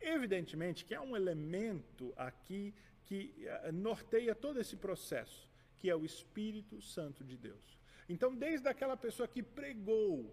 Evidentemente 0.00 0.84
que 0.84 0.94
há 0.94 1.02
um 1.02 1.16
elemento 1.16 2.12
aqui 2.16 2.72
que 3.04 3.34
eh, 3.44 3.72
norteia 3.72 4.34
todo 4.34 4.60
esse 4.60 4.76
processo, 4.76 5.48
que 5.78 5.90
é 5.90 5.96
o 5.96 6.04
Espírito 6.04 6.80
Santo 6.80 7.24
de 7.24 7.36
Deus. 7.36 7.78
Então, 8.08 8.34
desde 8.34 8.68
aquela 8.68 8.96
pessoa 8.96 9.26
que 9.26 9.42
pregou 9.42 10.32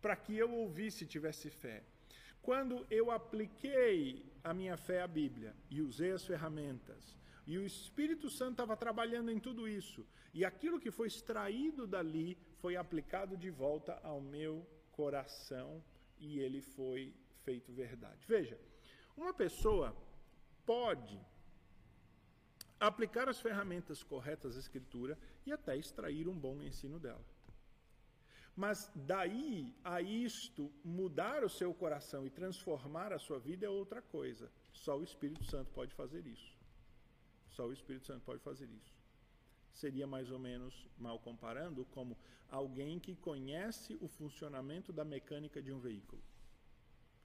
para 0.00 0.16
que 0.16 0.36
eu 0.36 0.50
ouvisse 0.50 1.04
e 1.04 1.06
tivesse 1.06 1.50
fé, 1.50 1.82
quando 2.42 2.84
eu 2.90 3.10
apliquei 3.10 4.30
a 4.42 4.52
minha 4.52 4.76
fé 4.76 5.00
à 5.00 5.06
Bíblia 5.06 5.54
e 5.70 5.80
usei 5.80 6.10
as 6.10 6.24
ferramentas, 6.24 7.16
e 7.46 7.56
o 7.56 7.64
Espírito 7.64 8.28
Santo 8.28 8.52
estava 8.52 8.76
trabalhando 8.76 9.30
em 9.30 9.38
tudo 9.38 9.68
isso, 9.68 10.04
e 10.34 10.44
aquilo 10.44 10.80
que 10.80 10.90
foi 10.90 11.06
extraído 11.06 11.86
dali 11.86 12.36
foi 12.58 12.76
aplicado 12.76 13.36
de 13.36 13.50
volta 13.50 13.98
ao 14.02 14.20
meu 14.20 14.66
coração 14.92 15.82
e 16.18 16.38
ele 16.38 16.60
foi 16.60 17.14
feito 17.44 17.72
verdade. 17.72 18.24
Veja, 18.26 18.58
uma 19.16 19.34
pessoa 19.34 19.96
pode 20.64 21.20
aplicar 22.78 23.28
as 23.28 23.40
ferramentas 23.40 24.02
corretas 24.02 24.56
à 24.56 24.60
Escritura 24.60 25.18
e 25.46 25.52
até 25.52 25.76
extrair 25.76 26.28
um 26.28 26.36
bom 26.36 26.62
ensino 26.62 26.98
dela. 26.98 27.24
Mas 28.62 28.88
daí 28.94 29.74
a 29.82 30.00
isto 30.00 30.70
mudar 30.84 31.42
o 31.42 31.48
seu 31.48 31.74
coração 31.74 32.24
e 32.24 32.30
transformar 32.30 33.12
a 33.12 33.18
sua 33.18 33.40
vida 33.40 33.66
é 33.66 33.68
outra 33.68 34.00
coisa. 34.00 34.48
Só 34.72 34.96
o 34.96 35.02
Espírito 35.02 35.44
Santo 35.52 35.72
pode 35.72 35.92
fazer 35.92 36.24
isso. 36.28 36.56
Só 37.48 37.66
o 37.66 37.72
Espírito 37.72 38.06
Santo 38.06 38.22
pode 38.24 38.40
fazer 38.40 38.68
isso. 38.70 38.94
Seria 39.72 40.06
mais 40.06 40.30
ou 40.30 40.38
menos, 40.38 40.88
mal 40.96 41.18
comparando, 41.18 41.84
como 41.86 42.16
alguém 42.48 43.00
que 43.00 43.16
conhece 43.16 43.98
o 44.00 44.06
funcionamento 44.06 44.92
da 44.92 45.04
mecânica 45.04 45.60
de 45.60 45.72
um 45.72 45.80
veículo. 45.80 46.22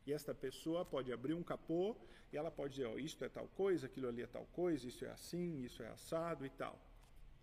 E 0.08 0.14
esta 0.14 0.34
pessoa 0.34 0.84
pode 0.84 1.14
abrir 1.14 1.36
um 1.36 1.44
capô 1.44 1.96
e 2.34 2.38
ela 2.38 2.50
pode 2.50 2.74
dizer, 2.74 2.88
oh, 2.88 2.98
isto 2.98 3.24
é 3.24 3.30
tal 3.30 3.48
coisa, 3.50 3.86
aquilo 3.86 4.08
ali 4.08 4.24
é 4.24 4.28
tal 4.28 4.48
coisa, 4.54 4.88
isso 4.88 5.06
é 5.06 5.12
assim, 5.12 5.62
isso 5.64 5.84
é 5.84 5.88
assado 5.90 6.48
e 6.48 6.50
tal. 6.50 6.76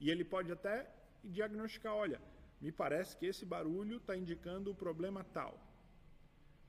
E 0.01 0.11
ele 0.11 0.25
pode 0.25 0.51
até 0.51 0.93
diagnosticar, 1.23 1.95
olha, 1.95 2.21
me 2.65 2.73
parece 2.73 3.15
que 3.19 3.27
esse 3.27 3.45
barulho 3.45 3.99
está 3.99 4.17
indicando 4.17 4.71
o 4.71 4.75
problema 4.75 5.23
tal. 5.23 5.53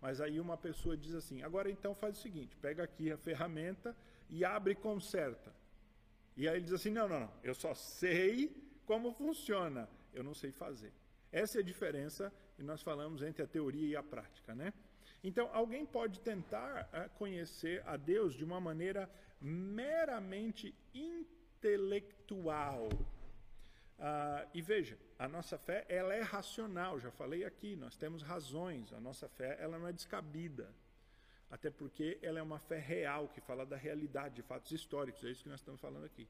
Mas 0.02 0.20
aí 0.20 0.42
uma 0.42 0.58
pessoa 0.58 0.98
diz 0.98 1.16
assim, 1.16 1.42
agora 1.42 1.72
então 1.72 1.96
faz 1.96 2.18
o 2.18 2.22
seguinte, 2.22 2.54
pega 2.58 2.84
aqui 2.84 3.10
a 3.14 3.18
ferramenta 3.18 3.96
e 4.30 4.44
abre 4.44 4.74
e 4.74 4.76
conserta. 4.76 5.56
E 6.36 6.50
aí 6.50 6.58
ele 6.58 6.66
diz 6.66 6.74
assim, 6.74 6.90
não, 6.90 7.08
não, 7.08 7.22
não, 7.22 7.32
eu 7.42 7.56
só 7.56 7.74
sei 7.74 8.62
como 8.86 9.14
funciona, 9.14 9.88
eu 10.14 10.22
não 10.22 10.34
sei 10.34 10.52
fazer. 10.52 10.92
Essa 11.32 11.60
é 11.60 11.62
a 11.62 11.64
diferença 11.64 12.30
que 12.58 12.62
nós 12.62 12.82
falamos 12.82 13.22
entre 13.22 13.42
a 13.44 13.48
teoria 13.48 13.88
e 13.88 13.96
a 13.96 14.04
prática, 14.04 14.54
né? 14.54 14.74
Então, 15.24 15.50
alguém 15.54 15.86
pode 15.86 16.20
tentar 16.20 16.90
uh, 16.94 17.10
conhecer 17.18 17.82
a 17.88 17.96
Deus 17.96 18.34
de 18.34 18.44
uma 18.44 18.60
maneira 18.60 19.10
meramente 19.40 20.76
intelectual. 20.94 22.90
Uh, 23.98 24.46
e 24.54 24.62
veja, 24.62 24.98
a 25.18 25.28
nossa 25.28 25.58
fé 25.58 25.86
ela 25.88 26.14
é 26.14 26.22
racional, 26.22 27.00
já 27.00 27.10
falei 27.12 27.46
aqui, 27.46 27.76
nós 27.76 27.96
temos 27.96 28.22
razões, 28.22 28.92
a 28.92 29.00
nossa 29.00 29.30
fé 29.30 29.58
ela 29.60 29.80
não 29.80 29.88
é 29.88 29.94
descabida. 29.94 30.74
Até 31.50 31.70
porque 31.70 32.18
ela 32.22 32.40
é 32.40 32.42
uma 32.42 32.60
fé 32.60 32.80
real, 32.80 33.30
que 33.30 33.40
fala 33.40 33.66
da 33.66 33.78
realidade, 33.78 34.36
de 34.36 34.42
fatos 34.42 34.72
históricos, 34.72 35.24
é 35.24 35.30
isso 35.30 35.44
que 35.44 35.50
nós 35.50 35.60
estamos 35.60 35.80
falando 35.80 36.06
aqui. 36.06 36.28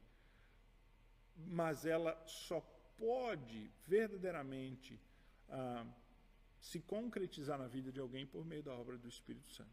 Mas 1.47 1.85
ela 1.85 2.21
só 2.27 2.61
pode 2.97 3.71
verdadeiramente 3.87 4.99
uh, 5.49 5.89
se 6.59 6.79
concretizar 6.81 7.57
na 7.57 7.67
vida 7.67 7.91
de 7.91 7.99
alguém 7.99 8.25
por 8.25 8.45
meio 8.45 8.61
da 8.61 8.73
obra 8.73 8.97
do 8.97 9.07
Espírito 9.07 9.49
Santo. 9.49 9.69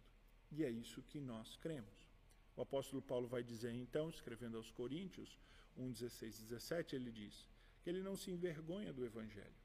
E 0.50 0.64
é 0.64 0.70
isso 0.70 1.02
que 1.02 1.20
nós 1.20 1.56
cremos. 1.56 2.10
O 2.56 2.62
apóstolo 2.62 3.02
Paulo 3.02 3.26
vai 3.28 3.42
dizer 3.42 3.72
então, 3.72 4.08
escrevendo 4.08 4.56
aos 4.56 4.70
Coríntios 4.70 5.38
1, 5.76 5.90
16 5.90 6.38
e 6.38 6.42
17, 6.44 6.96
ele 6.96 7.10
diz 7.10 7.48
que 7.82 7.90
ele 7.90 8.02
não 8.02 8.16
se 8.16 8.30
envergonha 8.30 8.92
do 8.92 9.04
Evangelho. 9.04 9.60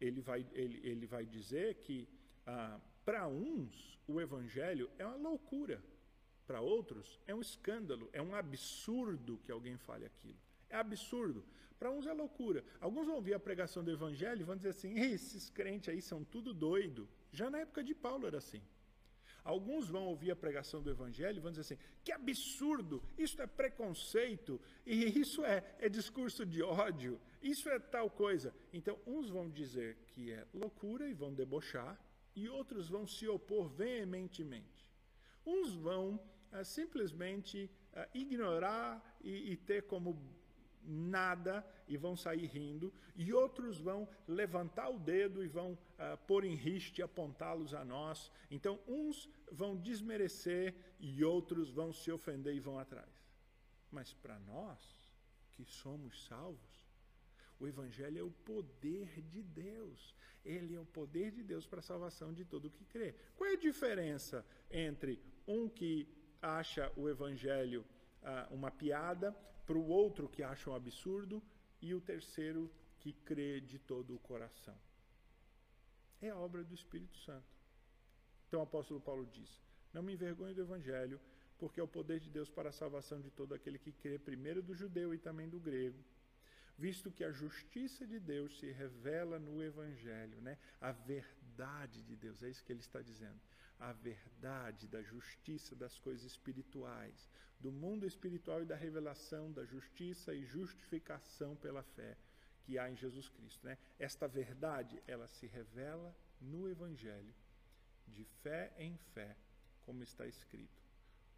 Ele 0.00 0.20
vai, 0.20 0.46
ele, 0.52 0.80
ele 0.82 1.06
vai 1.06 1.26
dizer 1.26 1.76
que 1.76 2.08
ah, 2.46 2.80
para 3.04 3.26
uns 3.28 3.98
o 4.06 4.20
Evangelho 4.20 4.90
é 4.98 5.04
uma 5.04 5.16
loucura, 5.16 5.82
para 6.46 6.60
outros 6.60 7.20
é 7.26 7.34
um 7.34 7.40
escândalo, 7.40 8.08
é 8.12 8.22
um 8.22 8.34
absurdo 8.34 9.38
que 9.44 9.52
alguém 9.52 9.76
fale 9.76 10.06
aquilo. 10.06 10.38
É 10.70 10.76
absurdo. 10.76 11.44
Para 11.78 11.90
uns 11.90 12.06
é 12.06 12.12
loucura. 12.12 12.64
Alguns 12.80 13.06
vão 13.06 13.16
ouvir 13.16 13.34
a 13.34 13.38
pregação 13.38 13.84
do 13.84 13.90
Evangelho 13.90 14.40
e 14.40 14.44
vão 14.44 14.56
dizer 14.56 14.70
assim: 14.70 14.98
esses 14.98 15.48
crentes 15.50 15.88
aí 15.88 16.02
são 16.02 16.24
tudo 16.24 16.52
doido. 16.52 17.08
Já 17.32 17.48
na 17.50 17.58
época 17.58 17.84
de 17.84 17.94
Paulo 17.94 18.26
era 18.26 18.38
assim. 18.38 18.62
Alguns 19.44 19.88
vão 19.88 20.04
ouvir 20.06 20.30
a 20.30 20.36
pregação 20.36 20.82
do 20.82 20.90
Evangelho 20.90 21.38
e 21.38 21.40
vão 21.40 21.50
dizer 21.50 21.62
assim: 21.62 21.78
que 22.04 22.12
absurdo, 22.12 23.02
isso 23.16 23.40
é 23.40 23.46
preconceito, 23.46 24.60
e 24.84 25.18
isso 25.18 25.44
é, 25.44 25.64
é 25.78 25.88
discurso 25.88 26.44
de 26.44 26.62
ódio, 26.62 27.20
isso 27.42 27.68
é 27.68 27.78
tal 27.78 28.10
coisa. 28.10 28.54
Então, 28.72 28.98
uns 29.06 29.30
vão 29.30 29.48
dizer 29.48 29.96
que 30.08 30.32
é 30.32 30.46
loucura 30.52 31.08
e 31.08 31.14
vão 31.14 31.32
debochar, 31.32 31.98
e 32.34 32.48
outros 32.48 32.88
vão 32.88 33.06
se 33.06 33.26
opor 33.26 33.68
veementemente. 33.68 34.90
Uns 35.44 35.74
vão 35.74 36.20
ah, 36.52 36.62
simplesmente 36.62 37.70
ah, 37.94 38.08
ignorar 38.14 39.18
e, 39.20 39.52
e 39.52 39.56
ter 39.56 39.82
como 39.84 40.37
nada 40.88 41.64
e 41.86 41.96
vão 41.96 42.16
sair 42.16 42.46
rindo, 42.46 42.92
e 43.14 43.32
outros 43.32 43.78
vão 43.78 44.08
levantar 44.26 44.88
o 44.88 44.98
dedo 44.98 45.44
e 45.44 45.48
vão 45.48 45.72
uh, 45.72 46.16
pôr 46.26 46.44
em 46.44 46.54
riste 46.54 47.02
apontá-los 47.02 47.74
a 47.74 47.84
nós. 47.84 48.32
Então, 48.50 48.80
uns 48.86 49.28
vão 49.52 49.76
desmerecer 49.76 50.74
e 50.98 51.22
outros 51.22 51.70
vão 51.70 51.92
se 51.92 52.10
ofender 52.10 52.54
e 52.54 52.60
vão 52.60 52.78
atrás. 52.78 53.28
Mas 53.90 54.14
para 54.14 54.38
nós, 54.40 54.80
que 55.52 55.64
somos 55.64 56.24
salvos, 56.26 56.88
o 57.60 57.66
Evangelho 57.66 58.18
é 58.18 58.22
o 58.22 58.30
poder 58.30 59.20
de 59.22 59.42
Deus. 59.42 60.14
Ele 60.44 60.74
é 60.74 60.80
o 60.80 60.86
poder 60.86 61.32
de 61.32 61.42
Deus 61.42 61.66
para 61.66 61.80
a 61.80 61.82
salvação 61.82 62.32
de 62.32 62.44
todo 62.44 62.66
o 62.66 62.70
que 62.70 62.84
crê. 62.84 63.14
Qual 63.36 63.50
é 63.50 63.54
a 63.54 63.58
diferença 63.58 64.46
entre 64.70 65.20
um 65.46 65.68
que 65.68 66.08
acha 66.40 66.92
o 66.96 67.08
Evangelho 67.08 67.84
uh, 68.22 68.54
uma 68.54 68.70
piada 68.70 69.36
para 69.68 69.76
o 69.76 69.86
outro 69.86 70.30
que 70.30 70.42
acha 70.42 70.70
um 70.70 70.74
absurdo 70.74 71.42
e 71.82 71.94
o 71.94 72.00
terceiro 72.00 72.72
que 73.00 73.12
crê 73.12 73.60
de 73.60 73.78
todo 73.78 74.14
o 74.14 74.18
coração. 74.18 74.74
É 76.22 76.30
a 76.30 76.36
obra 76.36 76.64
do 76.64 76.74
Espírito 76.74 77.18
Santo. 77.18 77.54
Então 78.46 78.60
o 78.60 78.62
apóstolo 78.62 78.98
Paulo 78.98 79.26
diz: 79.26 79.50
Não 79.92 80.02
me 80.02 80.14
envergonhe 80.14 80.54
do 80.54 80.62
evangelho, 80.62 81.20
porque 81.58 81.80
é 81.80 81.82
o 81.82 81.94
poder 81.98 82.18
de 82.18 82.30
Deus 82.30 82.48
para 82.48 82.70
a 82.70 82.72
salvação 82.72 83.20
de 83.20 83.30
todo 83.30 83.52
aquele 83.54 83.78
que 83.78 83.92
crê, 83.92 84.18
primeiro 84.18 84.62
do 84.62 84.74
judeu 84.74 85.12
e 85.12 85.18
também 85.18 85.48
do 85.48 85.60
grego 85.60 86.02
visto 86.80 87.10
que 87.10 87.24
a 87.24 87.32
justiça 87.32 88.06
de 88.06 88.20
Deus 88.20 88.56
se 88.60 88.70
revela 88.70 89.36
no 89.36 89.60
Evangelho, 89.60 90.40
né? 90.40 90.56
a 90.80 90.92
verdade 90.92 92.04
de 92.04 92.14
Deus, 92.14 92.40
é 92.40 92.48
isso 92.48 92.64
que 92.64 92.70
ele 92.70 92.78
está 92.78 93.02
dizendo 93.02 93.40
a 93.78 93.92
verdade 93.92 94.88
da 94.88 95.02
justiça 95.02 95.76
das 95.76 95.98
coisas 95.98 96.24
espirituais, 96.24 97.28
do 97.60 97.72
mundo 97.72 98.06
espiritual 98.06 98.62
e 98.62 98.66
da 98.66 98.76
revelação 98.76 99.52
da 99.52 99.64
justiça 99.64 100.34
e 100.34 100.44
justificação 100.44 101.56
pela 101.56 101.82
fé 101.82 102.16
que 102.62 102.78
há 102.78 102.90
em 102.90 102.96
Jesus 102.96 103.28
Cristo. 103.28 103.66
Né? 103.66 103.78
Esta 103.98 104.28
verdade, 104.28 105.02
ela 105.06 105.26
se 105.26 105.46
revela 105.46 106.14
no 106.40 106.68
Evangelho, 106.68 107.34
de 108.06 108.24
fé 108.42 108.72
em 108.78 108.96
fé, 109.14 109.36
como 109.82 110.02
está 110.02 110.26
escrito. 110.26 110.82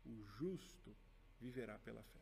O 0.05 0.23
justo 0.39 0.95
viverá 1.41 1.79
pela 1.79 2.03
fé. 2.03 2.21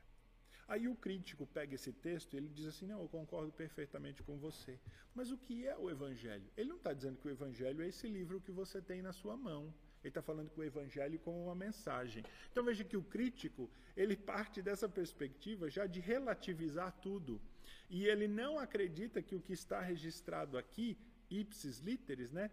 Aí 0.69 0.87
o 0.87 0.95
crítico 0.95 1.47
pega 1.47 1.75
esse 1.75 1.93
texto 1.93 2.35
e 2.35 2.37
ele 2.37 2.49
diz 2.49 2.67
assim: 2.67 2.87
Não, 2.87 3.01
eu 3.01 3.09
concordo 3.09 3.51
perfeitamente 3.51 4.23
com 4.23 4.37
você. 4.37 4.79
Mas 5.15 5.31
o 5.31 5.39
que 5.39 5.67
é 5.67 5.77
o 5.77 5.91
Evangelho? 5.91 6.47
Ele 6.57 6.69
não 6.69 6.77
está 6.77 6.93
dizendo 6.93 7.19
que 7.19 7.27
o 7.27 7.31
Evangelho 7.31 7.83
é 7.83 7.89
esse 7.89 8.07
livro 8.07 8.41
que 8.41 8.53
você 8.53 8.83
tem 8.83 9.01
na 9.01 9.13
sua 9.13 9.37
mão. 9.37 9.73
Ele 10.03 10.11
está 10.11 10.23
falando 10.23 10.51
que 10.51 10.61
o 10.61 10.65
evangelho 10.65 11.19
como 11.19 11.45
uma 11.45 11.55
mensagem. 11.55 12.25
Então 12.51 12.65
veja 12.65 12.85
que 12.85 12.97
o 12.97 13.03
crítico, 13.03 13.71
ele 13.97 14.17
parte 14.17 14.63
dessa 14.63 14.89
perspectiva 14.89 15.69
já 15.69 15.87
de 15.87 16.01
relativizar 16.01 16.93
tudo. 17.01 17.41
E 17.91 18.07
ele 18.07 18.29
não 18.29 18.59
acredita 18.59 19.23
que 19.23 19.35
o 19.35 19.41
que 19.41 19.53
está 19.53 19.81
registrado 19.81 20.57
aqui, 20.57 20.97
ipsis 21.31 21.79
literis, 21.81 22.31
né, 22.31 22.51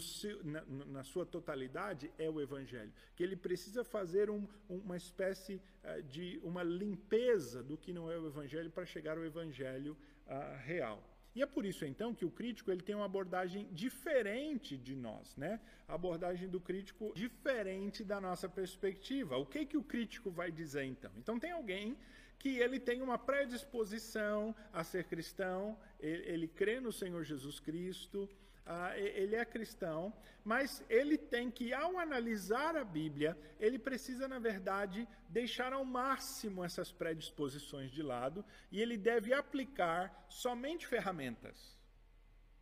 seu, 0.00 0.42
na, 0.44 0.64
na, 0.64 1.04
sua 1.04 1.24
totalidade, 1.24 2.10
é 2.18 2.28
o 2.28 2.40
Evangelho. 2.40 2.92
Que 3.14 3.22
ele 3.22 3.36
precisa 3.36 3.84
fazer 3.84 4.30
um, 4.30 4.46
uma 4.68 4.96
espécie 4.96 5.60
uh, 5.84 6.02
de 6.02 6.38
uma 6.42 6.62
limpeza 6.62 7.62
do 7.62 7.76
que 7.76 7.92
não 7.92 8.10
é 8.10 8.18
o 8.18 8.26
Evangelho 8.26 8.70
para 8.70 8.84
chegar 8.84 9.16
ao 9.16 9.24
Evangelho 9.24 9.96
uh, 10.26 10.56
real. 10.64 11.02
E 11.38 11.42
é 11.42 11.46
por 11.46 11.64
isso 11.64 11.84
então 11.84 12.12
que 12.12 12.24
o 12.24 12.30
crítico 12.32 12.68
ele 12.68 12.82
tem 12.82 12.96
uma 12.96 13.04
abordagem 13.04 13.68
diferente 13.70 14.76
de 14.76 14.96
nós, 14.96 15.36
né? 15.36 15.60
A 15.86 15.94
abordagem 15.94 16.48
do 16.48 16.60
crítico 16.60 17.12
diferente 17.14 18.02
da 18.02 18.20
nossa 18.20 18.48
perspectiva. 18.48 19.36
O 19.36 19.46
que 19.46 19.64
que 19.64 19.76
o 19.76 19.84
crítico 19.84 20.32
vai 20.32 20.50
dizer 20.50 20.82
então? 20.82 21.12
Então 21.16 21.38
tem 21.38 21.52
alguém 21.52 21.96
que 22.40 22.58
ele 22.58 22.80
tem 22.80 23.00
uma 23.02 23.16
predisposição 23.16 24.52
a 24.72 24.82
ser 24.82 25.04
cristão, 25.04 25.78
ele, 26.00 26.24
ele 26.26 26.48
crê 26.48 26.80
no 26.80 26.90
Senhor 26.90 27.22
Jesus 27.22 27.60
Cristo, 27.60 28.28
ah, 28.70 28.92
ele 28.98 29.34
é 29.34 29.44
cristão, 29.46 30.12
mas 30.44 30.84
ele 30.90 31.16
tem 31.16 31.50
que, 31.50 31.72
ao 31.72 31.98
analisar 31.98 32.76
a 32.76 32.84
Bíblia, 32.84 33.36
ele 33.58 33.78
precisa, 33.78 34.28
na 34.28 34.38
verdade, 34.38 35.08
deixar 35.26 35.72
ao 35.72 35.86
máximo 35.86 36.62
essas 36.62 36.92
predisposições 36.92 37.90
de 37.90 38.02
lado 38.02 38.44
e 38.70 38.82
ele 38.82 38.98
deve 38.98 39.32
aplicar 39.32 40.26
somente 40.28 40.86
ferramentas. 40.86 41.78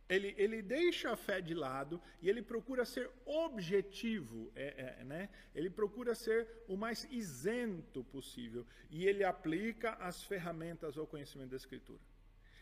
Ele, 0.07 0.33
ele 0.37 0.61
deixa 0.61 1.11
a 1.11 1.17
fé 1.17 1.41
de 1.41 1.53
lado 1.53 2.01
e 2.21 2.29
ele 2.29 2.41
procura 2.41 2.85
ser 2.85 3.11
objetivo, 3.25 4.49
é, 4.55 4.99
é, 5.01 5.03
né? 5.03 5.29
ele 5.53 5.69
procura 5.69 6.15
ser 6.15 6.47
o 6.69 6.77
mais 6.77 7.05
isento 7.11 8.01
possível 8.05 8.65
e 8.89 9.05
ele 9.05 9.25
aplica 9.25 9.95
as 9.95 10.23
ferramentas 10.23 10.97
ao 10.97 11.05
conhecimento 11.05 11.49
da 11.49 11.57
Escritura. 11.57 11.99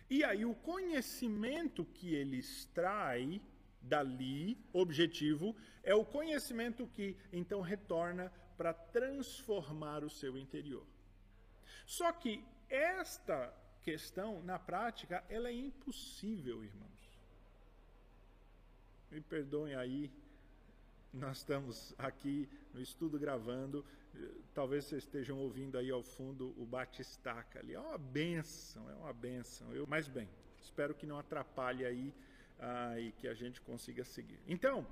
E 0.10 0.24
aí 0.24 0.45
o 0.45 0.53
conhecimento 0.53 1.84
que 1.84 2.14
ele 2.14 2.38
extrai 2.38 3.41
dali, 3.82 4.58
objetivo, 4.74 5.56
é 5.84 5.93
o 5.93 6.06
conhecimento 6.06 6.88
que 6.88 7.16
então 7.32 7.62
retorna 7.62 8.32
para 8.58 8.74
transformar 8.74 10.03
o 10.03 10.10
seu 10.10 10.38
interior. 10.38 10.86
Só 11.86 12.12
que 12.12 12.43
esta 12.70 13.53
questão, 13.84 14.41
na 14.43 14.58
prática, 14.58 15.24
ela 15.30 15.49
é 15.49 15.53
impossível, 15.53 16.64
irmãos. 16.64 16.95
me 19.12 19.22
perdoem 19.22 19.76
aí, 19.76 20.12
nós 21.14 21.38
estamos 21.38 21.93
aqui 21.97 22.49
no 22.74 22.82
estudo 22.82 23.18
gravando, 23.18 23.86
talvez 24.53 24.86
vocês 24.86 25.03
estejam 25.03 25.38
ouvindo 25.38 25.78
aí 25.78 25.89
ao 25.91 26.03
fundo 26.03 26.53
o 26.57 26.66
batistaca 26.66 27.59
ali, 27.59 27.74
é 27.74 27.80
uma 27.80 27.97
benção, 27.97 28.89
é 28.89 28.95
uma 28.95 29.13
benção, 29.13 29.74
eu, 29.74 29.86
mas 29.88 30.07
bem, 30.07 30.30
espero 30.61 30.93
que 30.93 31.05
não 31.05 31.20
atrapalhe 31.20 31.86
aí 31.86 32.13
ah, 32.59 32.99
e 32.99 33.11
que 33.11 33.28
a 33.28 33.34
gente 33.34 33.61
consiga 33.61 34.03
seguir. 34.03 34.39
Então, 34.47 34.88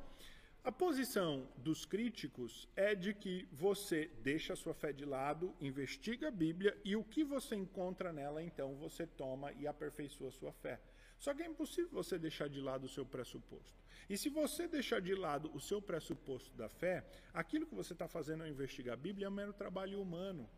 a 0.63 0.71
posição 0.71 1.45
dos 1.57 1.85
críticos 1.85 2.69
é 2.75 2.95
de 2.95 3.13
que 3.13 3.47
você 3.51 4.09
deixa 4.21 4.53
a 4.53 4.55
sua 4.55 4.73
fé 4.73 4.93
de 4.93 5.03
lado, 5.03 5.53
investiga 5.59 6.29
a 6.29 6.31
Bíblia 6.31 6.77
e 6.85 6.95
o 6.95 7.03
que 7.03 7.23
você 7.23 7.55
encontra 7.55 8.13
nela, 8.13 8.41
então 8.41 8.73
você 8.75 9.05
toma 9.05 9.51
e 9.53 9.67
aperfeiçoa 9.67 10.29
a 10.29 10.31
sua 10.31 10.53
fé. 10.53 10.79
Só 11.23 11.33
que 11.33 11.41
é 11.41 11.47
impossível 11.47 11.89
você 11.91 12.19
deixar 12.19 12.49
de 12.49 12.59
lado 12.59 12.83
o 12.83 12.89
seu 12.89 13.05
pressuposto. 13.05 13.77
E 14.09 14.17
se 14.17 14.27
você 14.27 14.67
deixar 14.67 14.99
de 14.99 15.15
lado 15.15 15.49
o 15.53 15.61
seu 15.69 15.81
pressuposto 15.81 16.53
da 16.61 16.67
fé, 16.67 16.95
aquilo 17.33 17.65
que 17.65 17.73
você 17.81 17.93
está 17.93 18.09
fazendo 18.09 18.41
ao 18.41 18.49
investigar 18.49 18.95
a 18.95 19.03
Bíblia 19.07 19.27
é 19.27 19.29
um 19.29 19.39
mero 19.41 19.53
trabalho 19.53 20.01
humano. 20.01 20.49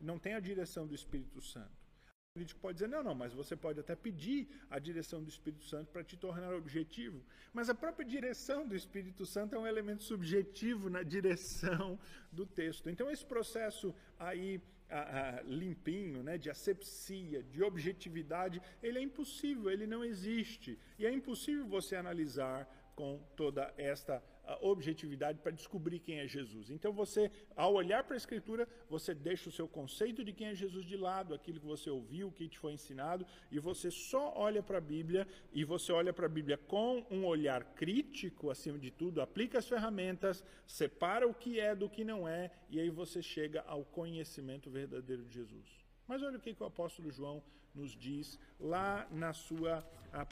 Não 0.00 0.18
tem 0.18 0.32
a 0.32 0.40
direção 0.40 0.86
do 0.86 0.94
Espírito 0.94 1.42
Santo 1.42 1.84
crítico 2.36 2.58
pode 2.58 2.78
dizer, 2.78 2.88
não, 2.88 3.00
não, 3.00 3.14
mas 3.14 3.32
você 3.32 3.54
pode 3.54 3.78
até 3.78 3.94
pedir 3.94 4.48
a 4.68 4.80
direção 4.80 5.22
do 5.22 5.28
Espírito 5.28 5.64
Santo 5.66 5.92
para 5.92 6.02
te 6.02 6.16
tornar 6.16 6.52
objetivo. 6.52 7.24
Mas 7.52 7.70
a 7.70 7.74
própria 7.76 8.04
direção 8.04 8.66
do 8.66 8.74
Espírito 8.74 9.24
Santo 9.24 9.54
é 9.54 9.58
um 9.58 9.64
elemento 9.64 10.02
subjetivo 10.02 10.90
na 10.90 11.04
direção 11.04 11.96
do 12.32 12.44
texto. 12.44 12.90
Então, 12.90 13.08
esse 13.08 13.24
processo 13.24 13.94
aí 14.18 14.60
limpinho, 15.44 16.22
né, 16.22 16.38
de 16.38 16.50
asepsia, 16.50 17.42
de 17.42 17.62
objetividade, 17.62 18.60
ele 18.82 18.98
é 18.98 19.02
impossível, 19.02 19.70
ele 19.70 19.86
não 19.86 20.04
existe. 20.04 20.78
E 20.98 21.06
é 21.06 21.12
impossível 21.12 21.66
você 21.66 21.96
analisar 21.96 22.68
com 22.94 23.20
toda 23.34 23.72
esta 23.76 24.22
objetividade 24.60 25.38
para 25.38 25.52
descobrir 25.52 25.98
quem 25.98 26.18
é 26.20 26.26
Jesus. 26.26 26.70
Então 26.70 26.92
você, 26.92 27.30
ao 27.56 27.74
olhar 27.74 28.04
para 28.04 28.14
a 28.14 28.16
Escritura, 28.16 28.68
você 28.88 29.14
deixa 29.14 29.48
o 29.48 29.52
seu 29.52 29.66
conceito 29.66 30.24
de 30.24 30.32
quem 30.32 30.48
é 30.48 30.54
Jesus 30.54 30.84
de 30.84 30.96
lado, 30.96 31.34
aquilo 31.34 31.60
que 31.60 31.66
você 31.66 31.90
ouviu, 31.90 32.28
o 32.28 32.32
que 32.32 32.48
te 32.48 32.58
foi 32.58 32.72
ensinado, 32.72 33.26
e 33.50 33.58
você 33.58 33.90
só 33.90 34.32
olha 34.36 34.62
para 34.62 34.78
a 34.78 34.80
Bíblia 34.80 35.26
e 35.52 35.64
você 35.64 35.92
olha 35.92 36.12
para 36.12 36.26
a 36.26 36.28
Bíblia 36.28 36.58
com 36.58 37.04
um 37.10 37.24
olhar 37.24 37.64
crítico, 37.74 38.50
acima 38.50 38.78
de 38.78 38.90
tudo, 38.90 39.20
aplica 39.20 39.58
as 39.58 39.68
ferramentas, 39.68 40.44
separa 40.66 41.26
o 41.26 41.34
que 41.34 41.58
é 41.58 41.74
do 41.74 41.88
que 41.88 42.04
não 42.04 42.28
é, 42.28 42.50
e 42.68 42.80
aí 42.80 42.90
você 42.90 43.22
chega 43.22 43.62
ao 43.66 43.84
conhecimento 43.84 44.70
verdadeiro 44.70 45.24
de 45.24 45.34
Jesus. 45.34 45.84
Mas 46.06 46.22
olha 46.22 46.36
o 46.36 46.40
que, 46.40 46.54
que 46.54 46.62
o 46.62 46.66
apóstolo 46.66 47.10
João 47.10 47.42
nos 47.74 47.92
diz 47.92 48.38
lá 48.60 49.06
na 49.10 49.32
sua 49.32 49.82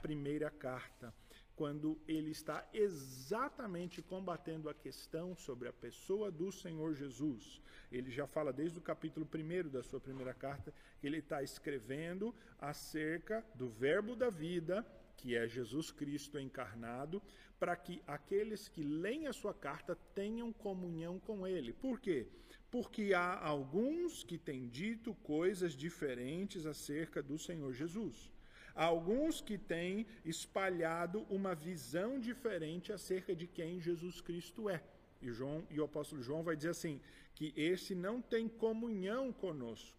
primeira 0.00 0.50
carta 0.50 1.12
quando 1.56 1.98
ele 2.08 2.30
está 2.30 2.66
exatamente 2.72 4.00
combatendo 4.00 4.68
a 4.68 4.74
questão 4.74 5.36
sobre 5.36 5.68
a 5.68 5.72
pessoa 5.72 6.30
do 6.30 6.50
Senhor 6.50 6.94
Jesus. 6.94 7.60
Ele 7.90 8.10
já 8.10 8.26
fala 8.26 8.52
desde 8.52 8.78
o 8.78 8.82
capítulo 8.82 9.28
1 9.32 9.68
da 9.68 9.82
sua 9.82 10.00
primeira 10.00 10.32
carta 10.32 10.72
que 10.98 11.06
ele 11.06 11.18
está 11.18 11.42
escrevendo 11.42 12.34
acerca 12.58 13.44
do 13.54 13.68
Verbo 13.68 14.16
da 14.16 14.30
vida, 14.30 14.86
que 15.16 15.36
é 15.36 15.46
Jesus 15.46 15.90
Cristo 15.90 16.38
encarnado, 16.38 17.22
para 17.60 17.76
que 17.76 18.02
aqueles 18.06 18.66
que 18.66 18.82
leem 18.82 19.26
a 19.26 19.32
sua 19.32 19.54
carta 19.54 19.94
tenham 20.14 20.52
comunhão 20.52 21.20
com 21.20 21.46
ele. 21.46 21.72
Por 21.72 22.00
quê? 22.00 22.26
Porque 22.70 23.12
há 23.14 23.38
alguns 23.38 24.24
que 24.24 24.36
têm 24.36 24.66
dito 24.66 25.14
coisas 25.16 25.74
diferentes 25.74 26.66
acerca 26.66 27.22
do 27.22 27.38
Senhor 27.38 27.72
Jesus. 27.72 28.32
Alguns 28.74 29.40
que 29.40 29.58
têm 29.58 30.06
espalhado 30.24 31.26
uma 31.28 31.54
visão 31.54 32.18
diferente 32.18 32.92
acerca 32.92 33.34
de 33.34 33.46
quem 33.46 33.80
Jesus 33.80 34.20
Cristo 34.20 34.68
é. 34.68 34.82
E, 35.20 35.30
João, 35.30 35.64
e 35.70 35.80
o 35.80 35.84
apóstolo 35.84 36.22
João 36.22 36.42
vai 36.42 36.56
dizer 36.56 36.70
assim: 36.70 37.00
que 37.34 37.52
esse 37.56 37.94
não 37.94 38.20
tem 38.20 38.48
comunhão 38.48 39.32
conosco, 39.32 39.98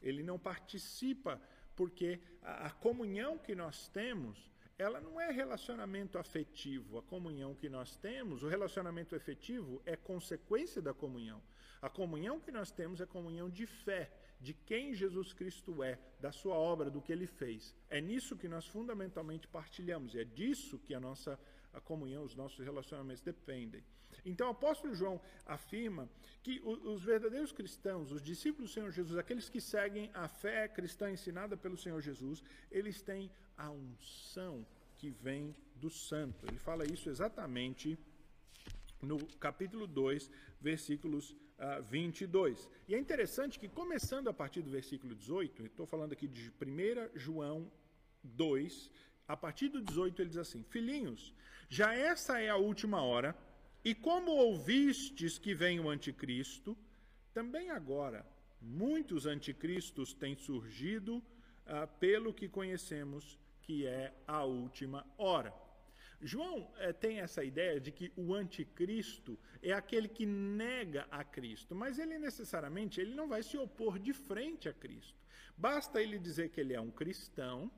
ele 0.00 0.22
não 0.22 0.38
participa, 0.38 1.40
porque 1.74 2.20
a, 2.42 2.66
a 2.66 2.70
comunhão 2.70 3.38
que 3.38 3.54
nós 3.54 3.88
temos 3.88 4.52
ela 4.78 5.00
não 5.00 5.20
é 5.20 5.30
relacionamento 5.30 6.18
afetivo. 6.18 6.98
A 6.98 7.02
comunhão 7.02 7.54
que 7.54 7.68
nós 7.68 7.96
temos, 7.96 8.42
o 8.42 8.48
relacionamento 8.48 9.14
efetivo 9.14 9.80
é 9.86 9.96
consequência 9.96 10.82
da 10.82 10.92
comunhão. 10.92 11.40
A 11.80 11.88
comunhão 11.88 12.40
que 12.40 12.50
nós 12.50 12.70
temos 12.70 13.00
é 13.00 13.06
comunhão 13.06 13.48
de 13.48 13.66
fé 13.66 14.10
de 14.42 14.52
quem 14.52 14.92
Jesus 14.92 15.32
Cristo 15.32 15.82
é, 15.82 15.98
da 16.20 16.32
sua 16.32 16.56
obra, 16.56 16.90
do 16.90 17.00
que 17.00 17.12
ele 17.12 17.26
fez. 17.26 17.74
É 17.88 18.00
nisso 18.00 18.36
que 18.36 18.48
nós 18.48 18.66
fundamentalmente 18.66 19.46
partilhamos, 19.46 20.14
e 20.14 20.18
é 20.18 20.24
disso 20.24 20.78
que 20.78 20.94
a 20.94 21.00
nossa 21.00 21.38
a 21.72 21.80
comunhão, 21.80 22.24
os 22.24 22.34
nossos 22.34 22.62
relacionamentos 22.64 23.22
dependem. 23.22 23.82
Então, 24.24 24.48
o 24.48 24.50
apóstolo 24.50 24.94
João 24.94 25.20
afirma 25.46 26.08
que 26.42 26.60
os 26.60 27.02
verdadeiros 27.02 27.50
cristãos, 27.50 28.12
os 28.12 28.22
discípulos 28.22 28.70
do 28.70 28.74
Senhor 28.74 28.90
Jesus, 28.90 29.18
aqueles 29.18 29.48
que 29.48 29.60
seguem 29.60 30.10
a 30.12 30.28
fé 30.28 30.68
cristã 30.68 31.10
ensinada 31.10 31.56
pelo 31.56 31.76
Senhor 31.76 32.00
Jesus, 32.00 32.42
eles 32.70 33.00
têm 33.00 33.30
a 33.56 33.70
unção 33.70 34.66
que 34.98 35.08
vem 35.08 35.54
do 35.76 35.88
santo. 35.88 36.46
Ele 36.46 36.58
fala 36.58 36.84
isso 36.84 37.08
exatamente 37.08 37.98
no 39.00 39.18
capítulo 39.38 39.86
2, 39.86 40.30
versículos 40.60 41.34
22. 41.84 42.68
Ah, 42.70 42.78
e 42.88 42.94
é 42.94 42.98
interessante 42.98 43.58
que, 43.58 43.68
começando 43.68 44.28
a 44.28 44.32
partir 44.32 44.62
do 44.62 44.70
versículo 44.70 45.14
18, 45.14 45.66
estou 45.66 45.86
falando 45.86 46.12
aqui 46.12 46.26
de 46.26 46.50
1 46.50 47.18
João 47.18 47.70
2, 48.22 48.90
a 49.28 49.36
partir 49.36 49.68
do 49.68 49.80
18 49.80 50.22
ele 50.22 50.28
diz 50.28 50.38
assim: 50.38 50.62
Filhinhos, 50.64 51.34
já 51.68 51.94
essa 51.94 52.40
é 52.40 52.48
a 52.48 52.56
última 52.56 53.02
hora, 53.02 53.36
e 53.84 53.94
como 53.94 54.30
ouvistes 54.32 55.38
que 55.38 55.54
vem 55.54 55.80
o 55.80 55.88
anticristo, 55.88 56.76
também 57.32 57.70
agora 57.70 58.26
muitos 58.60 59.26
anticristos 59.26 60.12
têm 60.12 60.36
surgido 60.36 61.16
uh, 61.16 61.88
pelo 61.98 62.32
que 62.32 62.48
conhecemos 62.48 63.38
que 63.62 63.86
é 63.86 64.12
a 64.26 64.44
última 64.44 65.06
hora. 65.18 65.52
João 66.22 66.72
é, 66.76 66.92
tem 66.92 67.18
essa 67.18 67.42
ideia 67.42 67.80
de 67.80 67.90
que 67.90 68.12
o 68.16 68.32
anticristo 68.32 69.36
é 69.60 69.72
aquele 69.72 70.06
que 70.06 70.24
nega 70.24 71.06
a 71.10 71.24
Cristo, 71.24 71.74
mas 71.74 71.98
ele 71.98 72.18
necessariamente 72.18 73.00
ele 73.00 73.14
não 73.14 73.28
vai 73.28 73.42
se 73.42 73.58
opor 73.58 73.98
de 73.98 74.12
frente 74.12 74.68
a 74.68 74.72
Cristo. 74.72 75.20
Basta 75.56 76.00
ele 76.00 76.18
dizer 76.18 76.50
que 76.50 76.60
ele 76.60 76.74
é 76.74 76.80
um 76.80 76.90
cristão, 76.90 77.70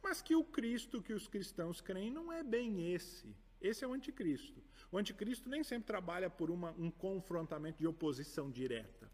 mas 0.00 0.22
que 0.22 0.36
o 0.36 0.44
Cristo 0.44 1.02
que 1.02 1.12
os 1.12 1.26
cristãos 1.26 1.80
creem 1.80 2.10
não 2.10 2.32
é 2.32 2.44
bem 2.44 2.92
esse. 2.92 3.34
Esse 3.60 3.84
é 3.84 3.88
o 3.88 3.92
anticristo. 3.92 4.62
O 4.90 4.96
anticristo 4.96 5.48
nem 5.48 5.62
sempre 5.62 5.86
trabalha 5.86 6.30
por 6.30 6.50
uma, 6.50 6.70
um 6.78 6.90
confrontamento 6.90 7.78
de 7.78 7.86
oposição 7.86 8.50
direta. 8.50 9.10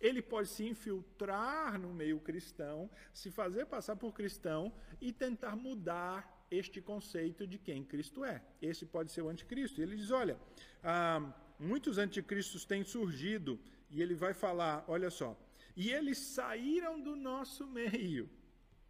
Ele 0.00 0.22
pode 0.22 0.48
se 0.48 0.66
infiltrar 0.66 1.78
no 1.78 1.92
meio 1.92 2.18
cristão, 2.20 2.90
se 3.12 3.30
fazer 3.30 3.66
passar 3.66 3.96
por 3.96 4.14
cristão 4.14 4.72
e 5.00 5.12
tentar 5.12 5.54
mudar 5.56 6.39
este 6.50 6.80
conceito 6.80 7.46
de 7.46 7.58
quem 7.58 7.84
Cristo 7.84 8.24
é. 8.24 8.42
Esse 8.60 8.84
pode 8.84 9.12
ser 9.12 9.22
o 9.22 9.28
anticristo. 9.28 9.80
Ele 9.80 9.96
diz: 9.96 10.10
olha, 10.10 10.38
ah, 10.82 11.32
muitos 11.58 11.98
anticristos 11.98 12.64
têm 12.64 12.82
surgido, 12.82 13.58
e 13.90 14.02
ele 14.02 14.14
vai 14.14 14.34
falar: 14.34 14.84
olha 14.88 15.10
só, 15.10 15.38
e 15.76 15.90
eles 15.90 16.18
saíram 16.18 17.00
do 17.00 17.14
nosso 17.14 17.66
meio. 17.66 18.28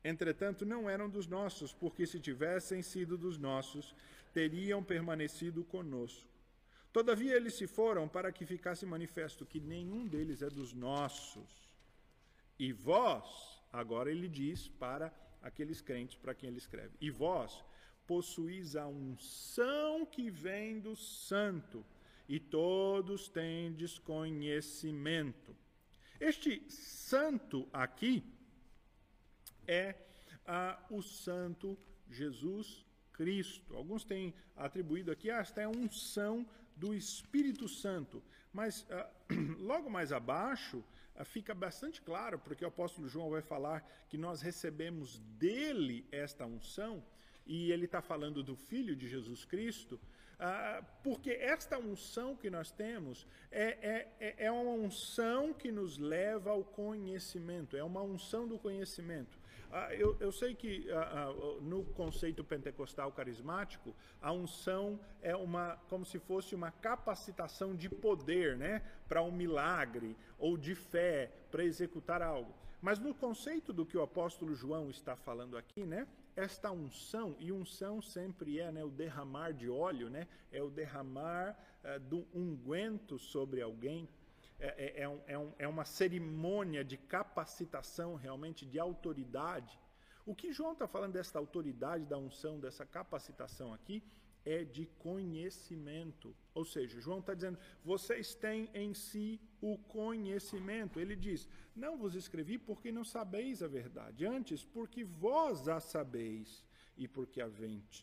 Entretanto, 0.03 0.65
não 0.65 0.89
eram 0.89 1.11
dos 1.11 1.27
nossos, 1.27 1.75
porque 1.75 2.07
se 2.07 2.19
tivessem 2.19 2.81
sido 2.81 3.19
dos 3.19 3.37
nossos, 3.37 3.95
teriam 4.33 4.83
permanecido 4.83 5.63
conosco. 5.65 6.29
Todavia, 6.93 7.37
eles 7.37 7.55
se 7.55 7.67
foram 7.67 8.09
para 8.09 8.33
que 8.33 8.47
ficasse 8.47 8.85
manifesto 8.87 9.47
que 9.47 9.61
nenhum 9.61 10.07
deles 10.07 10.43
é 10.43 10.49
dos 10.49 10.73
nossos. 10.73 11.71
E 12.59 12.73
vós, 12.73 13.63
agora 13.73 14.11
ele 14.11 14.29
diz 14.29 14.69
para 14.69 15.13
aqueles 15.43 15.81
crentes 15.81 16.17
para 16.17 16.35
quem 16.35 16.49
ele 16.49 16.59
escreve. 16.59 16.97
E 17.01 17.11
vós 17.11 17.65
possuís 18.07 18.75
a 18.75 18.87
unção 18.87 20.05
que 20.05 20.31
vem 20.31 20.81
do 20.81 20.97
santo, 20.97 21.85
e 22.29 22.39
todos 22.39 23.29
tendes 23.29 23.99
conhecimento. 23.99 25.57
Este 26.21 26.63
santo 26.71 27.69
aqui 27.73 28.23
é 29.67 29.95
ah, 30.47 30.79
o 30.91 31.03
santo 31.03 31.79
Jesus 32.09 32.85
Cristo. 33.13 33.77
Alguns 33.77 34.05
têm 34.05 34.35
atribuído 34.57 35.11
aqui 35.11 35.31
esta 35.31 35.61
é 35.61 35.65
a 35.65 35.69
unção 35.69 36.47
do 36.77 36.95
Espírito 36.95 37.69
Santo, 37.69 38.23
mas 38.53 38.87
ah, 38.91 39.09
logo 39.59 39.89
mais 39.89 40.13
abaixo 40.13 40.83
ah, 40.83 41.00
fica 41.25 41.55
bastante 41.55 42.01
claro, 42.01 42.39
porque 42.39 42.65
o 42.65 42.69
apóstolo 42.69 43.09
João 43.09 43.31
vai 43.31 43.43
falar 43.43 43.87
que 44.09 44.17
nós 44.17 44.41
recebemos 44.41 45.19
dele 45.39 46.07
esta 46.11 46.47
unção, 46.47 47.03
e 47.47 47.73
ele 47.73 47.87
está 47.87 48.01
falando 48.01 48.43
do 48.43 48.55
Filho 48.55 48.95
de 48.95 49.09
Jesus 49.09 49.45
Cristo, 49.45 50.01
ah, 50.39 50.83
porque 51.03 51.33
esta 51.33 51.79
unção 51.79 52.37
que 52.37 52.49
nós 52.49 52.71
temos 52.71 53.27
é, 53.51 53.65
é, 53.65 54.09
é, 54.21 54.47
é 54.47 54.53
uma 54.53 54.73
unção 54.73 55.53
que 55.53 55.73
nos 55.73 55.99
leva 55.99 56.51
ao 56.51 56.65
conhecimento, 56.65 57.77
é 57.77 57.83
uma 57.83 58.03
unção 58.03 58.47
do 58.47 58.59
conhecimento. 58.59 59.40
Ah, 59.73 59.95
eu, 59.95 60.17
eu, 60.19 60.33
sei 60.33 60.53
que 60.53 60.91
ah, 60.91 61.29
ah, 61.29 61.61
no 61.61 61.85
conceito 61.85 62.43
pentecostal 62.43 63.13
carismático, 63.13 63.95
a 64.21 64.33
unção 64.33 64.99
é 65.23 65.35
uma, 65.37 65.77
como 65.89 66.05
se 66.05 66.19
fosse 66.19 66.57
uma 66.57 66.73
capacitação 66.73 67.77
de 67.77 67.89
poder, 67.89 68.57
né, 68.57 68.83
para 69.09 69.23
um 69.23 69.31
milagre 69.31 70.17
ou 70.39 70.57
de 70.57 70.75
fé 70.75 71.31
para 71.53 71.65
executar 71.65 72.21
algo. 72.21 72.53
Mas 72.83 72.99
no 72.99 73.15
conceito 73.15 73.73
do 73.73 73.87
que 73.87 73.97
o 73.97 74.03
apóstolo 74.03 74.55
João 74.57 74.91
está 74.91 75.15
falando 75.15 75.57
aqui, 75.57 75.87
né, 75.87 76.09
esta 76.35 76.73
unção, 76.73 77.37
e 77.39 77.53
unção 77.53 78.03
sempre 78.03 78.59
é 78.59 78.73
né, 78.73 78.83
o 78.83 78.91
derramar 78.91 79.53
de 79.53 79.69
óleo, 79.69 80.11
né, 80.11 80.27
é 80.51 80.61
o 80.61 80.71
derramar 80.71 81.57
do 82.09 82.27
unguento 82.35 83.19
sobre 83.19 83.63
alguém, 83.63 84.07
é, 84.61 85.01
é, 85.01 85.03
é, 85.03 85.09
um, 85.09 85.21
é, 85.27 85.39
um, 85.39 85.53
é 85.59 85.69
uma 85.69 85.85
cerimônia 85.85 86.85
de 86.85 86.97
capacitação 86.97 88.15
realmente 88.15 88.67
de 88.67 88.79
autoridade. 88.79 89.79
O 90.27 90.35
que 90.35 90.53
João 90.53 90.73
está 90.73 90.87
falando 90.87 91.15
dessa 91.15 91.39
autoridade, 91.39 92.05
da 92.05 92.19
unção, 92.19 92.61
dessa 92.61 92.85
capacitação 92.85 93.73
aqui, 93.73 94.03
é 94.45 94.65
de 94.65 94.87
conhecimento. 94.99 96.35
Ou 96.55 96.65
seja, 96.65 97.01
João 97.01 97.21
está 97.21 97.35
dizendo, 97.35 97.59
vocês 97.85 98.35
têm 98.35 98.71
em 98.75 98.95
si 98.95 99.41
o 99.61 99.77
conhecimento. 99.79 101.01
Ele 101.01 101.17
diz, 101.17 101.49
não 101.75 101.97
vos 101.97 102.15
escrevi 102.15 102.59
porque 102.59 102.93
não 102.93 103.05
sabeis 103.05 103.63
a 103.63 103.69
verdade, 103.69 104.27
antes 104.27 104.65
porque 104.65 105.05
vós 105.05 105.69
a 105.69 105.81
sabeis, 105.81 106.65
e 106.97 107.09
porque 107.09 107.41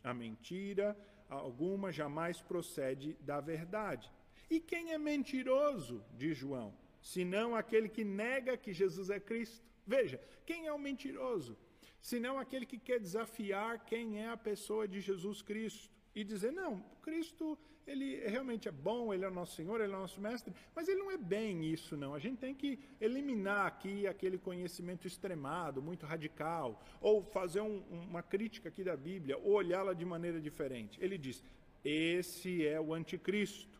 a 0.03 0.13
mentira 0.13 0.97
alguma 1.29 1.91
jamais 1.91 2.41
procede 2.41 3.13
da 3.21 3.39
verdade. 3.39 4.11
E 4.49 4.59
quem 4.59 4.93
é 4.93 4.97
mentiroso, 4.97 6.03
diz 6.15 6.37
João, 6.37 6.73
senão 7.01 7.55
aquele 7.55 7.89
que 7.89 8.03
nega 8.03 8.57
que 8.57 8.73
Jesus 8.73 9.09
é 9.09 9.19
Cristo? 9.19 9.65
Veja, 9.85 10.19
quem 10.45 10.67
é 10.67 10.73
o 10.73 10.79
mentiroso? 10.79 11.57
Senão 12.01 12.39
aquele 12.39 12.65
que 12.65 12.77
quer 12.77 12.99
desafiar 12.99 13.83
quem 13.85 14.21
é 14.21 14.29
a 14.29 14.37
pessoa 14.37 14.87
de 14.87 15.01
Jesus 15.01 15.41
Cristo 15.41 15.89
e 16.15 16.23
dizer, 16.23 16.51
não, 16.51 16.79
Cristo, 17.01 17.57
ele 17.85 18.17
realmente 18.27 18.67
é 18.67 18.71
bom, 18.71 19.13
ele 19.13 19.23
é 19.23 19.27
o 19.27 19.33
nosso 19.33 19.55
Senhor, 19.55 19.79
ele 19.79 19.93
é 19.93 19.95
o 19.95 19.99
nosso 19.99 20.19
mestre, 20.19 20.53
mas 20.75 20.87
ele 20.87 20.99
não 20.99 21.11
é 21.11 21.17
bem 21.17 21.65
isso, 21.65 21.95
não. 21.95 22.13
A 22.13 22.19
gente 22.19 22.37
tem 22.37 22.53
que 22.53 22.79
eliminar 22.99 23.65
aqui 23.65 24.07
aquele 24.07 24.37
conhecimento 24.37 25.07
extremado, 25.07 25.81
muito 25.81 26.05
radical, 26.05 26.83
ou 26.99 27.23
fazer 27.23 27.61
um, 27.61 27.79
uma 27.89 28.23
crítica 28.23 28.69
aqui 28.69 28.83
da 28.83 28.95
Bíblia, 28.95 29.37
ou 29.37 29.53
olhá-la 29.53 29.93
de 29.93 30.05
maneira 30.05 30.39
diferente. 30.39 30.99
Ele 31.01 31.17
diz, 31.17 31.43
esse 31.83 32.65
é 32.65 32.79
o 32.79 32.93
anticristo 32.93 33.76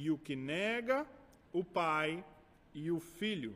e 0.00 0.10
o 0.12 0.18
que 0.26 0.36
nega 0.36 1.04
o 1.52 1.64
pai 1.64 2.24
e 2.72 2.90
o 2.90 3.00
filho. 3.00 3.52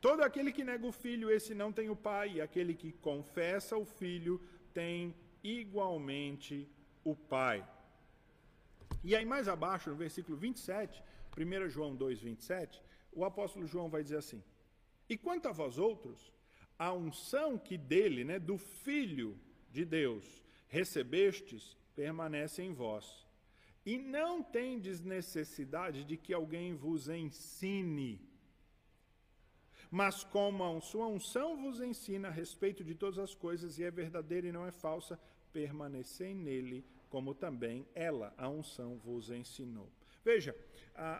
Todo 0.00 0.22
aquele 0.22 0.50
que 0.52 0.64
nega 0.64 0.84
o 0.84 0.90
filho, 1.04 1.30
esse 1.30 1.54
não 1.54 1.70
tem 1.72 1.88
o 1.88 1.94
pai, 1.94 2.26
e 2.34 2.40
aquele 2.40 2.74
que 2.74 2.90
confessa 2.90 3.76
o 3.76 3.84
filho 3.84 4.40
tem 4.74 5.14
igualmente 5.44 6.68
o 7.04 7.14
pai. 7.14 7.58
E 9.04 9.14
aí, 9.14 9.24
mais 9.24 9.46
abaixo, 9.46 9.90
no 9.90 9.96
versículo 9.96 10.36
27, 10.36 11.02
1 11.38 11.68
João 11.68 11.94
2, 11.94 12.20
27, 12.20 12.82
o 13.12 13.24
apóstolo 13.24 13.66
João 13.66 13.88
vai 13.88 14.02
dizer 14.02 14.16
assim: 14.16 14.42
E 15.08 15.16
quanto 15.16 15.46
a 15.46 15.52
vós 15.52 15.78
outros, 15.78 16.32
a 16.76 16.92
unção 16.92 17.56
que 17.56 17.78
dele, 17.78 18.24
né, 18.24 18.38
do 18.40 18.58
Filho 18.58 19.38
de 19.70 19.84
Deus, 19.84 20.42
recebestes, 20.66 21.76
permanece 21.94 22.60
em 22.62 22.72
vós 22.72 23.29
e 23.84 23.98
não 23.98 24.42
tendes 24.42 25.00
necessidade 25.00 26.04
de 26.04 26.16
que 26.16 26.32
alguém 26.32 26.74
vos 26.74 27.08
ensine. 27.08 28.20
Mas 29.90 30.22
como 30.22 30.64
a 30.64 30.80
sua 30.80 31.06
unção 31.06 31.56
vos 31.56 31.80
ensina 31.80 32.28
a 32.28 32.30
respeito 32.30 32.84
de 32.84 32.94
todas 32.94 33.18
as 33.18 33.34
coisas 33.34 33.78
e 33.78 33.84
é 33.84 33.90
verdadeira 33.90 34.46
e 34.46 34.52
não 34.52 34.66
é 34.66 34.70
falsa, 34.70 35.18
permanecei 35.52 36.34
nele, 36.34 36.84
como 37.08 37.34
também 37.34 37.86
ela, 37.94 38.32
a 38.38 38.48
unção, 38.48 38.98
vos 38.98 39.30
ensinou. 39.30 39.90
Veja, 40.24 40.54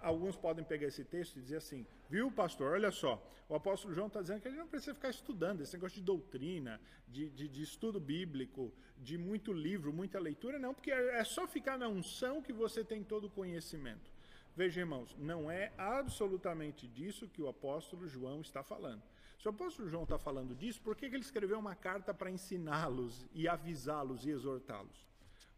alguns 0.02 0.36
podem 0.36 0.64
pegar 0.64 0.86
esse 0.86 1.04
texto 1.04 1.38
e 1.38 1.42
dizer 1.42 1.56
assim, 1.56 1.86
viu, 2.08 2.30
pastor, 2.30 2.72
olha 2.72 2.90
só, 2.90 3.22
o 3.48 3.54
apóstolo 3.54 3.94
João 3.94 4.08
está 4.08 4.20
dizendo 4.20 4.40
que 4.40 4.48
a 4.48 4.50
gente 4.50 4.60
não 4.60 4.68
precisa 4.68 4.94
ficar 4.94 5.10
estudando 5.10 5.62
esse 5.62 5.72
negócio 5.72 5.96
de 5.96 6.02
doutrina, 6.02 6.80
de, 7.08 7.30
de, 7.30 7.48
de, 7.48 7.62
estudo 7.62 7.98
bíblico, 7.98 8.72
de 8.98 9.16
muito 9.16 9.52
livro, 9.52 9.92
muita 9.92 10.18
leitura, 10.18 10.58
não, 10.58 10.74
porque 10.74 10.92
é, 10.92 11.18
é 11.18 11.24
só 11.24 11.46
ficar 11.46 11.78
na 11.78 11.88
unção 11.88 12.42
que 12.42 12.52
você 12.52 12.84
tem 12.84 13.02
todo 13.02 13.24
o 13.24 13.30
conhecimento. 13.30 14.10
Veja, 14.54 14.80
irmãos, 14.80 15.16
não 15.18 15.50
é 15.50 15.72
absolutamente 15.78 16.86
disso 16.86 17.28
que 17.28 17.40
o 17.40 17.48
apóstolo 17.48 18.06
João 18.06 18.40
está 18.40 18.62
falando. 18.62 19.02
Se 19.38 19.48
o 19.48 19.50
apóstolo 19.50 19.88
João 19.88 20.02
está 20.02 20.18
falando 20.18 20.54
disso, 20.54 20.82
por 20.82 20.94
que, 20.94 21.08
que 21.08 21.16
ele 21.16 21.24
escreveu 21.24 21.58
uma 21.58 21.74
carta 21.74 22.12
para 22.12 22.30
ensiná-los 22.30 23.26
e 23.32 23.48
avisá-los 23.48 24.26
e 24.26 24.30
exortá-los? 24.30 25.08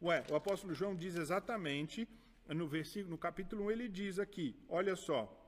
Ué, 0.01 0.24
o 0.30 0.36
apóstolo 0.36 0.72
João 0.72 0.95
diz 0.95 1.16
exatamente 1.16 2.09
no 2.55 2.67
versículo, 2.67 3.11
no 3.11 3.19
capítulo 3.19 3.65
1, 3.65 3.71
ele 3.71 3.89
diz 3.89 4.19
aqui: 4.19 4.57
olha 4.69 4.97
só. 4.97 5.39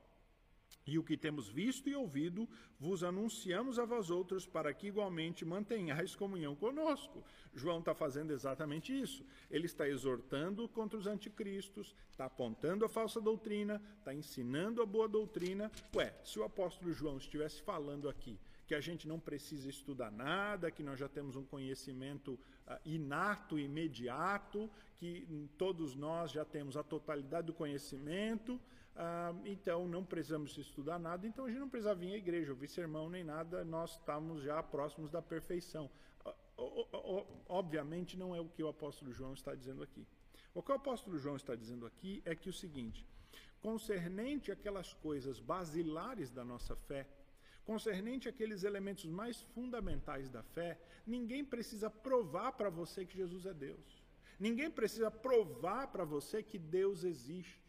E 0.87 0.99
o 0.99 1.03
que 1.03 1.17
temos 1.17 1.49
visto 1.49 1.89
e 1.89 1.95
ouvido, 1.95 2.47
vos 2.79 3.03
anunciamos 3.03 3.79
a 3.79 3.85
vós 3.85 4.11
outros, 4.11 4.45
para 4.45 4.71
que 4.71 4.87
igualmente 4.87 5.43
mantenhais 5.43 6.15
comunhão 6.15 6.55
conosco. 6.55 7.23
João 7.55 7.79
está 7.79 7.95
fazendo 7.95 8.31
exatamente 8.31 8.93
isso. 8.93 9.25
Ele 9.49 9.65
está 9.65 9.87
exortando 9.89 10.69
contra 10.69 10.97
os 10.97 11.07
anticristos, 11.07 11.95
está 12.11 12.25
apontando 12.25 12.85
a 12.85 12.89
falsa 12.89 13.19
doutrina, 13.19 13.81
está 13.97 14.13
ensinando 14.13 14.79
a 14.79 14.85
boa 14.85 15.07
doutrina. 15.07 15.71
Ué, 15.95 16.13
se 16.23 16.37
o 16.37 16.43
apóstolo 16.43 16.93
João 16.93 17.17
estivesse 17.17 17.63
falando 17.63 18.07
aqui 18.07 18.39
que 18.67 18.73
a 18.73 18.81
gente 18.81 19.07
não 19.07 19.19
precisa 19.19 19.69
estudar 19.69 20.11
nada, 20.11 20.71
que 20.71 20.81
nós 20.81 20.99
já 20.99 21.07
temos 21.07 21.35
um 21.35 21.43
conhecimento 21.43 22.39
inato, 22.83 23.59
imediato, 23.59 24.69
que 24.95 25.49
todos 25.57 25.95
nós 25.95 26.31
já 26.31 26.43
temos 26.45 26.75
a 26.77 26.83
totalidade 26.83 27.47
do 27.47 27.53
conhecimento, 27.53 28.55
uh, 28.55 29.41
então 29.45 29.87
não 29.87 30.03
precisamos 30.03 30.57
estudar 30.57 30.97
nada, 30.97 31.27
então 31.27 31.45
a 31.45 31.49
gente 31.49 31.59
não 31.59 31.69
precisa 31.69 31.93
vir 31.93 32.13
à 32.13 32.17
igreja, 32.17 32.51
ouvir 32.51 32.67
sermão 32.67 33.09
nem 33.09 33.23
nada, 33.23 33.63
nós 33.63 33.91
estamos 33.91 34.41
já 34.41 34.61
próximos 34.63 35.11
da 35.11 35.21
perfeição. 35.21 35.89
Uh, 36.57 37.25
obviamente 37.47 38.17
não 38.17 38.35
é 38.35 38.39
o 38.39 38.47
que 38.47 38.63
o 38.63 38.67
apóstolo 38.67 39.11
João 39.11 39.33
está 39.33 39.53
dizendo 39.53 39.83
aqui. 39.83 40.07
O 40.53 40.63
que 40.63 40.71
o 40.71 40.75
apóstolo 40.75 41.17
João 41.17 41.35
está 41.35 41.53
dizendo 41.53 41.85
aqui 41.85 42.21
é 42.25 42.33
que 42.33 42.49
o 42.49 42.53
seguinte, 42.53 43.05
concernente 43.61 44.51
aquelas 44.51 44.93
coisas 44.93 45.39
basilares 45.39 46.31
da 46.31 46.45
nossa 46.45 46.75
fé, 46.75 47.05
concernente 47.65 48.29
àqueles 48.29 48.63
elementos 48.63 49.05
mais 49.05 49.41
fundamentais 49.53 50.29
da 50.29 50.43
fé, 50.43 50.79
ninguém 51.05 51.43
precisa 51.43 51.89
provar 51.89 52.51
para 52.53 52.69
você 52.69 53.05
que 53.05 53.17
Jesus 53.17 53.45
é 53.45 53.53
Deus. 53.53 54.03
Ninguém 54.39 54.69
precisa 54.69 55.09
provar 55.09 55.87
para 55.87 56.03
você 56.03 56.43
que 56.43 56.57
Deus 56.57 57.03
existe. 57.03 57.65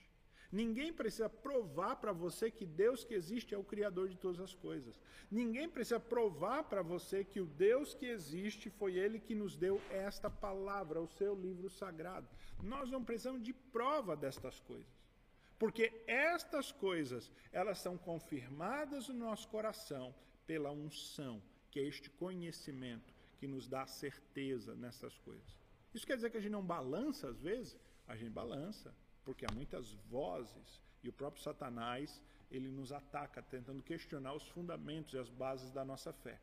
Ninguém 0.51 0.93
precisa 0.93 1.29
provar 1.29 1.97
para 1.97 2.13
você 2.13 2.51
que 2.51 2.65
Deus 2.65 3.05
que 3.05 3.15
existe 3.15 3.55
é 3.55 3.59
o 3.59 3.65
Criador 3.65 4.09
de 4.09 4.17
todas 4.17 4.41
as 4.41 4.55
coisas. 4.55 5.01
Ninguém 5.31 5.69
precisa 5.69 5.99
provar 5.99 6.65
para 6.65 6.83
você 6.83 7.25
que 7.25 7.41
o 7.41 7.47
Deus 7.47 7.95
que 7.95 8.07
existe 8.07 8.71
foi 8.71 8.95
Ele 8.95 9.19
que 9.19 9.35
nos 9.35 9.57
deu 9.57 9.81
esta 9.91 10.31
palavra, 10.31 11.01
o 11.01 11.09
seu 11.09 11.35
livro 11.35 11.69
sagrado. 11.69 12.29
Nós 12.63 12.91
não 12.91 13.05
precisamos 13.05 13.43
de 13.43 13.53
prova 13.53 14.17
destas 14.17 14.61
coisas. 14.61 14.96
Porque 15.59 16.05
estas 16.07 16.71
coisas, 16.71 17.31
elas 17.51 17.79
são 17.79 17.97
confirmadas 17.97 19.09
no 19.09 19.15
nosso 19.15 19.49
coração 19.49 20.15
pela 20.47 20.71
unção, 20.71 21.43
que 21.71 21.81
é 21.81 21.85
este 21.85 22.11
conhecimento 22.11 23.15
que 23.39 23.47
nos 23.47 23.67
dá 23.67 23.87
certeza 23.87 24.75
nessas 24.75 25.19
coisas. 25.19 25.57
Isso 25.95 26.07
quer 26.07 26.17
dizer 26.17 26.31
que 26.31 26.37
a 26.37 26.41
gente 26.41 26.53
não 26.53 26.65
balança 26.65 27.29
às 27.29 27.41
vezes? 27.41 27.77
A 28.07 28.17
gente 28.17 28.31
balança, 28.31 28.95
porque 29.25 29.47
há 29.47 29.53
muitas 29.53 29.93
vozes 30.11 30.83
e 31.03 31.09
o 31.09 31.13
próprio 31.13 31.43
Satanás, 31.43 32.23
ele 32.51 32.69
nos 32.69 32.93
ataca 32.93 33.43
tentando 33.43 33.83
questionar 33.83 34.35
os 34.35 34.47
fundamentos 34.49 35.15
e 35.15 35.19
as 35.19 35.31
bases 35.31 35.71
da 35.71 35.85
nossa 35.85 36.13
fé. 36.13 36.41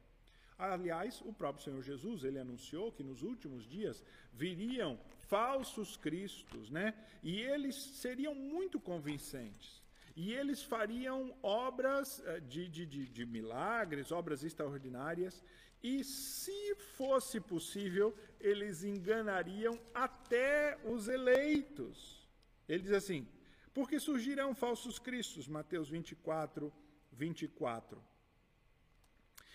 Aliás, 0.57 1.21
o 1.21 1.33
próprio 1.33 1.63
Senhor 1.63 1.81
Jesus, 1.81 2.23
ele 2.23 2.39
anunciou 2.39 2.91
que 2.91 3.03
nos 3.03 3.21
últimos 3.21 3.67
dias 3.67 4.03
viriam 4.31 4.99
falsos 5.27 5.97
cristos, 5.97 6.69
né? 6.69 6.93
E 7.21 7.41
eles 7.41 7.75
seriam 7.75 8.35
muito 8.35 8.79
convincentes. 8.79 9.81
E 10.15 10.31
eles 10.31 10.61
fariam 10.61 11.35
obras 11.41 12.21
eh, 12.25 12.39
de, 12.41 12.67
de, 12.67 12.85
de, 12.85 13.07
de 13.07 13.25
milagres, 13.25 14.11
obras 14.11 14.43
extraordinárias. 14.43 15.43
E 15.81 16.03
se 16.03 16.75
fosse 16.75 17.39
possível, 17.39 18.15
eles 18.39 18.83
enganariam 18.83 19.77
até 19.93 20.77
os 20.85 21.07
eleitos. 21.07 22.27
Ele 22.69 22.83
diz 22.83 22.93
assim: 22.93 23.27
porque 23.73 23.99
surgirão 23.99 24.53
falsos 24.53 24.99
cristos, 24.99 25.47
Mateus 25.47 25.89
24, 25.89 26.71
24. 27.11 28.12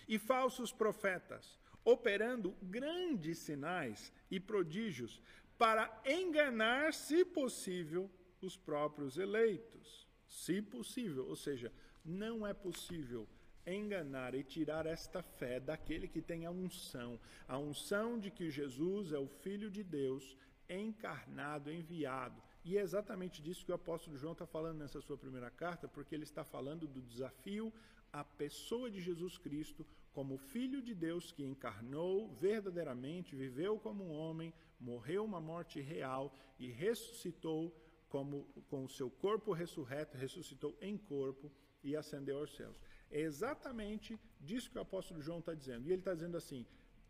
E 0.09 0.19
falsos 0.19 0.73
profetas, 0.73 1.59
operando 1.85 2.57
grandes 2.63 3.39
sinais 3.39 4.13
e 4.31 4.41
prodígios 4.41 5.21
para 5.57 6.01
enganar, 6.07 6.95
se 6.95 7.25
possível, 7.25 8.11
os 8.41 8.57
próprios 8.57 9.19
eleitos. 9.19 10.09
Se 10.27 10.63
possível, 10.63 11.27
ou 11.29 11.37
seja, 11.37 11.73
não 12.05 12.47
é 12.47 12.55
possível 12.55 13.29
enganar 13.67 14.35
e 14.35 14.43
tirar 14.43 14.87
esta 14.87 15.23
fé 15.23 15.61
daquele 15.61 16.09
que 16.09 16.23
tem 16.23 16.47
a 16.47 16.51
unção, 16.51 17.21
a 17.47 17.59
unção 17.59 18.19
de 18.19 18.31
que 18.31 18.51
Jesus 18.51 19.13
é 19.13 19.19
o 19.19 19.27
Filho 19.27 19.71
de 19.71 19.83
Deus, 19.83 20.37
encarnado, 20.69 21.73
enviado. 21.73 22.43
E 22.65 22.77
é 22.77 22.81
exatamente 22.81 23.43
disso 23.43 23.65
que 23.65 23.73
o 23.73 23.75
apóstolo 23.75 24.17
João 24.17 24.33
está 24.33 24.47
falando 24.47 24.79
nessa 24.79 25.01
sua 25.01 25.17
primeira 25.17 25.51
carta, 25.51 25.89
porque 25.89 26.15
ele 26.15 26.25
está 26.25 26.45
falando 26.45 26.87
do 26.87 27.01
desafio 27.01 27.73
à 28.13 28.25
pessoa 28.25 28.91
de 28.91 29.01
Jesus 29.01 29.39
Cristo 29.39 29.87
como 30.13 30.37
Filho 30.37 30.83
de 30.83 30.95
Deus 30.95 31.31
que 31.31 31.45
encarnou 31.45 32.29
verdadeiramente, 32.35 33.37
viveu 33.37 33.79
como 33.79 34.05
um 34.05 34.13
homem, 34.13 34.53
morreu 34.81 35.25
uma 35.25 35.41
morte 35.41 35.81
real 35.81 36.35
e 36.59 36.69
ressuscitou 36.71 37.73
como, 38.09 38.45
com 38.69 38.85
o 38.85 38.89
seu 38.89 39.11
corpo 39.11 39.53
ressurreto, 39.53 40.17
ressuscitou 40.17 40.77
em 40.81 40.97
corpo 40.97 41.53
e 41.85 41.95
ascendeu 41.95 42.39
aos 42.39 42.55
céus. 42.57 42.77
É 43.11 43.21
exatamente 43.21 44.19
disso 44.41 44.71
que 44.71 44.79
o 44.79 44.83
apóstolo 44.83 45.23
João 45.23 45.39
está 45.39 45.55
dizendo. 45.55 45.87
E 45.87 45.93
ele 45.93 46.01
está 46.01 46.15
dizendo 46.15 46.37
assim: 46.37 46.67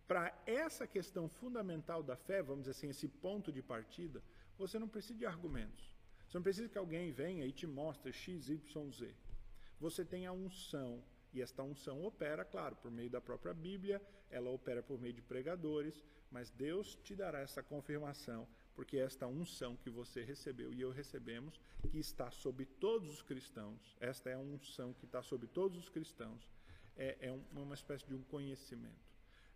para 0.06 0.36
essa 0.46 0.86
questão 0.86 1.28
fundamental 1.28 2.02
da 2.02 2.16
fé, 2.16 2.42
vamos 2.42 2.64
dizer 2.64 2.72
assim, 2.72 2.88
esse 2.88 3.08
ponto 3.08 3.52
de 3.52 3.62
partida, 3.62 4.22
você 4.56 4.78
não 4.78 4.88
precisa 4.88 5.18
de 5.18 5.26
argumentos. 5.26 5.94
Você 6.26 6.36
não 6.36 6.42
precisa 6.42 6.68
que 6.68 6.78
alguém 6.78 7.10
venha 7.10 7.46
e 7.46 7.52
te 7.52 7.66
mostre 7.66 8.12
X, 8.12 8.48
Y, 8.48 8.90
Z. 8.90 9.14
Você 9.80 10.04
tem 10.04 10.26
a 10.26 10.32
unção, 10.32 11.02
e 11.32 11.40
esta 11.40 11.62
unção 11.62 12.04
opera, 12.04 12.44
claro, 12.44 12.76
por 12.76 12.90
meio 12.90 13.10
da 13.10 13.20
própria 13.20 13.54
Bíblia, 13.54 14.02
ela 14.30 14.50
opera 14.50 14.82
por 14.82 15.00
meio 15.00 15.14
de 15.14 15.22
pregadores, 15.22 16.04
mas 16.30 16.50
Deus 16.50 16.96
te 16.96 17.14
dará 17.14 17.40
essa 17.40 17.62
confirmação 17.62 18.46
porque 18.78 18.96
esta 18.96 19.26
unção 19.26 19.74
que 19.74 19.90
você 19.90 20.22
recebeu 20.22 20.72
e 20.72 20.80
eu 20.80 20.92
recebemos, 20.92 21.60
que 21.90 21.98
está 21.98 22.30
sobre 22.30 22.64
todos 22.64 23.12
os 23.12 23.22
cristãos, 23.22 23.96
esta 23.98 24.30
é 24.30 24.34
a 24.34 24.38
unção 24.38 24.94
que 24.94 25.04
está 25.04 25.20
sobre 25.20 25.48
todos 25.48 25.76
os 25.76 25.88
cristãos, 25.88 26.48
é, 26.96 27.16
é 27.18 27.32
um, 27.32 27.42
uma 27.60 27.74
espécie 27.74 28.06
de 28.06 28.14
um 28.14 28.22
conhecimento. 28.22 29.07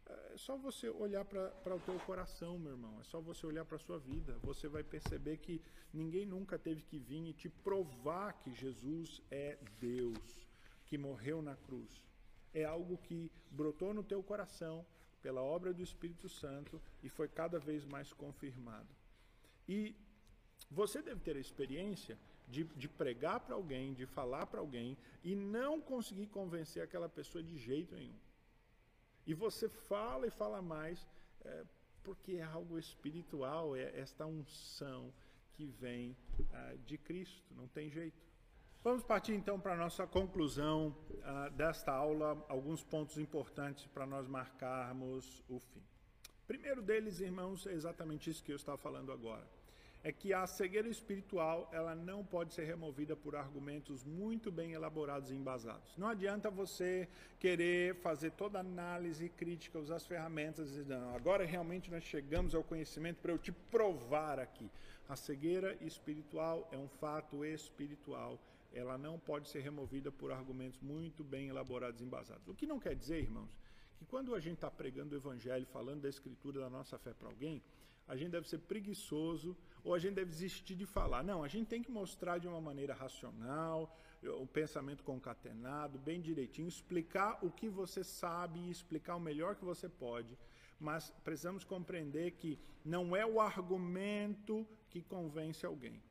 É 0.07 0.36
só 0.36 0.57
você 0.57 0.88
olhar 0.88 1.24
para 1.24 1.76
o 1.76 1.80
teu 1.80 1.98
coração, 2.00 2.59
meu 2.59 2.72
irmão. 2.72 2.98
É 3.00 3.05
só 3.05 3.20
você 3.20 3.46
olhar 3.46 3.64
para 3.64 3.76
a 3.76 3.80
sua 3.80 3.98
vida. 3.98 4.38
Você 4.42 4.68
vai 4.68 4.82
perceber 4.82 5.36
que 5.38 5.61
ninguém 5.92 6.26
nunca 6.26 6.59
teve 6.59 6.82
que 6.82 6.98
vir 6.98 7.28
e 7.28 7.32
te 7.32 7.48
provar 7.48 8.32
que 8.34 8.53
Jesus 8.53 9.22
é 9.30 9.59
Deus, 9.80 10.46
que 10.86 10.98
morreu 10.98 11.40
na 11.40 11.57
cruz. 11.57 12.05
É 12.53 12.64
algo 12.64 12.98
que 12.98 13.30
brotou 13.50 13.94
no 13.94 14.03
teu 14.03 14.22
coração 14.22 14.84
pela 15.22 15.40
obra 15.40 15.72
do 15.72 15.82
Espírito 15.82 16.28
Santo 16.28 16.80
e 17.03 17.09
foi 17.09 17.28
cada 17.28 17.59
vez 17.59 17.84
mais 17.84 18.12
confirmado. 18.12 18.88
E 19.68 19.94
você 20.70 21.00
deve 21.00 21.20
ter 21.20 21.36
a 21.36 21.40
experiência 21.40 22.18
de, 22.48 22.64
de 22.64 22.88
pregar 22.88 23.40
para 23.40 23.55
alguém, 23.55 23.94
de 23.94 24.05
falar 24.05 24.46
para 24.46 24.61
alguém 24.61 24.98
e 25.22 25.34
não 25.34 25.80
conseguir 25.80 26.26
convencer 26.26 26.82
aquela 26.82 27.09
pessoa 27.09 27.42
de 27.42 27.57
jeito 27.57 27.94
nenhum. 27.94 28.18
E 29.27 29.35
você 29.35 29.68
fala 29.68 30.27
e 30.27 30.31
fala 30.31 30.61
mais, 30.61 31.07
é, 31.45 31.64
porque 32.03 32.33
é 32.33 32.43
algo 32.43 32.79
espiritual, 32.79 33.77
é 33.77 33.99
esta 33.99 34.27
unção 34.27 35.12
que 35.53 35.66
vem 35.66 36.16
é, 36.51 36.77
de 36.85 36.99
Cristo, 36.99 37.55
não 37.55 37.68
tem 37.68 37.91
jeito. 37.91 38.20
Vamos 38.83 39.05
partir 39.05 39.33
então 39.33 39.61
para 39.61 39.75
a 39.75 39.77
nossa 39.77 40.09
conclusão 40.09 40.89
uh, 40.89 41.51
desta 41.53 41.93
aula, 41.93 42.45
alguns 42.49 42.83
pontos 42.83 43.16
importantes 43.16 43.87
para 43.87 44.05
nós 44.05 44.27
marcarmos 44.27 45.41
o 45.49 45.61
fim. 45.61 45.81
Primeiro 46.49 46.83
deles, 46.83 47.20
irmãos, 47.20 47.64
é 47.68 47.73
exatamente 47.73 48.29
isso 48.29 48.43
que 48.43 48.51
eu 48.51 48.57
estava 48.57 48.77
falando 48.77 49.12
agora. 49.12 49.47
É 50.05 50.11
que 50.11 50.32
a 50.32 50.46
cegueira 50.46 50.88
espiritual, 50.88 51.68
ela 51.72 51.94
não 51.94 52.24
pode 52.24 52.53
ser 52.55 52.64
removida 52.64 53.14
por 53.14 53.36
argumentos 53.36 54.05
muito 54.05 54.50
bem 54.50 54.72
elaborados 54.72 55.30
e 55.30 55.34
embasados. 55.34 55.96
Não 55.96 56.09
adianta 56.09 56.50
você 56.50 57.09
querer 57.38 57.94
fazer 57.96 58.32
toda 58.32 58.59
análise 58.59 59.28
crítica, 59.28 59.78
usar 59.78 59.96
as 59.96 60.07
ferramentas 60.07 60.76
e 60.76 60.80
não, 60.82 61.14
agora 61.14 61.44
realmente 61.44 61.90
nós 61.90 62.03
chegamos 62.03 62.55
ao 62.55 62.64
conhecimento 62.64 63.18
para 63.18 63.32
eu 63.32 63.38
te 63.38 63.53
provar 63.53 64.40
aqui. 64.40 64.68
A 65.09 65.14
cegueira 65.14 65.76
espiritual 65.80 66.68
é 66.72 66.76
um 66.76 66.88
fato 66.88 67.44
espiritual 67.44 68.40
ela 68.74 68.96
não 68.96 69.18
pode 69.18 69.48
ser 69.48 69.61
removida 69.61 70.11
por 70.11 70.32
argumentos 70.32 70.80
muito 70.80 71.22
bem 71.22 71.48
elaborados 71.48 72.00
e 72.00 72.05
embasados. 72.05 72.48
O 72.48 72.55
que 72.55 72.66
não 72.66 72.78
quer 72.78 72.96
dizer, 72.96 73.20
irmãos, 73.20 73.50
que 73.96 74.05
quando 74.05 74.34
a 74.34 74.40
gente 74.40 74.55
está 74.55 74.70
pregando 74.70 75.14
o 75.14 75.18
evangelho, 75.18 75.66
falando 75.66 76.03
da 76.03 76.09
escritura 76.09 76.61
da 76.61 76.70
nossa 76.70 76.98
fé 76.98 77.12
para 77.12 77.28
alguém, 77.28 77.62
a 78.07 78.16
gente 78.16 78.30
deve 78.30 78.48
ser 78.48 78.59
preguiçoso 78.59 79.57
ou 79.84 79.94
a 79.94 79.98
gente 79.98 80.14
deve 80.14 80.30
desistir 80.30 80.74
de 80.74 80.86
falar. 80.86 81.22
Não, 81.22 81.42
a 81.42 81.48
gente 81.48 81.68
tem 81.68 81.82
que 81.82 81.90
mostrar 81.90 82.38
de 82.38 82.46
uma 82.46 82.61
maneira 82.61 82.94
racional, 82.94 83.96
o 84.40 84.46
pensamento 84.46 85.03
concatenado, 85.03 85.98
bem 85.98 86.20
direitinho, 86.20 86.68
explicar 86.68 87.38
o 87.42 87.50
que 87.50 87.68
você 87.68 88.05
sabe 88.05 88.61
e 88.61 88.70
explicar 88.70 89.16
o 89.16 89.20
melhor 89.20 89.57
que 89.57 89.64
você 89.64 89.88
pode. 89.88 90.38
Mas 90.78 91.11
precisamos 91.24 91.64
compreender 91.64 92.32
que 92.32 92.59
não 92.84 93.14
é 93.16 93.24
o 93.24 93.40
argumento 93.40 94.66
que 94.90 95.03
convence 95.03 95.64
alguém, 95.64 96.03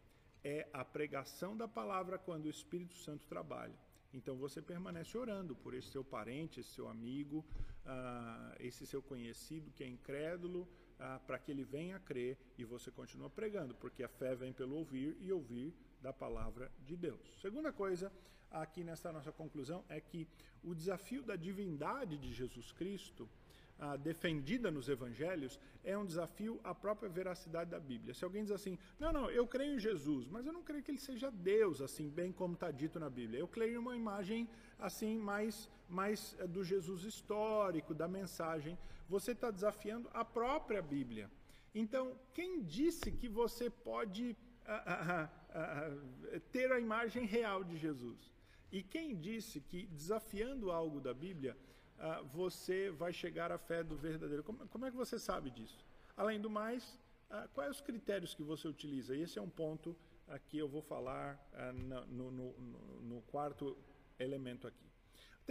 é 0.44 0.68
a 0.74 0.84
pregação 0.84 1.56
da 1.56 1.68
palavra 1.68 2.18
quando 2.18 2.46
o 2.46 2.50
Espírito 2.50 2.96
Santo 2.96 3.28
trabalha. 3.28 3.78
Então 4.14 4.36
você 4.36 4.62
permanece 4.62 5.18
orando 5.18 5.56
por 5.56 5.74
esse 5.74 5.90
seu 5.90 6.04
parente, 6.04 6.60
esse 6.60 6.72
seu 6.72 6.88
amigo, 6.90 7.46
uh, 7.86 8.56
esse 8.60 8.86
seu 8.86 9.02
conhecido 9.02 9.72
que 9.72 9.84
é 9.84 9.88
incrédulo, 9.88 10.68
uh, 11.02 11.20
para 11.26 11.40
que 11.40 11.52
ele 11.52 11.64
venha 11.64 11.98
a 11.98 12.00
crer 12.00 12.38
e 12.58 12.64
você 12.64 12.92
continua 12.92 13.30
pregando, 13.30 13.74
porque 13.76 14.04
a 14.04 14.08
fé 14.08 14.36
vem 14.36 14.54
pelo 14.54 14.76
ouvir 14.76 15.18
e 15.20 15.32
ouvir 15.32 15.74
da 16.02 16.14
palavra 16.14 16.72
de 16.86 16.96
Deus. 16.96 17.20
Segunda 17.42 17.74
coisa, 17.74 18.12
aqui 18.50 18.84
nessa 18.84 19.12
nossa 19.12 19.32
conclusão, 19.32 19.84
é 19.90 20.00
que 20.00 20.28
o 20.64 20.74
desafio 20.76 21.24
da 21.24 21.36
divindade 21.36 22.18
de 22.18 22.32
Jesus 22.32 22.72
Cristo 22.72 23.28
ah, 23.84 23.98
defendida 23.98 24.70
nos 24.70 24.88
evangelhos 24.88 25.60
é 25.84 25.98
um 25.98 26.06
desafio 26.06 26.60
à 26.64 26.74
própria 26.74 27.10
veracidade 27.10 27.72
da 27.72 27.80
Bíblia. 27.80 28.14
Se 28.14 28.24
alguém 28.24 28.44
diz 28.44 28.52
assim, 28.52 28.78
não, 29.00 29.12
não, 29.12 29.28
eu 29.32 29.48
creio 29.48 29.74
em 29.74 29.80
Jesus, 29.80 30.28
mas 30.28 30.46
eu 30.46 30.54
não 30.54 30.62
creio 30.62 30.84
que 30.84 30.92
ele 30.92 31.00
seja 31.00 31.32
Deus, 31.32 31.82
assim, 31.82 32.08
bem 32.08 32.32
como 32.32 32.54
está 32.54 32.70
dito 32.70 33.00
na 33.00 33.10
Bíblia. 33.10 33.40
Eu 33.40 33.48
creio 33.48 33.74
em 33.74 33.78
uma 33.78 33.96
imagem, 33.96 34.48
assim, 34.78 35.18
mais, 35.18 35.68
mais 35.92 36.36
eh, 36.40 36.48
do 36.48 36.64
Jesus 36.64 37.04
histórico, 37.04 37.94
da 37.94 38.08
mensagem. 38.08 38.78
Você 39.10 39.32
está 39.34 39.52
desafiando 39.52 40.10
a 40.14 40.24
própria 40.24 40.82
Bíblia. 40.82 41.30
Então, 41.74 42.18
quem 42.34 42.64
disse 42.64 43.12
que 43.12 43.28
você 43.28 43.70
pode 43.70 44.36
ah, 44.66 44.84
ah, 44.86 45.30
ah, 45.54 46.40
ter 46.52 46.72
a 46.72 46.80
imagem 46.80 47.26
real 47.26 47.64
de 47.64 47.78
Jesus? 47.78 48.32
E 48.72 48.82
quem 48.82 49.16
disse 49.16 49.60
que 49.60 49.86
desafiando 49.88 50.72
algo 50.72 51.00
da 51.00 51.14
Bíblia, 51.14 51.58
ah, 52.00 52.22
você 52.22 52.90
vai 52.90 53.14
chegar 53.14 53.52
à 53.52 53.58
fé 53.58 53.84
do 53.84 53.96
verdadeiro. 53.96 54.44
Como, 54.44 54.68
como, 54.70 54.86
é 54.86 54.92
que 54.92 54.98
você 54.98 55.20
sabe 55.20 55.52
disso? 55.52 55.86
Além 56.18 56.40
do 56.40 56.50
mais, 56.50 56.98
ah, 57.30 57.48
quais 57.54 57.72
os 57.72 57.82
critérios 57.82 58.34
que 58.34 58.44
você 58.44 58.68
utiliza? 58.68 59.16
E 59.16 59.22
esse 59.22 59.38
é 59.38 59.42
um 59.42 59.50
ponto 59.50 59.96
que 60.48 60.58
eu 60.58 60.68
vou 60.68 60.82
falar 60.82 61.38
ah, 61.54 61.74
no, 61.74 62.32
no, 62.32 62.32
no, 62.32 63.02
no 63.02 63.22
quarto 63.24 63.78
elemento 64.18 64.68
aqui. 64.68 64.91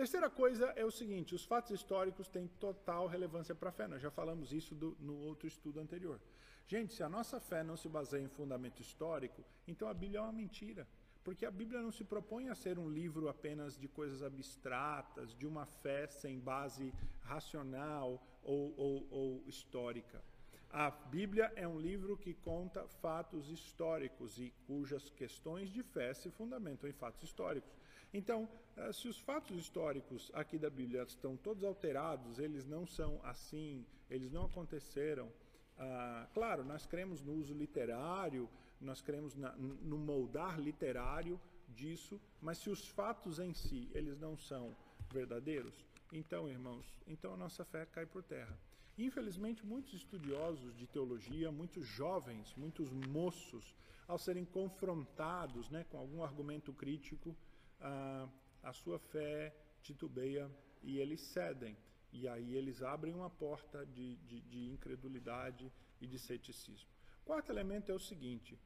Terceira 0.01 0.31
coisa 0.31 0.73
é 0.77 0.83
o 0.83 0.91
seguinte: 0.91 1.35
os 1.35 1.45
fatos 1.45 1.73
históricos 1.73 2.27
têm 2.27 2.49
total 2.59 3.07
relevância 3.07 3.55
para 3.55 3.69
a 3.69 3.73
fé. 3.73 3.87
Nós 3.87 4.01
já 4.01 4.11
falamos 4.11 4.51
isso 4.51 4.75
do, 4.75 4.97
no 4.99 5.15
outro 5.15 5.47
estudo 5.47 5.79
anterior. 5.79 6.19
Gente, 6.67 6.95
se 6.95 7.03
a 7.03 7.09
nossa 7.17 7.39
fé 7.39 7.63
não 7.63 7.77
se 7.77 7.87
baseia 7.87 8.23
em 8.23 8.29
fundamento 8.29 8.81
histórico, 8.81 9.45
então 9.69 9.87
a 9.89 9.93
Bíblia 9.93 10.21
é 10.21 10.23
uma 10.23 10.33
mentira. 10.33 10.89
Porque 11.23 11.45
a 11.45 11.51
Bíblia 11.51 11.83
não 11.83 11.93
se 11.93 12.03
propõe 12.03 12.49
a 12.49 12.55
ser 12.55 12.79
um 12.79 12.89
livro 12.89 13.29
apenas 13.29 13.77
de 13.77 13.89
coisas 13.89 14.23
abstratas, 14.23 15.35
de 15.35 15.47
uma 15.47 15.67
fé 15.67 16.07
sem 16.07 16.41
base 16.41 16.95
racional 17.21 18.27
ou, 18.43 18.73
ou, 18.79 19.07
ou 19.11 19.43
histórica. 19.47 20.23
A 20.71 20.91
Bíblia 20.91 21.53
é 21.57 21.69
um 21.69 21.79
livro 21.79 22.17
que 22.17 22.33
conta 22.33 22.89
fatos 23.03 23.51
históricos 23.51 24.39
e 24.39 24.51
cujas 24.67 25.11
questões 25.11 25.69
de 25.69 25.83
fé 25.83 26.15
se 26.15 26.31
fundamentam 26.31 26.89
em 26.89 26.93
fatos 26.95 27.23
históricos. 27.23 27.80
Então, 28.13 28.49
eh, 28.77 28.93
se 28.93 29.09
os 29.09 29.19
fatos 29.19 29.57
históricos 29.57 30.31
aqui 30.35 30.59
da 30.59 30.71
Bíblia 30.71 31.03
estão 31.03 31.37
todos 31.37 31.65
alterados, 31.65 32.39
eles 32.39 32.67
não 32.67 32.87
são 32.87 33.21
assim, 33.23 33.87
eles 34.09 34.31
não 34.31 34.47
aconteceram. 34.47 35.31
Ah, 35.79 36.29
claro, 36.35 36.65
nós 36.65 36.87
cremos 36.87 37.23
no 37.23 37.33
uso 37.35 37.55
literário 37.55 38.49
nós 38.81 39.01
cremos 39.03 39.35
no 39.37 39.99
moldar 39.99 40.59
literário 40.59 41.39
disso, 41.69 42.21
mas 42.41 42.59
se 42.59 42.71
os 42.71 42.89
fatos 42.89 43.39
em 43.39 43.53
si 43.53 43.91
eles 43.93 44.19
não 44.19 44.37
são 44.37 44.75
verdadeiros, 45.13 45.75
então, 46.13 46.49
irmãos, 46.49 46.87
então 47.07 47.35
a 47.35 47.37
nossa 47.37 47.65
fé 47.65 47.87
cai 47.87 48.07
por 48.07 48.23
terra. 48.23 48.59
Infelizmente, 48.99 49.65
muitos 49.65 49.95
estudiosos 49.95 50.77
de 50.77 50.87
teologia, 50.87 51.53
muitos 51.53 51.87
jovens, 51.87 52.55
muitos 52.57 52.91
moços, 52.91 53.77
ao 54.09 54.19
serem 54.19 54.45
confrontados 54.45 55.71
né, 55.71 55.85
com 55.89 55.99
algum 55.99 56.25
argumento 56.25 56.73
crítico, 56.73 57.37
a, 57.81 58.29
a 58.63 58.73
sua 58.73 58.99
fé 58.99 59.55
titubeia 59.83 60.51
e 60.83 60.99
eles 60.99 61.21
cedem. 61.21 61.77
E 62.13 62.27
aí 62.27 62.57
eles 62.57 62.83
abrem 62.83 63.15
uma 63.15 63.31
porta 63.31 63.87
de, 63.87 64.17
de, 64.17 64.41
de 64.41 64.71
incredulidade 64.71 65.73
e 66.01 66.07
de 66.07 66.19
ceticismo. 66.19 66.89
Quarto 67.25 67.51
elemento 67.51 67.93
é 67.93 67.95
o 67.95 68.01
seguinte: 68.01 68.59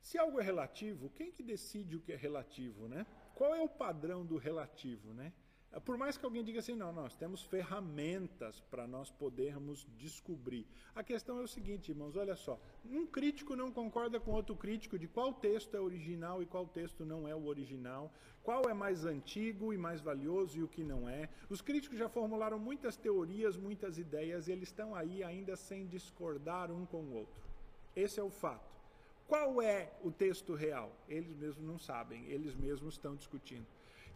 se 0.00 0.18
algo 0.18 0.38
é 0.38 0.42
relativo, 0.42 1.10
quem 1.10 1.32
que 1.32 1.42
decide 1.42 1.96
o 1.96 2.00
que 2.00 2.12
é 2.12 2.16
relativo, 2.16 2.88
né? 2.88 3.06
Qual 3.34 3.54
é 3.54 3.60
o 3.60 3.68
padrão 3.68 4.24
do 4.24 4.36
relativo, 4.36 5.12
né? 5.12 5.32
Por 5.84 5.98
mais 5.98 6.16
que 6.16 6.24
alguém 6.24 6.42
diga 6.42 6.60
assim, 6.60 6.74
não, 6.74 6.92
nós 6.92 7.14
temos 7.14 7.42
ferramentas 7.42 8.60
para 8.70 8.86
nós 8.86 9.10
podermos 9.10 9.86
descobrir. 9.98 10.66
A 10.94 11.02
questão 11.02 11.38
é 11.38 11.42
o 11.42 11.48
seguinte, 11.48 11.90
irmãos, 11.90 12.16
olha 12.16 12.34
só. 12.34 12.58
Um 12.84 13.06
crítico 13.06 13.54
não 13.54 13.70
concorda 13.70 14.18
com 14.18 14.32
outro 14.32 14.56
crítico 14.56 14.98
de 14.98 15.06
qual 15.06 15.34
texto 15.34 15.76
é 15.76 15.80
original 15.80 16.42
e 16.42 16.46
qual 16.46 16.66
texto 16.66 17.04
não 17.04 17.28
é 17.28 17.34
o 17.34 17.46
original, 17.46 18.10
qual 18.42 18.62
é 18.70 18.72
mais 18.72 19.04
antigo 19.04 19.72
e 19.72 19.76
mais 19.76 20.00
valioso 20.00 20.58
e 20.58 20.62
o 20.62 20.68
que 20.68 20.82
não 20.82 21.08
é. 21.08 21.28
Os 21.50 21.60
críticos 21.60 21.98
já 21.98 22.08
formularam 22.08 22.58
muitas 22.58 22.96
teorias, 22.96 23.56
muitas 23.56 23.98
ideias 23.98 24.48
e 24.48 24.52
eles 24.52 24.68
estão 24.68 24.94
aí 24.94 25.22
ainda 25.22 25.56
sem 25.56 25.86
discordar 25.86 26.70
um 26.70 26.86
com 26.86 27.02
o 27.02 27.14
outro. 27.14 27.44
Esse 27.94 28.18
é 28.18 28.22
o 28.22 28.30
fato. 28.30 28.74
Qual 29.26 29.60
é 29.60 29.92
o 30.02 30.10
texto 30.10 30.54
real? 30.54 30.90
Eles 31.08 31.34
mesmos 31.34 31.66
não 31.66 31.78
sabem, 31.78 32.24
eles 32.26 32.54
mesmos 32.54 32.94
estão 32.94 33.16
discutindo. 33.16 33.66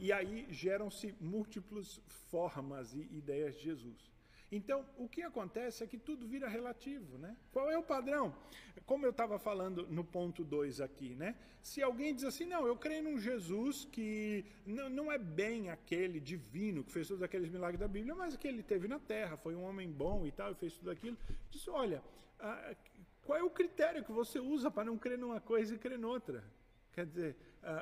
E 0.01 0.13
aí 0.13 0.47
geram-se 0.51 1.15
múltiplas 1.21 2.01
formas 2.31 2.95
e 2.95 3.01
ideias 3.13 3.55
de 3.55 3.65
Jesus. 3.65 4.11
Então, 4.51 4.85
o 4.97 5.09
que 5.09 5.23
acontece 5.23 5.85
é 5.85 5.87
que 5.87 5.99
tudo 5.99 6.27
vira 6.27 6.49
relativo, 6.49 7.17
né? 7.19 7.37
Qual 7.53 7.71
é 7.71 7.79
o 7.79 7.83
padrão? 7.83 8.35
Como 8.85 9.07
eu 9.07 9.11
estava 9.11 9.39
falando 9.39 9.87
no 9.89 10.03
ponto 10.03 10.43
2 10.43 10.81
aqui, 10.81 11.15
né? 11.15 11.37
Se 11.63 11.81
alguém 11.83 12.13
diz 12.15 12.25
assim, 12.25 12.47
não, 12.47 12.67
eu 12.67 12.77
creio 12.77 13.05
num 13.05 13.19
Jesus 13.19 13.85
que 13.85 14.45
não, 14.67 15.13
é 15.13 15.19
bem 15.19 15.71
aquele 15.71 16.19
divino 16.19 16.83
que 16.83 16.91
fez 16.91 17.07
todos 17.07 17.23
aqueles 17.23 17.49
milagres 17.49 17.79
da 17.79 17.87
Bíblia, 17.87 18.15
mas 18.15 18.37
que 18.37 18.49
ele 18.49 18.63
teve 18.63 18.89
na 18.89 18.99
terra, 18.99 19.37
foi 19.37 19.55
um 19.55 19.63
homem 19.63 19.89
bom 19.89 20.27
e 20.27 20.33
tal, 20.33 20.51
e 20.51 20.55
fez 20.57 20.73
tudo 20.73 20.91
aquilo. 20.91 21.17
Diz, 21.51 21.69
olha, 21.69 22.03
ah, 22.41 22.75
qual 23.23 23.39
é 23.39 23.43
o 23.45 23.51
critério 23.51 24.03
que 24.03 24.11
você 24.11 24.41
usa 24.41 24.71
para 24.71 24.85
não 24.85 24.99
crer 24.99 25.19
numa 25.19 25.41
coisa 25.41 25.75
e 25.75 25.79
crer 25.79 25.99
noutra? 25.99 26.43
Quer 26.93 27.07
dizer, 27.07 27.37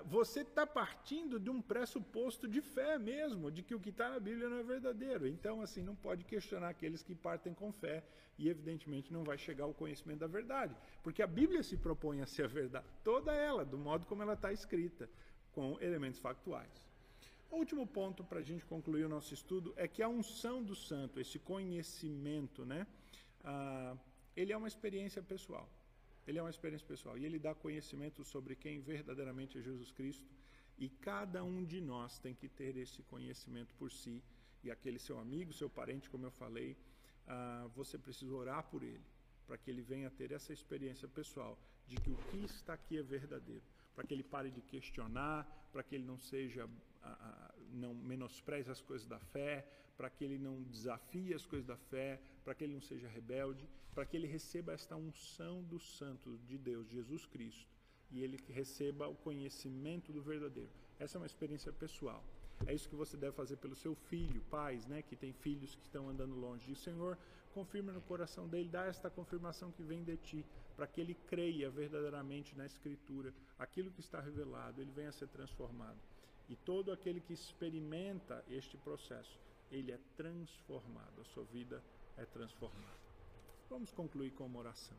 você 0.06 0.40
está 0.40 0.66
partindo 0.66 1.38
de 1.38 1.50
um 1.50 1.62
pressuposto 1.62 2.48
de 2.48 2.60
fé 2.60 2.98
mesmo, 2.98 3.50
de 3.50 3.62
que 3.62 3.74
o 3.74 3.80
que 3.80 3.90
está 3.90 4.10
na 4.10 4.18
Bíblia 4.18 4.48
não 4.48 4.58
é 4.58 4.62
verdadeiro. 4.62 5.26
Então, 5.26 5.62
assim, 5.62 5.82
não 5.82 5.94
pode 5.94 6.24
questionar 6.24 6.68
aqueles 6.68 7.02
que 7.02 7.14
partem 7.14 7.54
com 7.54 7.72
fé 7.72 8.02
e, 8.36 8.48
evidentemente, 8.48 9.12
não 9.12 9.22
vai 9.22 9.38
chegar 9.38 9.64
ao 9.64 9.74
conhecimento 9.74 10.20
da 10.20 10.26
verdade. 10.26 10.74
Porque 11.02 11.22
a 11.22 11.26
Bíblia 11.26 11.62
se 11.62 11.76
propõe 11.76 12.20
a 12.20 12.26
ser 12.26 12.44
a 12.44 12.48
verdade, 12.48 12.86
toda 13.04 13.32
ela, 13.32 13.64
do 13.64 13.78
modo 13.78 14.06
como 14.06 14.22
ela 14.22 14.34
está 14.34 14.52
escrita, 14.52 15.08
com 15.52 15.78
elementos 15.80 16.18
factuais. 16.18 16.88
O 17.50 17.56
último 17.56 17.86
ponto 17.86 18.22
para 18.24 18.40
a 18.40 18.42
gente 18.42 18.64
concluir 18.66 19.04
o 19.04 19.08
nosso 19.08 19.32
estudo 19.32 19.72
é 19.76 19.88
que 19.88 20.02
a 20.02 20.08
unção 20.08 20.62
do 20.62 20.74
santo, 20.74 21.18
esse 21.18 21.38
conhecimento, 21.38 22.64
né, 22.64 22.86
ah, 23.44 23.96
ele 24.36 24.52
é 24.52 24.56
uma 24.56 24.68
experiência 24.68 25.22
pessoal. 25.22 25.68
Ele 26.28 26.38
é 26.38 26.42
uma 26.42 26.50
experiência 26.50 26.86
pessoal 26.86 27.16
e 27.16 27.24
ele 27.24 27.38
dá 27.38 27.54
conhecimento 27.54 28.22
sobre 28.22 28.54
quem 28.54 28.80
verdadeiramente 28.80 29.56
é 29.58 29.62
Jesus 29.62 29.90
Cristo. 29.90 30.30
E 30.76 30.86
cada 30.90 31.42
um 31.42 31.64
de 31.64 31.80
nós 31.80 32.18
tem 32.18 32.34
que 32.34 32.48
ter 32.50 32.76
esse 32.76 33.02
conhecimento 33.04 33.74
por 33.76 33.90
si. 33.90 34.22
E 34.62 34.70
aquele 34.70 34.98
seu 34.98 35.18
amigo, 35.18 35.54
seu 35.54 35.70
parente, 35.70 36.10
como 36.10 36.26
eu 36.26 36.30
falei, 36.30 36.76
ah, 37.26 37.66
você 37.74 37.96
precisa 37.96 38.34
orar 38.34 38.62
por 38.64 38.82
ele, 38.82 39.06
para 39.46 39.56
que 39.56 39.70
ele 39.70 39.80
venha 39.80 40.10
ter 40.10 40.30
essa 40.30 40.52
experiência 40.52 41.08
pessoal 41.08 41.58
de 41.86 41.96
que 41.96 42.10
o 42.10 42.16
que 42.30 42.44
está 42.44 42.74
aqui 42.74 42.98
é 42.98 43.02
verdadeiro, 43.02 43.64
para 43.94 44.04
que 44.04 44.12
ele 44.12 44.22
pare 44.22 44.50
de 44.50 44.60
questionar, 44.60 45.46
para 45.72 45.82
que 45.82 45.94
ele 45.94 46.04
não 46.04 46.18
seja, 46.18 46.68
não 47.72 47.94
menospreze 47.94 48.70
as 48.70 48.80
coisas 48.80 49.06
da 49.06 49.18
fé, 49.18 49.66
para 49.96 50.08
que 50.08 50.24
ele 50.24 50.38
não 50.38 50.62
desafie 50.62 51.34
as 51.34 51.44
coisas 51.44 51.66
da 51.66 51.76
fé, 51.76 52.20
para 52.44 52.54
que 52.54 52.64
ele 52.64 52.74
não 52.74 52.80
seja 52.80 53.08
rebelde, 53.08 53.68
para 53.94 54.06
que 54.06 54.16
ele 54.16 54.26
receba 54.26 54.72
esta 54.72 54.96
unção 54.96 55.62
do 55.64 55.78
Santo 55.78 56.38
de 56.46 56.56
Deus, 56.56 56.88
Jesus 56.88 57.26
Cristo, 57.26 57.66
e 58.10 58.22
ele 58.22 58.38
receba 58.48 59.08
o 59.08 59.16
conhecimento 59.16 60.12
do 60.12 60.22
verdadeiro. 60.22 60.70
Essa 60.98 61.18
é 61.18 61.20
uma 61.20 61.26
experiência 61.26 61.72
pessoal. 61.72 62.24
É 62.66 62.74
isso 62.74 62.88
que 62.88 62.94
você 62.94 63.16
deve 63.16 63.32
fazer 63.32 63.56
pelo 63.56 63.74
seu 63.74 63.94
filho, 63.94 64.40
pais, 64.50 64.86
né, 64.86 65.02
que 65.02 65.16
tem 65.16 65.32
filhos 65.32 65.74
que 65.74 65.82
estão 65.82 66.08
andando 66.08 66.34
longe. 66.34 66.70
E 66.70 66.72
o 66.72 66.76
Senhor 66.76 67.18
confirma 67.52 67.92
no 67.92 68.00
coração 68.02 68.48
dele, 68.48 68.68
dá 68.68 68.86
esta 68.86 69.10
confirmação 69.10 69.72
que 69.72 69.82
vem 69.82 70.02
de 70.04 70.16
ti, 70.16 70.44
para 70.76 70.86
que 70.86 71.00
ele 71.00 71.14
creia 71.26 71.68
verdadeiramente 71.70 72.56
na 72.56 72.66
Escritura, 72.66 73.34
aquilo 73.58 73.90
que 73.90 74.00
está 74.00 74.20
revelado, 74.20 74.80
ele 74.80 74.92
venha 74.92 75.08
a 75.08 75.12
ser 75.12 75.26
transformado. 75.28 75.98
E 76.48 76.56
todo 76.56 76.90
aquele 76.90 77.20
que 77.20 77.32
experimenta 77.32 78.44
este 78.48 78.76
processo 78.78 79.38
ele 79.70 79.92
é 79.92 79.98
transformado, 80.16 81.20
a 81.20 81.24
sua 81.24 81.44
vida 81.44 81.82
é 82.16 82.24
transformada. 82.24 82.98
Vamos 83.68 83.92
concluir 83.92 84.30
com 84.32 84.46
uma 84.46 84.60
oração. 84.60 84.96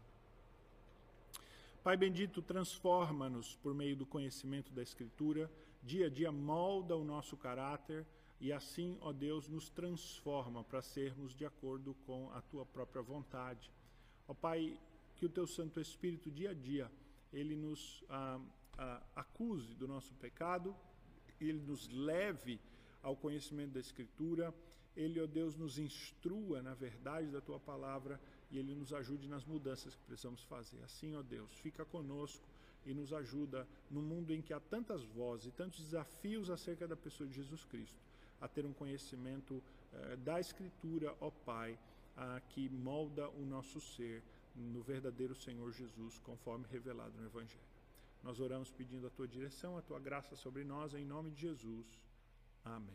Pai 1.84 1.98
bendito, 1.98 2.42
transforma-nos 2.42 3.56
por 3.56 3.74
meio 3.74 3.96
do 3.96 4.06
conhecimento 4.06 4.72
da 4.74 4.84
Escritura, 4.84 5.50
dia 5.82 6.08
a 6.08 6.10
dia 6.10 6.32
molda 6.32 6.96
o 6.96 7.04
nosso 7.04 7.36
caráter 7.36 8.06
e 8.40 8.54
assim, 8.54 8.98
ó 9.02 9.12
Deus, 9.12 9.48
nos 9.48 9.70
transforma 9.70 10.64
para 10.64 10.82
sermos 10.82 11.36
de 11.36 11.46
acordo 11.46 11.96
com 12.06 12.30
a 12.34 12.42
tua 12.42 12.66
própria 12.66 13.02
vontade. 13.02 13.72
Ó 14.28 14.34
Pai, 14.34 14.78
que 15.16 15.26
o 15.26 15.30
teu 15.30 15.48
Santo 15.48 15.82
Espírito, 15.82 16.30
dia 16.30 16.52
a 16.52 16.54
dia, 16.54 16.92
ele 17.34 17.56
nos 17.56 18.04
ah, 18.10 18.40
ah, 18.78 19.04
acuse 19.16 19.74
do 19.74 19.88
nosso 19.88 20.14
pecado, 20.16 20.76
ele 21.46 21.60
nos 21.60 21.88
leve 21.90 22.60
ao 23.02 23.16
conhecimento 23.16 23.74
da 23.74 23.80
Escritura. 23.80 24.54
Ele, 24.96 25.22
ó 25.22 25.28
Deus, 25.28 25.56
nos 25.56 25.78
instrua 25.78 26.62
na 26.62 26.74
verdade 26.74 27.28
da 27.28 27.40
tua 27.40 27.60
palavra 27.60 28.20
e 28.52 28.58
ele 28.58 28.74
nos 28.76 28.94
ajude 28.94 29.28
nas 29.28 29.46
mudanças 29.46 29.96
que 29.96 30.04
precisamos 30.04 30.44
fazer. 30.44 30.82
Assim, 30.84 31.16
ó 31.16 31.22
Deus, 31.22 31.52
fica 31.60 31.86
conosco 31.86 32.44
e 32.86 32.94
nos 32.94 33.14
ajuda 33.14 33.68
no 33.90 34.02
mundo 34.02 34.34
em 34.34 34.42
que 34.42 34.54
há 34.54 34.60
tantas 34.60 35.04
vozes 35.04 35.48
e 35.48 35.52
tantos 35.52 35.84
desafios 35.84 36.50
acerca 36.50 36.88
da 36.88 36.96
pessoa 36.96 37.28
de 37.28 37.36
Jesus 37.36 37.64
Cristo, 37.66 37.98
a 38.42 38.48
ter 38.48 38.66
um 38.66 38.74
conhecimento 38.74 39.62
eh, 39.94 40.16
da 40.18 40.40
Escritura, 40.40 41.16
ó 41.20 41.30
Pai, 41.30 41.78
a, 42.16 42.40
que 42.50 42.70
molda 42.70 43.30
o 43.30 43.46
nosso 43.46 43.80
ser 43.80 44.24
no 44.56 44.82
verdadeiro 44.82 45.36
Senhor 45.36 45.72
Jesus, 45.72 46.18
conforme 46.20 46.66
revelado 46.70 47.14
no 47.18 47.26
Evangelho. 47.26 47.69
Nós 48.22 48.40
oramos 48.40 48.72
pedindo 48.72 49.08
a 49.08 49.10
tua 49.10 49.28
direção, 49.28 49.78
a 49.78 49.82
tua 49.82 50.00
graça 50.00 50.36
sobre 50.36 50.64
nós, 50.64 50.94
em 50.94 51.06
nome 51.06 51.32
de 51.32 51.42
Jesus. 51.42 51.88
Amém. 52.64 52.88